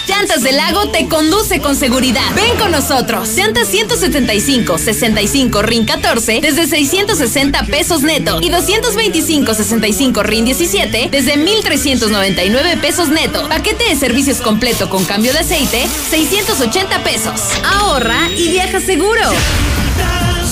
Llantas 0.07 0.41
del 0.41 0.57
Lago 0.57 0.89
te 0.89 1.07
conduce 1.07 1.59
con 1.59 1.75
seguridad. 1.75 2.23
Ven 2.35 2.57
con 2.57 2.71
nosotros. 2.71 3.29
Llantas 3.35 3.67
175, 3.67 4.77
65 4.77 5.61
RIN 5.61 5.85
14 5.85 6.39
desde 6.41 6.67
660 6.67 7.63
pesos 7.65 8.01
neto 8.01 8.39
y 8.41 8.49
225, 8.49 9.53
65 9.53 10.23
RIN 10.23 10.45
17 10.45 11.09
desde 11.11 11.37
1399 11.37 12.77
pesos 12.77 13.09
neto. 13.09 13.47
Paquete 13.49 13.85
de 13.85 13.95
servicios 13.95 14.41
completo 14.41 14.89
con 14.89 15.05
cambio 15.05 15.33
de 15.33 15.39
aceite, 15.39 15.87
680 16.09 17.03
pesos. 17.03 17.41
Ahorra 17.63 18.29
y 18.35 18.49
viaja 18.49 18.79
seguro. 18.79 19.21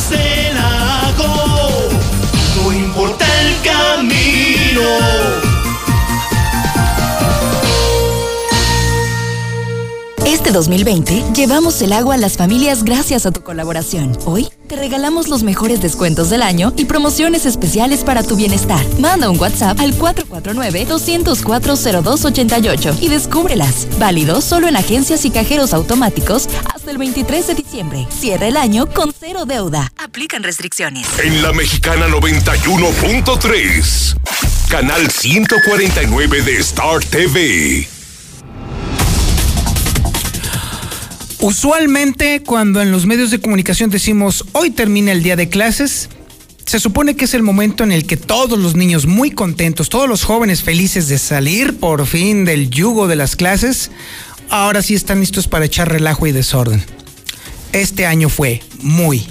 del 0.09 0.55
lago, 0.55 1.89
no 2.55 2.73
importa 2.73 3.25
el 3.41 3.55
camino. 3.61 5.46
Este 10.37 10.51
2020 10.51 11.33
llevamos 11.33 11.81
el 11.81 11.91
agua 11.91 12.13
a 12.13 12.17
las 12.19 12.37
familias 12.37 12.83
gracias 12.83 13.25
a 13.25 13.31
tu 13.31 13.41
colaboración. 13.41 14.15
Hoy 14.23 14.47
te 14.67 14.75
regalamos 14.75 15.29
los 15.29 15.41
mejores 15.41 15.81
descuentos 15.81 16.29
del 16.29 16.43
año 16.43 16.73
y 16.77 16.85
promociones 16.85 17.47
especiales 17.47 18.03
para 18.03 18.21
tu 18.21 18.35
bienestar. 18.35 18.85
Manda 18.99 19.31
un 19.31 19.39
WhatsApp 19.39 19.79
al 19.79 19.97
449-204-0288 19.97 22.97
y 23.01 23.07
descúbrelas. 23.07 23.87
Válido 23.97 24.41
solo 24.41 24.67
en 24.67 24.75
agencias 24.75 25.25
y 25.25 25.31
cajeros 25.31 25.73
automáticos 25.73 26.47
hasta 26.71 26.91
el 26.91 26.99
23 26.99 27.47
de 27.47 27.55
diciembre. 27.55 28.05
Cierra 28.11 28.45
el 28.45 28.57
año 28.57 28.85
con 28.93 29.11
cero 29.19 29.45
deuda. 29.45 29.91
Aplican 29.97 30.43
restricciones. 30.43 31.07
En 31.17 31.41
la 31.41 31.51
Mexicana 31.51 32.07
91.3, 32.09 34.15
canal 34.69 35.09
149 35.09 36.43
de 36.43 36.57
Star 36.57 37.03
TV. 37.03 37.96
Usualmente 41.47 42.43
cuando 42.43 42.81
en 42.81 42.91
los 42.91 43.05
medios 43.05 43.31
de 43.31 43.39
comunicación 43.39 43.89
decimos 43.89 44.43
hoy 44.51 44.69
termina 44.69 45.13
el 45.13 45.23
día 45.23 45.37
de 45.37 45.47
clases, 45.47 46.09
se 46.65 46.77
supone 46.77 47.15
que 47.15 47.23
es 47.23 47.33
el 47.33 47.41
momento 47.41 47.85
en 47.85 47.93
el 47.93 48.05
que 48.05 48.17
todos 48.17 48.59
los 48.59 48.75
niños 48.75 49.05
muy 49.05 49.31
contentos, 49.31 49.87
todos 49.87 50.09
los 50.09 50.25
jóvenes 50.25 50.61
felices 50.61 51.07
de 51.07 51.17
salir 51.17 51.79
por 51.79 52.05
fin 52.05 52.43
del 52.43 52.69
yugo 52.69 53.07
de 53.07 53.15
las 53.15 53.37
clases, 53.37 53.91
ahora 54.49 54.81
sí 54.81 54.93
están 54.93 55.21
listos 55.21 55.47
para 55.47 55.63
echar 55.63 55.89
relajo 55.89 56.27
y 56.27 56.33
desorden. 56.33 56.83
Este 57.71 58.05
año 58.05 58.27
fue 58.27 58.61
muy, 58.81 59.25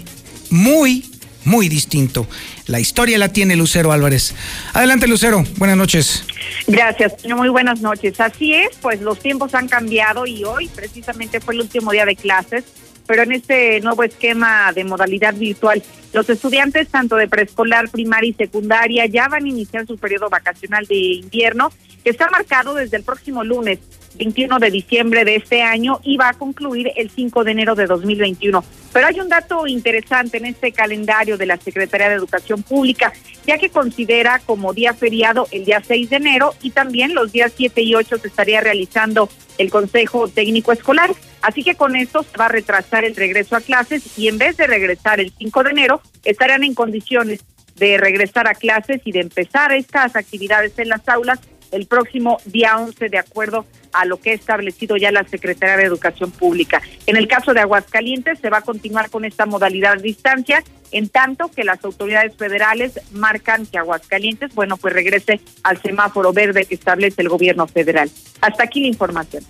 muy, 0.48 1.04
muy 1.46 1.68
distinto. 1.68 2.26
La 2.66 2.80
historia 2.80 3.16
la 3.16 3.32
tiene 3.32 3.56
Lucero 3.56 3.92
Álvarez. 3.92 4.34
Adelante 4.74 5.06
Lucero, 5.06 5.44
buenas 5.56 5.76
noches. 5.76 6.24
Gracias, 6.66 7.14
muy 7.24 7.48
buenas 7.48 7.80
noches. 7.80 8.20
Así 8.20 8.52
es, 8.52 8.70
pues 8.82 9.00
los 9.00 9.18
tiempos 9.18 9.54
han 9.54 9.68
cambiado 9.68 10.26
y 10.26 10.44
hoy 10.44 10.68
precisamente 10.68 11.40
fue 11.40 11.54
el 11.54 11.60
último 11.60 11.92
día 11.92 12.04
de 12.04 12.16
clases, 12.16 12.64
pero 13.06 13.22
en 13.22 13.32
este 13.32 13.80
nuevo 13.80 14.02
esquema 14.02 14.72
de 14.72 14.84
modalidad 14.84 15.34
virtual, 15.34 15.82
los 16.12 16.28
estudiantes 16.28 16.88
tanto 16.88 17.16
de 17.16 17.28
preescolar, 17.28 17.88
primaria 17.90 18.30
y 18.30 18.34
secundaria 18.34 19.06
ya 19.06 19.28
van 19.28 19.44
a 19.44 19.48
iniciar 19.48 19.86
su 19.86 19.96
periodo 19.96 20.28
vacacional 20.28 20.84
de 20.86 20.96
invierno, 20.96 21.70
que 22.02 22.10
está 22.10 22.28
marcado 22.30 22.74
desde 22.74 22.96
el 22.96 23.04
próximo 23.04 23.44
lunes 23.44 23.78
21 24.16 24.58
de 24.58 24.70
diciembre 24.70 25.24
de 25.24 25.36
este 25.36 25.62
año 25.62 26.00
y 26.02 26.16
va 26.16 26.30
a 26.30 26.34
concluir 26.34 26.90
el 26.96 27.10
5 27.10 27.44
de 27.44 27.50
enero 27.52 27.74
de 27.74 27.86
2021. 27.86 28.64
Pero 28.96 29.08
hay 29.08 29.20
un 29.20 29.28
dato 29.28 29.66
interesante 29.66 30.38
en 30.38 30.46
este 30.46 30.72
calendario 30.72 31.36
de 31.36 31.44
la 31.44 31.58
Secretaría 31.58 32.08
de 32.08 32.14
Educación 32.14 32.62
Pública, 32.62 33.12
ya 33.46 33.58
que 33.58 33.68
considera 33.68 34.38
como 34.38 34.72
día 34.72 34.94
feriado 34.94 35.46
el 35.50 35.66
día 35.66 35.82
6 35.86 36.08
de 36.08 36.16
enero 36.16 36.54
y 36.62 36.70
también 36.70 37.14
los 37.14 37.30
días 37.30 37.52
7 37.54 37.82
y 37.82 37.94
8 37.94 38.16
se 38.16 38.28
estaría 38.28 38.62
realizando 38.62 39.28
el 39.58 39.68
Consejo 39.68 40.28
Técnico 40.28 40.72
Escolar. 40.72 41.10
Así 41.42 41.62
que 41.62 41.74
con 41.74 41.94
esto 41.94 42.22
se 42.22 42.38
va 42.38 42.46
a 42.46 42.48
retrasar 42.48 43.04
el 43.04 43.14
regreso 43.14 43.54
a 43.54 43.60
clases 43.60 44.18
y 44.18 44.28
en 44.28 44.38
vez 44.38 44.56
de 44.56 44.66
regresar 44.66 45.20
el 45.20 45.30
5 45.30 45.64
de 45.64 45.70
enero, 45.72 46.00
estarán 46.24 46.64
en 46.64 46.72
condiciones 46.72 47.44
de 47.74 47.98
regresar 47.98 48.48
a 48.48 48.54
clases 48.54 49.02
y 49.04 49.12
de 49.12 49.20
empezar 49.20 49.72
estas 49.72 50.16
actividades 50.16 50.72
en 50.78 50.88
las 50.88 51.06
aulas 51.06 51.38
el 51.76 51.86
próximo 51.86 52.38
día 52.46 52.78
11 52.78 53.08
de 53.08 53.18
acuerdo 53.18 53.66
a 53.92 54.04
lo 54.04 54.18
que 54.18 54.30
ha 54.30 54.34
establecido 54.34 54.96
ya 54.96 55.12
la 55.12 55.24
Secretaría 55.24 55.76
de 55.76 55.84
Educación 55.84 56.30
Pública. 56.30 56.82
En 57.06 57.16
el 57.16 57.28
caso 57.28 57.52
de 57.54 57.60
Aguascalientes 57.60 58.38
se 58.40 58.50
va 58.50 58.58
a 58.58 58.62
continuar 58.62 59.10
con 59.10 59.24
esta 59.24 59.46
modalidad 59.46 59.92
a 59.92 59.96
distancia, 59.96 60.64
en 60.90 61.08
tanto 61.08 61.50
que 61.50 61.64
las 61.64 61.84
autoridades 61.84 62.34
federales 62.36 63.00
marcan 63.12 63.66
que 63.66 63.78
Aguascalientes, 63.78 64.54
bueno, 64.54 64.76
pues 64.76 64.94
regrese 64.94 65.40
al 65.62 65.80
semáforo 65.80 66.32
verde 66.32 66.64
que 66.64 66.74
establece 66.74 67.22
el 67.22 67.28
gobierno 67.28 67.66
federal. 67.66 68.10
Hasta 68.40 68.64
aquí 68.64 68.80
la 68.80 68.88
información. 68.88 69.44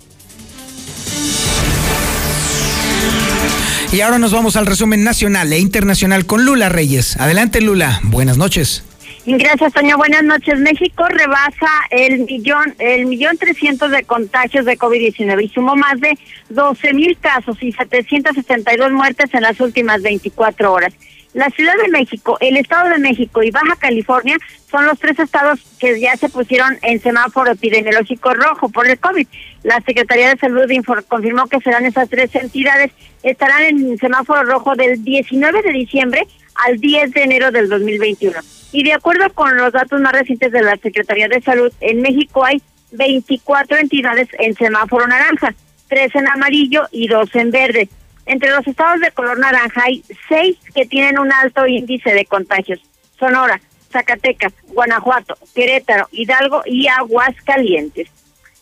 Y 3.93 4.01
ahora 4.01 4.19
nos 4.19 4.33
vamos 4.33 4.57
al 4.57 4.67
resumen 4.67 5.05
nacional 5.05 5.53
e 5.53 5.59
internacional 5.59 6.27
con 6.27 6.45
Lula 6.45 6.69
Reyes. 6.69 7.17
Adelante 7.19 7.61
Lula, 7.61 8.01
buenas 8.03 8.37
noches. 8.37 8.83
Gracias, 9.29 9.73
Toño. 9.73 9.97
Buenas 9.97 10.23
noches. 10.23 10.57
México 10.61 11.05
rebasa 11.09 11.69
el 11.91 12.21
millón, 12.21 12.77
el 12.79 13.07
millón 13.07 13.37
trescientos 13.37 13.91
de 13.91 14.05
contagios 14.05 14.65
de 14.65 14.79
COVID-19 14.79 15.43
y 15.43 15.49
sumó 15.49 15.75
más 15.75 15.99
de 16.01 16.17
12 16.51 16.93
mil 16.95 17.19
casos 17.19 17.61
y 17.61 17.73
772 17.73 18.93
muertes 18.93 19.35
en 19.35 19.43
las 19.43 19.61
últimas 19.61 20.01
24 20.03 20.73
horas. 20.73 20.95
La 21.33 21.51
Ciudad 21.51 21.75
de 21.83 21.89
México, 21.89 22.39
el 22.41 22.57
Estado 22.57 22.89
de 22.91 22.99
México 22.99 23.43
y 23.43 23.51
Baja 23.51 23.75
California 23.81 24.37
son 24.71 24.87
los 24.87 24.97
tres 25.01 25.19
estados 25.19 25.59
que 25.81 25.99
ya 25.99 26.17
se 26.17 26.29
pusieron 26.29 26.79
en 26.83 27.01
semáforo 27.01 27.51
epidemiológico 27.51 28.33
rojo 28.33 28.69
por 28.69 28.89
el 28.89 28.97
COVID. 29.01 29.27
La 29.65 29.81
Secretaría 29.81 30.29
de 30.29 30.39
Salud 30.39 30.71
confirmó 31.09 31.49
que 31.49 31.59
serán 31.59 31.85
esas 31.85 32.09
tres 32.09 32.33
entidades, 32.37 32.93
estarán 33.25 33.65
en 33.65 33.99
semáforo 33.99 34.45
rojo 34.45 34.77
del 34.77 35.03
19 35.03 35.63
de 35.63 35.73
diciembre 35.73 36.29
al 36.65 36.79
10 36.79 37.11
de 37.11 37.23
enero 37.25 37.51
del 37.51 37.69
2021. 37.69 38.56
Y 38.73 38.83
de 38.83 38.93
acuerdo 38.93 39.33
con 39.33 39.57
los 39.57 39.73
datos 39.73 40.01
más 40.01 40.13
recientes 40.13 40.53
de 40.53 40.63
la 40.63 40.77
Secretaría 40.77 41.29
de 41.29 41.41
Salud, 41.41 41.73
en 41.81 42.03
México 42.03 42.45
hay 42.45 42.61
24 42.93 43.77
entidades 43.79 44.29
en 44.39 44.55
semáforo 44.55 45.07
naranja, 45.07 45.55
tres 45.89 46.15
en 46.15 46.29
amarillo 46.29 46.87
y 46.91 47.09
dos 47.09 47.35
en 47.35 47.51
verde. 47.51 47.89
Entre 48.27 48.51
los 48.51 48.67
estados 48.67 49.01
de 49.01 49.13
color 49.13 49.39
naranja 49.39 49.83
hay 49.85 50.03
seis 50.29 50.57
que 50.75 50.85
tienen 50.87 51.19
un 51.19 51.33
alto 51.33 51.67
índice 51.67 52.13
de 52.13 52.27
contagios. 52.27 52.81
Sonora, 53.19 53.61
Zacatecas, 53.91 54.53
Guanajuato, 54.69 55.39
Querétaro, 55.55 56.09
Hidalgo 56.11 56.63
y 56.67 56.89
Aguascalientes. 56.89 58.09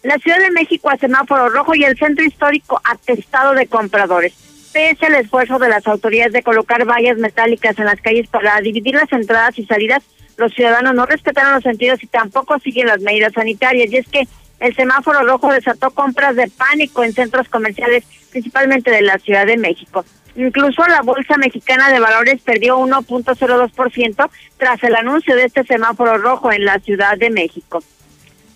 La 0.03 0.19
Ciudad 0.19 0.39
de 0.39 0.51
México 0.51 0.91
a 0.91 0.99
semáforo 0.99 1.49
rojo 1.49 1.75
y 1.75 1.85
el 1.85 1.97
centro 1.97 2.25
histórico 2.25 2.81
atestado 2.85 3.55
de 3.55 3.67
compradores. 3.67 4.35
Pese 4.75 5.07
al 5.07 5.15
esfuerzo 5.15 5.61
de 5.61 5.69
las 5.69 5.87
autoridades 5.87 6.33
de 6.33 6.43
colocar 6.43 6.85
vallas 6.85 7.17
metálicas 7.17 7.79
en 7.79 7.85
las 7.85 8.01
calles 8.01 8.27
para 8.27 8.61
dividir 8.61 8.97
las 8.97 9.11
entradas 9.13 9.57
y 9.57 9.65
salidas, 9.65 10.03
los 10.37 10.53
ciudadanos 10.53 10.97
no 10.97 11.07
respetaron 11.07 11.55
los 11.55 11.63
sentidos 11.63 12.03
y 12.03 12.09
tampoco 12.09 12.59
siguen 12.59 12.89
las 12.89 13.01
medidas 13.01 13.33
sanitarias. 13.35 13.93
Y 13.93 13.99
es 13.99 14.09
que 14.09 14.27
el 14.59 14.75
semáforo 14.75 15.23
rojo 15.23 15.53
desató 15.53 15.93
compras 15.93 16.35
de 16.35 16.49
pánico 16.49 17.05
en 17.05 17.13
centros 17.13 17.49
comerciales, 17.49 18.03
principalmente 18.33 18.91
de 18.91 19.03
la 19.03 19.21
Ciudad 19.21 19.47
de 19.47 19.59
México. 19.59 20.05
Incluso 20.35 20.85
la 20.89 21.03
Bolsa 21.03 21.37
Mexicana 21.37 21.93
de 21.93 22.01
Valores 22.01 22.43
perdió 22.43 22.77
1.02% 22.81 24.29
tras 24.57 24.83
el 24.83 24.97
anuncio 24.97 25.37
de 25.37 25.45
este 25.45 25.63
semáforo 25.63 26.19
rojo 26.19 26.51
en 26.51 26.65
la 26.65 26.81
Ciudad 26.81 27.17
de 27.17 27.31
México. 27.31 27.81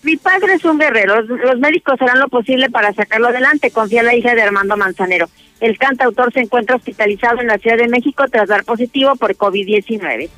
Mi 0.03 0.17
padre 0.17 0.55
es 0.55 0.65
un 0.65 0.79
guerrero, 0.79 1.21
los 1.21 1.59
médicos 1.59 2.01
harán 2.01 2.19
lo 2.19 2.27
posible 2.27 2.69
para 2.69 2.93
sacarlo 2.93 3.29
adelante, 3.29 3.71
confía 3.71 4.03
la 4.03 4.15
hija 4.15 4.35
de 4.35 4.41
Armando 4.41 4.75
Manzanero. 4.75 5.29
El 5.59 5.77
cantautor 5.77 6.31
se 6.31 6.39
encuentra 6.39 6.75
hospitalizado 6.75 7.41
en 7.41 7.47
la 7.47 7.57
Ciudad 7.57 7.77
de 7.77 7.87
México 7.87 8.25
tras 8.31 8.47
dar 8.47 8.63
positivo 8.63 9.15
por 9.15 9.35
COVID-19. 9.35 10.29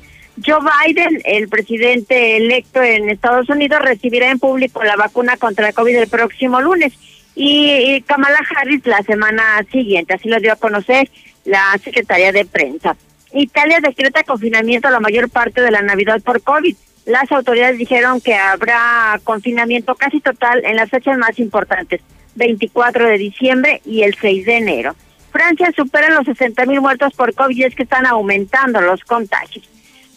Joe 0.44 0.60
Biden, 0.60 1.20
el 1.24 1.48
presidente 1.48 2.36
electo 2.36 2.82
en 2.82 3.10
Estados 3.10 3.48
Unidos, 3.48 3.80
recibirá 3.80 4.30
en 4.30 4.38
público 4.38 4.82
la 4.82 4.96
vacuna 4.96 5.36
contra 5.36 5.68
el 5.68 5.74
COVID 5.74 5.96
el 5.96 6.08
próximo 6.08 6.60
lunes 6.60 6.92
y 7.34 8.00
Kamala 8.02 8.38
Harris 8.56 8.86
la 8.86 9.02
semana 9.02 9.64
siguiente, 9.70 10.14
así 10.14 10.28
lo 10.28 10.38
dio 10.38 10.52
a 10.52 10.56
conocer 10.56 11.08
la 11.44 11.78
Secretaría 11.82 12.32
de 12.32 12.44
Prensa. 12.44 12.96
Italia 13.32 13.78
decreta 13.82 14.22
confinamiento 14.24 14.90
la 14.90 15.00
mayor 15.00 15.30
parte 15.30 15.60
de 15.62 15.70
la 15.70 15.82
Navidad 15.82 16.20
por 16.22 16.42
COVID. 16.42 16.76
las 17.06 17.32
autoridades 17.32 17.78
dijeron 17.78 18.20
que 18.20 18.34
habrá 18.34 19.20
confinamiento 19.24 19.94
casi 19.96 20.20
total 20.20 20.64
en 20.64 20.76
las 20.76 20.90
fechas 20.90 21.18
más 21.18 21.38
importantes, 21.38 22.00
24 22.36 23.06
de 23.06 23.18
diciembre 23.18 23.80
y 23.84 24.02
el 24.02 24.14
6 24.14 24.46
de 24.46 24.56
enero. 24.56 24.94
Francia 25.32 25.72
supera 25.74 26.10
los 26.10 26.26
60 26.26 26.66
mil 26.66 26.80
muertos 26.80 27.14
por 27.14 27.34
COVID 27.34 27.56
y 27.56 27.64
es 27.64 27.74
que 27.74 27.84
están 27.84 28.06
aumentando 28.06 28.80
los 28.80 29.02
contagios. 29.02 29.68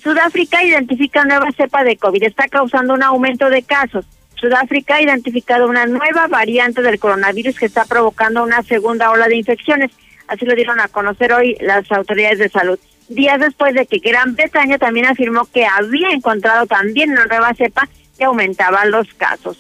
Sudáfrica 0.04 0.64
identifica 0.64 1.24
nueva 1.24 1.52
cepa 1.54 1.84
de 1.84 1.98
COVID, 1.98 2.24
está 2.24 2.48
causando 2.48 2.94
un 2.94 3.02
aumento 3.02 3.50
de 3.50 3.64
casos. 3.64 4.06
Sudáfrica 4.36 4.96
ha 4.96 5.02
identificado 5.02 5.68
una 5.68 5.86
nueva 5.86 6.28
variante 6.28 6.82
del 6.82 7.00
coronavirus 7.00 7.58
que 7.58 7.66
está 7.66 7.86
provocando 7.86 8.44
una 8.44 8.62
segunda 8.62 9.10
ola 9.10 9.28
de 9.28 9.38
infecciones. 9.38 9.92
Así 10.28 10.46
lo 10.46 10.54
dieron 10.54 10.80
a 10.80 10.90
conocer 10.90 11.32
hoy 11.34 11.56
las 11.62 11.90
autoridades 11.92 12.40
de 12.40 12.50
salud. 12.50 12.78
Días 13.08 13.40
después 13.40 13.74
de 13.74 13.86
que 13.86 14.00
Gran 14.00 14.36
Bretaña 14.36 14.78
también 14.78 15.06
afirmó 15.06 15.46
que 15.46 15.66
había 15.66 16.12
encontrado 16.12 16.68
también 16.68 17.12
una 17.12 17.26
nueva 17.26 17.54
cepa 17.54 17.88
que 18.18 18.26
aumentaba 18.26 18.86
los 18.86 19.08
casos. 19.14 19.58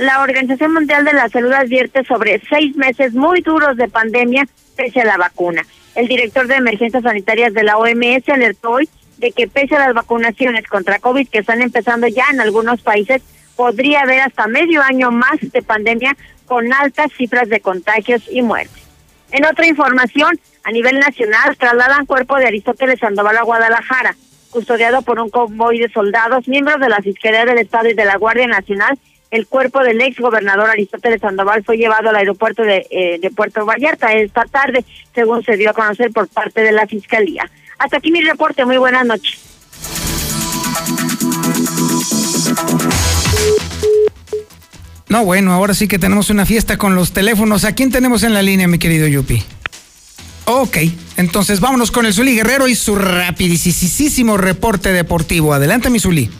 La 0.00 0.22
Organización 0.22 0.72
Mundial 0.72 1.04
de 1.04 1.12
la 1.12 1.28
Salud 1.28 1.52
advierte 1.52 2.02
sobre 2.04 2.40
seis 2.48 2.74
meses 2.74 3.12
muy 3.12 3.42
duros 3.42 3.76
de 3.76 3.86
pandemia 3.86 4.48
pese 4.74 5.02
a 5.02 5.04
la 5.04 5.18
vacuna. 5.18 5.62
El 5.94 6.08
director 6.08 6.46
de 6.46 6.54
emergencias 6.54 7.02
sanitarias 7.02 7.52
de 7.52 7.64
la 7.64 7.76
OMS 7.76 8.26
alertó 8.30 8.70
hoy 8.70 8.88
de 9.18 9.30
que 9.32 9.46
pese 9.46 9.76
a 9.76 9.80
las 9.80 9.92
vacunaciones 9.92 10.66
contra 10.68 11.00
COVID 11.00 11.28
que 11.28 11.40
están 11.40 11.60
empezando 11.60 12.06
ya 12.06 12.24
en 12.32 12.40
algunos 12.40 12.80
países, 12.80 13.20
podría 13.56 14.00
haber 14.00 14.22
hasta 14.22 14.46
medio 14.46 14.80
año 14.80 15.10
más 15.10 15.38
de 15.38 15.60
pandemia 15.60 16.16
con 16.46 16.72
altas 16.72 17.12
cifras 17.12 17.50
de 17.50 17.60
contagios 17.60 18.22
y 18.30 18.40
muertes. 18.40 18.82
En 19.32 19.44
otra 19.44 19.66
información, 19.66 20.40
a 20.64 20.70
nivel 20.70 20.98
nacional, 20.98 21.58
trasladan 21.58 22.06
cuerpo 22.06 22.36
de 22.36 22.46
Aristóteles 22.46 23.00
Sandoval 23.00 23.36
a 23.36 23.42
Guadalajara, 23.42 24.16
custodiado 24.48 25.02
por 25.02 25.20
un 25.20 25.28
convoy 25.28 25.78
de 25.78 25.90
soldados, 25.90 26.48
miembros 26.48 26.80
de 26.80 26.88
la 26.88 27.02
Fiscalía 27.02 27.44
del 27.44 27.58
Estado 27.58 27.90
y 27.90 27.94
de 27.94 28.06
la 28.06 28.16
Guardia 28.16 28.46
Nacional. 28.46 28.98
El 29.30 29.46
cuerpo 29.46 29.80
del 29.84 30.00
ex 30.00 30.18
gobernador 30.18 30.68
Aristóteles 30.70 31.20
Sandoval 31.20 31.62
fue 31.62 31.76
llevado 31.76 32.08
al 32.08 32.16
aeropuerto 32.16 32.62
de, 32.62 32.86
eh, 32.90 33.18
de 33.20 33.30
Puerto 33.30 33.64
Vallarta 33.64 34.12
esta 34.12 34.44
tarde, 34.44 34.84
según 35.14 35.44
se 35.44 35.56
dio 35.56 35.70
a 35.70 35.72
conocer 35.72 36.10
por 36.10 36.26
parte 36.26 36.62
de 36.62 36.72
la 36.72 36.86
Fiscalía. 36.86 37.48
Hasta 37.78 37.98
aquí 37.98 38.10
mi 38.10 38.22
reporte. 38.22 38.64
Muy 38.64 38.76
buenas 38.76 39.06
noches. 39.06 39.38
No, 45.08 45.24
bueno, 45.24 45.52
ahora 45.52 45.74
sí 45.74 45.86
que 45.88 45.98
tenemos 45.98 46.30
una 46.30 46.44
fiesta 46.44 46.76
con 46.76 46.94
los 46.94 47.12
teléfonos. 47.12 47.64
¿A 47.64 47.72
quién 47.72 47.90
tenemos 47.90 48.22
en 48.24 48.34
la 48.34 48.42
línea, 48.42 48.68
mi 48.68 48.78
querido 48.78 49.06
Yupi? 49.06 49.42
Ok, 50.46 50.78
entonces 51.16 51.60
vámonos 51.60 51.92
con 51.92 52.06
el 52.06 52.12
Zuli 52.12 52.34
Guerrero 52.34 52.66
y 52.66 52.74
su 52.74 52.96
rapidísimo 52.96 54.36
reporte 54.36 54.92
deportivo. 54.92 55.54
Adelante, 55.54 55.88
mi 55.88 56.00
Zuli. 56.00 56.30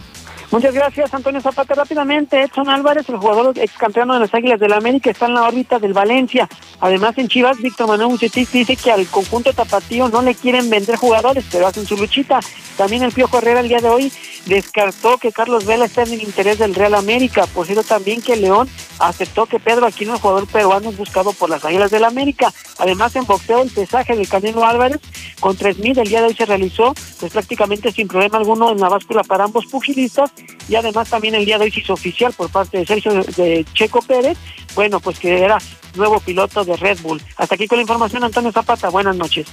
Muchas 0.50 0.74
gracias, 0.74 1.14
Antonio 1.14 1.40
Zapata. 1.40 1.74
Rápidamente, 1.74 2.42
Edson 2.42 2.68
Álvarez, 2.68 3.08
el 3.08 3.18
jugador 3.18 3.56
ex 3.56 3.72
campeón 3.74 4.08
de 4.08 4.18
las 4.18 4.34
Águilas 4.34 4.58
del 4.58 4.70
la 4.70 4.78
América, 4.78 5.08
está 5.08 5.26
en 5.26 5.34
la 5.34 5.44
órbita 5.44 5.78
del 5.78 5.92
Valencia. 5.92 6.48
Además, 6.80 7.16
en 7.18 7.28
Chivas, 7.28 7.58
Víctor 7.58 7.86
Manuel 7.86 8.08
Bucetich 8.08 8.50
dice 8.50 8.74
que 8.76 8.90
al 8.90 9.06
conjunto 9.06 9.52
tapatío 9.52 10.08
no 10.08 10.22
le 10.22 10.34
quieren 10.34 10.68
vender 10.68 10.96
jugadores, 10.96 11.44
pero 11.52 11.68
hacen 11.68 11.86
su 11.86 11.96
luchita. 11.96 12.40
También 12.76 13.04
el 13.04 13.12
Piojo 13.12 13.38
Herrera 13.38 13.60
el 13.60 13.68
día 13.68 13.80
de 13.80 13.88
hoy 13.88 14.12
descartó 14.46 15.18
que 15.18 15.32
Carlos 15.32 15.64
Vela 15.64 15.84
está 15.84 16.02
en 16.02 16.12
el 16.12 16.22
interés 16.22 16.58
del 16.58 16.74
Real 16.74 16.94
América. 16.94 17.46
Por 17.46 17.66
cierto, 17.66 17.84
también 17.84 18.22
que 18.22 18.36
León 18.36 18.68
aceptó 18.98 19.46
que 19.46 19.58
Pedro 19.58 19.86
Aquino, 19.86 20.14
el 20.14 20.20
jugador 20.20 20.46
peruano, 20.46 20.92
buscado 20.92 21.32
por 21.32 21.50
las 21.50 21.64
Águilas 21.64 21.90
del 21.90 22.04
América. 22.04 22.52
Además, 22.78 23.14
en 23.16 23.26
boxeo, 23.26 23.62
el 23.62 23.70
pesaje 23.70 24.16
del 24.16 24.28
Canelo 24.28 24.64
Álvarez 24.64 25.00
con 25.40 25.56
3.000 25.56 25.98
el 25.98 26.08
día 26.08 26.20
de 26.20 26.28
hoy 26.28 26.34
se 26.34 26.46
realizó, 26.46 26.94
pues 27.18 27.32
prácticamente 27.32 27.92
sin 27.92 28.08
problema 28.08 28.38
alguno 28.38 28.70
en 28.70 28.78
la 28.78 28.88
báscula 28.88 29.22
para 29.22 29.44
ambos 29.44 29.66
pugilistas 29.66 30.30
y 30.68 30.74
además 30.74 31.08
también 31.08 31.34
el 31.34 31.44
día 31.44 31.58
de 31.58 31.64
hoy 31.64 31.70
se 31.70 31.80
hizo 31.80 31.94
oficial 31.94 32.32
por 32.32 32.50
parte 32.50 32.78
de 32.78 32.86
Sergio 32.86 33.12
de 33.12 33.64
Checo 33.72 34.02
Pérez, 34.02 34.36
bueno, 34.74 35.00
pues 35.00 35.18
que 35.18 35.42
era 35.42 35.58
nuevo 35.96 36.20
piloto 36.20 36.64
de 36.64 36.76
Red 36.76 37.00
Bull. 37.00 37.20
Hasta 37.36 37.54
aquí 37.54 37.66
con 37.66 37.76
la 37.76 37.82
información, 37.82 38.22
Antonio 38.22 38.52
Zapata, 38.52 38.88
buenas 38.90 39.16
noches. 39.16 39.46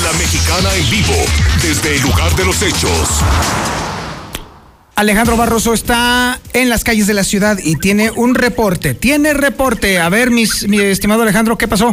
La 0.00 0.12
mexicana 0.14 0.74
en 0.74 0.90
vivo, 0.90 1.12
desde 1.60 1.96
el 1.96 2.02
lugar 2.02 2.34
de 2.34 2.46
los 2.46 2.62
hechos. 2.62 3.22
Alejandro 4.96 5.36
Barroso 5.36 5.74
está 5.74 6.40
en 6.54 6.70
las 6.70 6.82
calles 6.82 7.06
de 7.06 7.12
la 7.12 7.24
ciudad 7.24 7.58
y 7.62 7.76
tiene 7.76 8.10
un 8.10 8.34
reporte. 8.34 8.94
Tiene 8.94 9.34
reporte. 9.34 9.98
A 9.98 10.08
ver, 10.08 10.30
mis, 10.30 10.66
mi 10.66 10.80
estimado 10.80 11.22
Alejandro, 11.22 11.58
¿qué 11.58 11.68
pasó? 11.68 11.90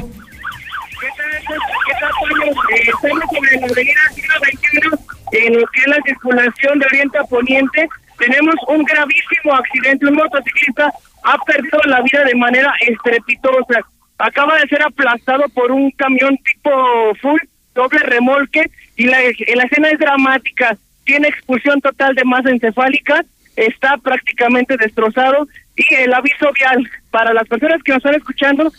Estamos 2.71 3.23
sobre 3.33 3.59
la 3.59 3.67
avenida 3.67 3.99
siglo 4.15 4.33
XXI, 4.45 5.45
en 5.45 5.59
lo 5.59 5.67
que 5.67 5.81
es 5.81 5.87
la 5.87 5.97
circulación 6.05 6.79
de 6.79 6.85
Oriente 6.85 7.17
a 7.17 7.23
Poniente. 7.25 7.89
Tenemos 8.17 8.55
un 8.69 8.83
gravísimo 8.85 9.55
accidente. 9.55 10.05
Un 10.05 10.15
motociclista 10.15 10.89
ha 11.23 11.37
perdido 11.39 11.79
la 11.85 12.01
vida 12.01 12.23
de 12.23 12.35
manera 12.35 12.73
estrepitosa. 12.87 13.81
Acaba 14.17 14.57
de 14.57 14.67
ser 14.67 14.83
aplastado 14.83 15.43
por 15.49 15.69
un 15.71 15.91
camión 15.91 16.37
tipo 16.37 16.71
full, 17.21 17.39
doble 17.73 17.99
remolque, 17.99 18.69
y 18.95 19.05
la, 19.05 19.21
escena 19.21 19.89
es 19.89 19.99
dramática. 19.99 20.77
Tiene 21.05 21.29
expulsión 21.29 21.81
total 21.81 22.15
de 22.15 22.25
masa 22.25 22.49
encefálica, 22.49 23.23
está 23.55 23.97
prácticamente 23.97 24.77
destrozado. 24.77 25.47
Y 25.75 25.95
el 25.95 26.13
aviso 26.13 26.51
vial 26.53 26.89
para 27.09 27.33
las 27.33 27.47
personas 27.47 27.81
que 27.83 27.93
nos 27.93 27.99
están 27.99 28.15
escuchando, 28.15 28.71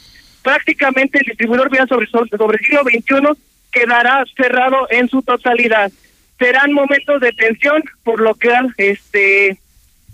prácticamente 0.42 1.18
el 1.18 1.24
distribuidor 1.24 1.70
vial 1.70 1.88
sobre, 1.88 2.06
sobre 2.06 2.58
siglo 2.58 2.82
XXI 2.82 3.40
quedará 3.72 4.24
cerrado 4.36 4.86
en 4.90 5.08
su 5.08 5.22
totalidad. 5.22 5.90
Serán 6.38 6.72
momentos 6.72 7.20
de 7.20 7.32
tensión, 7.32 7.82
por 8.02 8.20
lo 8.20 8.34
que 8.34 8.50
este 8.76 9.58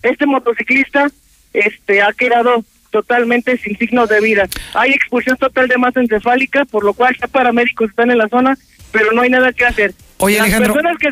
este 0.02 0.26
motociclista 0.26 1.08
este 1.52 2.02
ha 2.02 2.12
quedado 2.12 2.64
totalmente 3.00 3.58
sin 3.58 3.76
signos 3.76 4.08
de 4.08 4.20
vida. 4.20 4.48
Hay 4.74 4.90
expulsión 4.92 5.36
total 5.36 5.68
de 5.68 5.76
masa 5.76 6.00
encefálica, 6.00 6.64
por 6.64 6.82
lo 6.84 6.94
cual 6.94 7.14
ya 7.20 7.26
paramédicos 7.28 7.90
están 7.90 8.10
en 8.10 8.18
la 8.18 8.28
zona, 8.28 8.56
pero 8.90 9.12
no 9.12 9.20
hay 9.22 9.30
nada 9.30 9.52
que 9.52 9.64
hacer. 9.66 9.92
Oye, 10.18 10.36
Las 10.36 10.44
Alejandro. 10.46 10.72
personas 10.74 10.98
que 10.98 11.08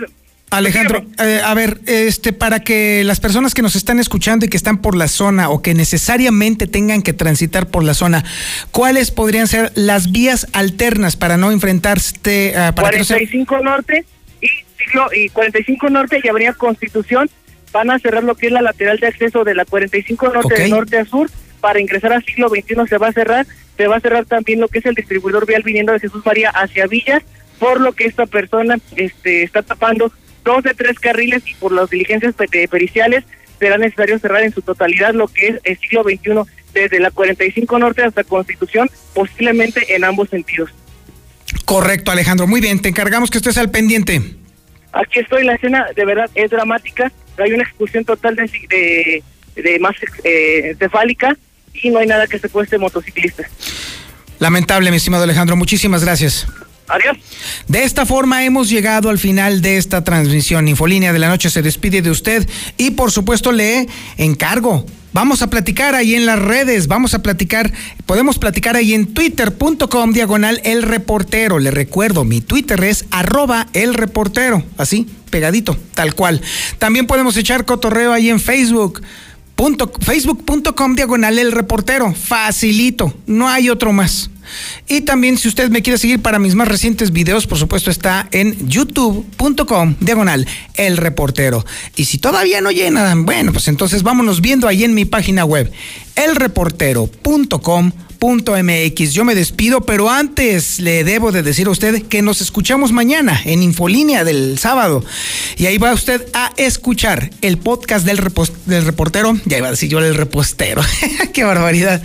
Alejandro, 0.50 1.04
eh, 1.18 1.40
a 1.44 1.52
ver, 1.54 1.80
este, 1.86 2.32
para 2.32 2.60
que 2.60 3.02
las 3.04 3.18
personas 3.18 3.54
que 3.54 3.62
nos 3.62 3.74
están 3.74 3.98
escuchando 3.98 4.46
y 4.46 4.48
que 4.48 4.56
están 4.56 4.78
por 4.78 4.96
la 4.96 5.08
zona 5.08 5.50
o 5.50 5.60
que 5.62 5.74
necesariamente 5.74 6.66
tengan 6.68 7.02
que 7.02 7.12
transitar 7.12 7.66
por 7.66 7.82
la 7.82 7.92
zona, 7.92 8.24
¿cuáles 8.70 9.10
podrían 9.10 9.48
ser 9.48 9.72
las 9.74 10.12
vías 10.12 10.46
alternas 10.52 11.16
para 11.16 11.36
no 11.36 11.50
enfrentarse 11.50 12.14
eh, 12.54 12.72
para 12.76 12.90
que 12.90 12.98
no 12.98 13.04
se- 13.04 13.14
45 13.14 13.58
Norte 13.62 14.04
y 14.40 14.46
siglo 14.78 15.08
y 15.14 15.28
45 15.30 15.90
Norte 15.90 16.20
y 16.22 16.28
Avenida 16.28 16.52
Constitución 16.52 17.28
van 17.72 17.90
a 17.90 17.98
cerrar 17.98 18.22
lo 18.22 18.36
que 18.36 18.46
es 18.46 18.52
la 18.52 18.62
lateral 18.62 19.00
de 19.00 19.08
acceso 19.08 19.42
de 19.42 19.56
la 19.56 19.64
45 19.64 20.28
Norte 20.32 20.54
Ok. 20.54 20.60
de 20.60 20.68
norte 20.68 20.98
a 20.98 21.04
sur 21.04 21.28
para 21.64 21.80
ingresar 21.80 22.12
al 22.12 22.22
siglo 22.22 22.50
XXI 22.50 22.74
se 22.86 22.98
va 22.98 23.08
a 23.08 23.12
cerrar, 23.14 23.46
se 23.78 23.86
va 23.86 23.96
a 23.96 24.00
cerrar 24.00 24.26
también 24.26 24.60
lo 24.60 24.68
que 24.68 24.80
es 24.80 24.84
el 24.84 24.94
distribuidor 24.94 25.46
vial 25.46 25.62
viniendo 25.62 25.94
de 25.94 25.98
Jesús 25.98 26.20
María 26.26 26.50
hacia 26.50 26.86
Villas, 26.86 27.22
por 27.58 27.80
lo 27.80 27.92
que 27.94 28.04
esta 28.04 28.26
persona 28.26 28.76
este 28.96 29.44
está 29.44 29.62
tapando 29.62 30.12
dos 30.44 30.62
de 30.62 30.74
tres 30.74 30.98
carriles 30.98 31.42
y 31.46 31.54
por 31.54 31.72
las 31.72 31.88
diligencias 31.88 32.34
pe- 32.34 32.68
periciales 32.68 33.24
será 33.58 33.78
necesario 33.78 34.18
cerrar 34.18 34.42
en 34.42 34.52
su 34.52 34.60
totalidad 34.60 35.14
lo 35.14 35.26
que 35.26 35.46
es 35.46 35.60
el 35.64 35.78
siglo 35.78 36.02
XXI 36.02 36.32
desde 36.74 37.00
la 37.00 37.10
45 37.10 37.78
Norte 37.78 38.02
hasta 38.02 38.24
Constitución, 38.24 38.90
posiblemente 39.14 39.94
en 39.96 40.04
ambos 40.04 40.28
sentidos. 40.28 40.68
Correcto, 41.64 42.10
Alejandro. 42.10 42.46
Muy 42.46 42.60
bien, 42.60 42.82
te 42.82 42.90
encargamos 42.90 43.30
que 43.30 43.38
estés 43.38 43.56
al 43.56 43.70
pendiente. 43.70 44.20
Aquí 44.92 45.20
estoy, 45.20 45.44
la 45.44 45.54
escena 45.54 45.86
de 45.96 46.04
verdad 46.04 46.28
es 46.34 46.50
dramática. 46.50 47.10
Hay 47.38 47.52
una 47.52 47.62
expulsión 47.62 48.04
total 48.04 48.36
de, 48.36 48.50
de, 48.68 49.62
de 49.62 49.78
masa 49.78 50.00
eh, 50.24 50.72
encefálica 50.72 51.38
y 51.74 51.90
no 51.90 51.98
hay 51.98 52.06
nada 52.06 52.26
que 52.26 52.38
se 52.38 52.48
pueda 52.48 52.64
este 52.64 52.78
motociclista. 52.78 53.44
Lamentable, 54.38 54.90
mi 54.90 54.96
estimado 54.96 55.24
Alejandro. 55.24 55.56
Muchísimas 55.56 56.04
gracias. 56.04 56.46
Adiós. 56.86 57.16
De 57.66 57.82
esta 57.84 58.04
forma 58.04 58.44
hemos 58.44 58.68
llegado 58.68 59.08
al 59.08 59.18
final 59.18 59.62
de 59.62 59.78
esta 59.78 60.04
transmisión. 60.04 60.68
Infolínea 60.68 61.12
de 61.12 61.18
la 61.18 61.28
noche 61.28 61.48
se 61.48 61.62
despide 61.62 62.02
de 62.02 62.10
usted 62.10 62.48
y 62.76 62.90
por 62.90 63.10
supuesto 63.10 63.52
le 63.52 63.86
encargo. 64.18 64.84
Vamos 65.14 65.42
a 65.42 65.48
platicar 65.48 65.94
ahí 65.94 66.16
en 66.16 66.26
las 66.26 66.40
redes, 66.40 66.88
vamos 66.88 67.14
a 67.14 67.22
platicar, 67.22 67.72
podemos 68.04 68.40
platicar 68.40 68.74
ahí 68.74 68.94
en 68.94 69.14
twitter.com 69.14 70.12
diagonal 70.12 70.60
el 70.64 70.82
reportero. 70.82 71.60
Le 71.60 71.70
recuerdo, 71.70 72.24
mi 72.24 72.40
Twitter 72.40 72.82
es 72.82 73.04
arroba 73.12 73.68
el 73.74 73.94
reportero, 73.94 74.64
así, 74.76 75.06
pegadito, 75.30 75.78
tal 75.94 76.16
cual. 76.16 76.40
También 76.78 77.06
podemos 77.06 77.36
echar 77.36 77.64
cotorreo 77.64 78.12
ahí 78.12 78.28
en 78.28 78.40
Facebook. 78.40 79.02
Facebook.com 80.00 80.94
diagonal 80.94 81.38
el 81.38 81.52
reportero. 81.52 82.12
Facilito, 82.12 83.14
no 83.26 83.48
hay 83.48 83.70
otro 83.70 83.92
más. 83.92 84.30
Y 84.88 85.02
también 85.02 85.38
si 85.38 85.48
usted 85.48 85.70
me 85.70 85.82
quiere 85.82 85.98
seguir 85.98 86.20
para 86.22 86.38
mis 86.38 86.54
más 86.54 86.68
recientes 86.68 87.12
videos, 87.12 87.46
por 87.46 87.58
supuesto 87.58 87.90
está 87.90 88.28
en 88.32 88.68
youtube.com 88.68 89.96
diagonal 90.00 90.46
el 90.74 90.96
reportero. 90.96 91.64
Y 91.96 92.04
si 92.04 92.18
todavía 92.18 92.60
no 92.60 92.70
llena, 92.70 93.14
bueno, 93.16 93.52
pues 93.52 93.68
entonces 93.68 94.02
vámonos 94.02 94.40
viendo 94.40 94.68
ahí 94.68 94.84
en 94.84 94.94
mi 94.94 95.04
página 95.04 95.44
web, 95.44 95.70
elreportero.com 96.16 97.92
mx. 98.26 99.12
Yo 99.12 99.24
me 99.24 99.34
despido, 99.34 99.82
pero 99.82 100.10
antes 100.10 100.80
le 100.80 101.04
debo 101.04 101.30
de 101.32 101.42
decir 101.42 101.66
a 101.66 101.70
usted 101.70 102.02
que 102.02 102.22
nos 102.22 102.40
escuchamos 102.40 102.92
mañana 102.92 103.40
en 103.44 103.62
Infolínea 103.62 104.24
del 104.24 104.58
sábado. 104.58 105.04
Y 105.56 105.66
ahí 105.66 105.78
va 105.78 105.92
usted 105.92 106.26
a 106.32 106.52
escuchar 106.56 107.30
el 107.42 107.58
podcast 107.58 108.06
del, 108.06 108.20
del 108.66 108.84
reportero. 108.84 109.38
Ya 109.44 109.58
iba 109.58 109.68
a 109.68 109.72
decir 109.72 109.90
yo 109.90 109.98
el 109.98 110.14
repostero. 110.14 110.82
Qué 111.32 111.44
barbaridad. 111.44 112.02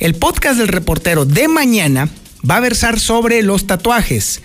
El 0.00 0.14
podcast 0.14 0.58
del 0.58 0.68
reportero 0.68 1.24
de 1.24 1.48
mañana 1.48 2.08
va 2.48 2.58
a 2.58 2.60
versar 2.60 3.00
sobre 3.00 3.42
los 3.42 3.66
tatuajes. 3.66 4.40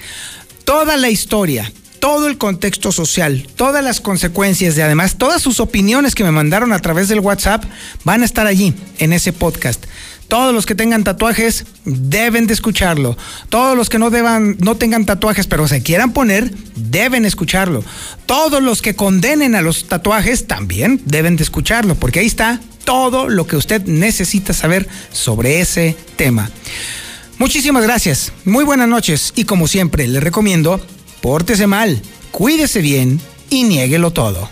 Toda 0.65 0.97
la 0.97 1.11
historia, 1.11 1.71
todo 1.99 2.27
el 2.27 2.39
contexto 2.39 2.91
social, 2.91 3.47
todas 3.55 3.83
las 3.83 4.01
consecuencias 4.01 4.75
y 4.75 4.81
además 4.81 5.17
todas 5.19 5.43
sus 5.43 5.59
opiniones 5.59 6.15
que 6.15 6.23
me 6.23 6.31
mandaron 6.31 6.73
a 6.73 6.79
través 6.79 7.07
del 7.07 7.19
WhatsApp 7.19 7.65
van 8.03 8.23
a 8.23 8.25
estar 8.25 8.47
allí 8.47 8.73
en 8.97 9.13
ese 9.13 9.31
podcast. 9.31 9.85
Todos 10.27 10.55
los 10.55 10.65
que 10.65 10.73
tengan 10.73 11.03
tatuajes 11.03 11.65
deben 11.85 12.47
de 12.47 12.55
escucharlo. 12.55 13.15
Todos 13.49 13.77
los 13.77 13.89
que 13.89 13.99
no 13.99 14.09
deban, 14.09 14.57
no 14.59 14.75
tengan 14.75 15.05
tatuajes, 15.05 15.45
pero 15.45 15.67
se 15.67 15.83
quieran 15.83 16.13
poner, 16.13 16.51
deben 16.75 17.25
escucharlo. 17.25 17.83
Todos 18.25 18.63
los 18.63 18.81
que 18.81 18.95
condenen 18.95 19.53
a 19.53 19.61
los 19.61 19.87
tatuajes 19.87 20.47
también 20.47 20.99
deben 21.05 21.35
de 21.35 21.43
escucharlo, 21.43 21.93
porque 21.93 22.21
ahí 22.21 22.25
está 22.25 22.59
todo 22.83 23.29
lo 23.29 23.47
que 23.47 23.55
usted 23.55 23.83
necesita 23.85 24.53
saber 24.53 24.87
sobre 25.11 25.59
ese 25.59 25.95
tema. 26.15 26.49
Muchísimas 27.37 27.83
gracias, 27.83 28.31
muy 28.45 28.63
buenas 28.63 28.87
noches 28.87 29.33
y 29.35 29.45
como 29.45 29.67
siempre 29.67 30.07
le 30.07 30.19
recomiendo, 30.19 30.79
pórtese 31.21 31.67
mal, 31.67 32.01
cuídese 32.31 32.81
bien 32.81 33.19
y 33.49 33.63
niéguelo 33.63 34.11
todo. 34.11 34.49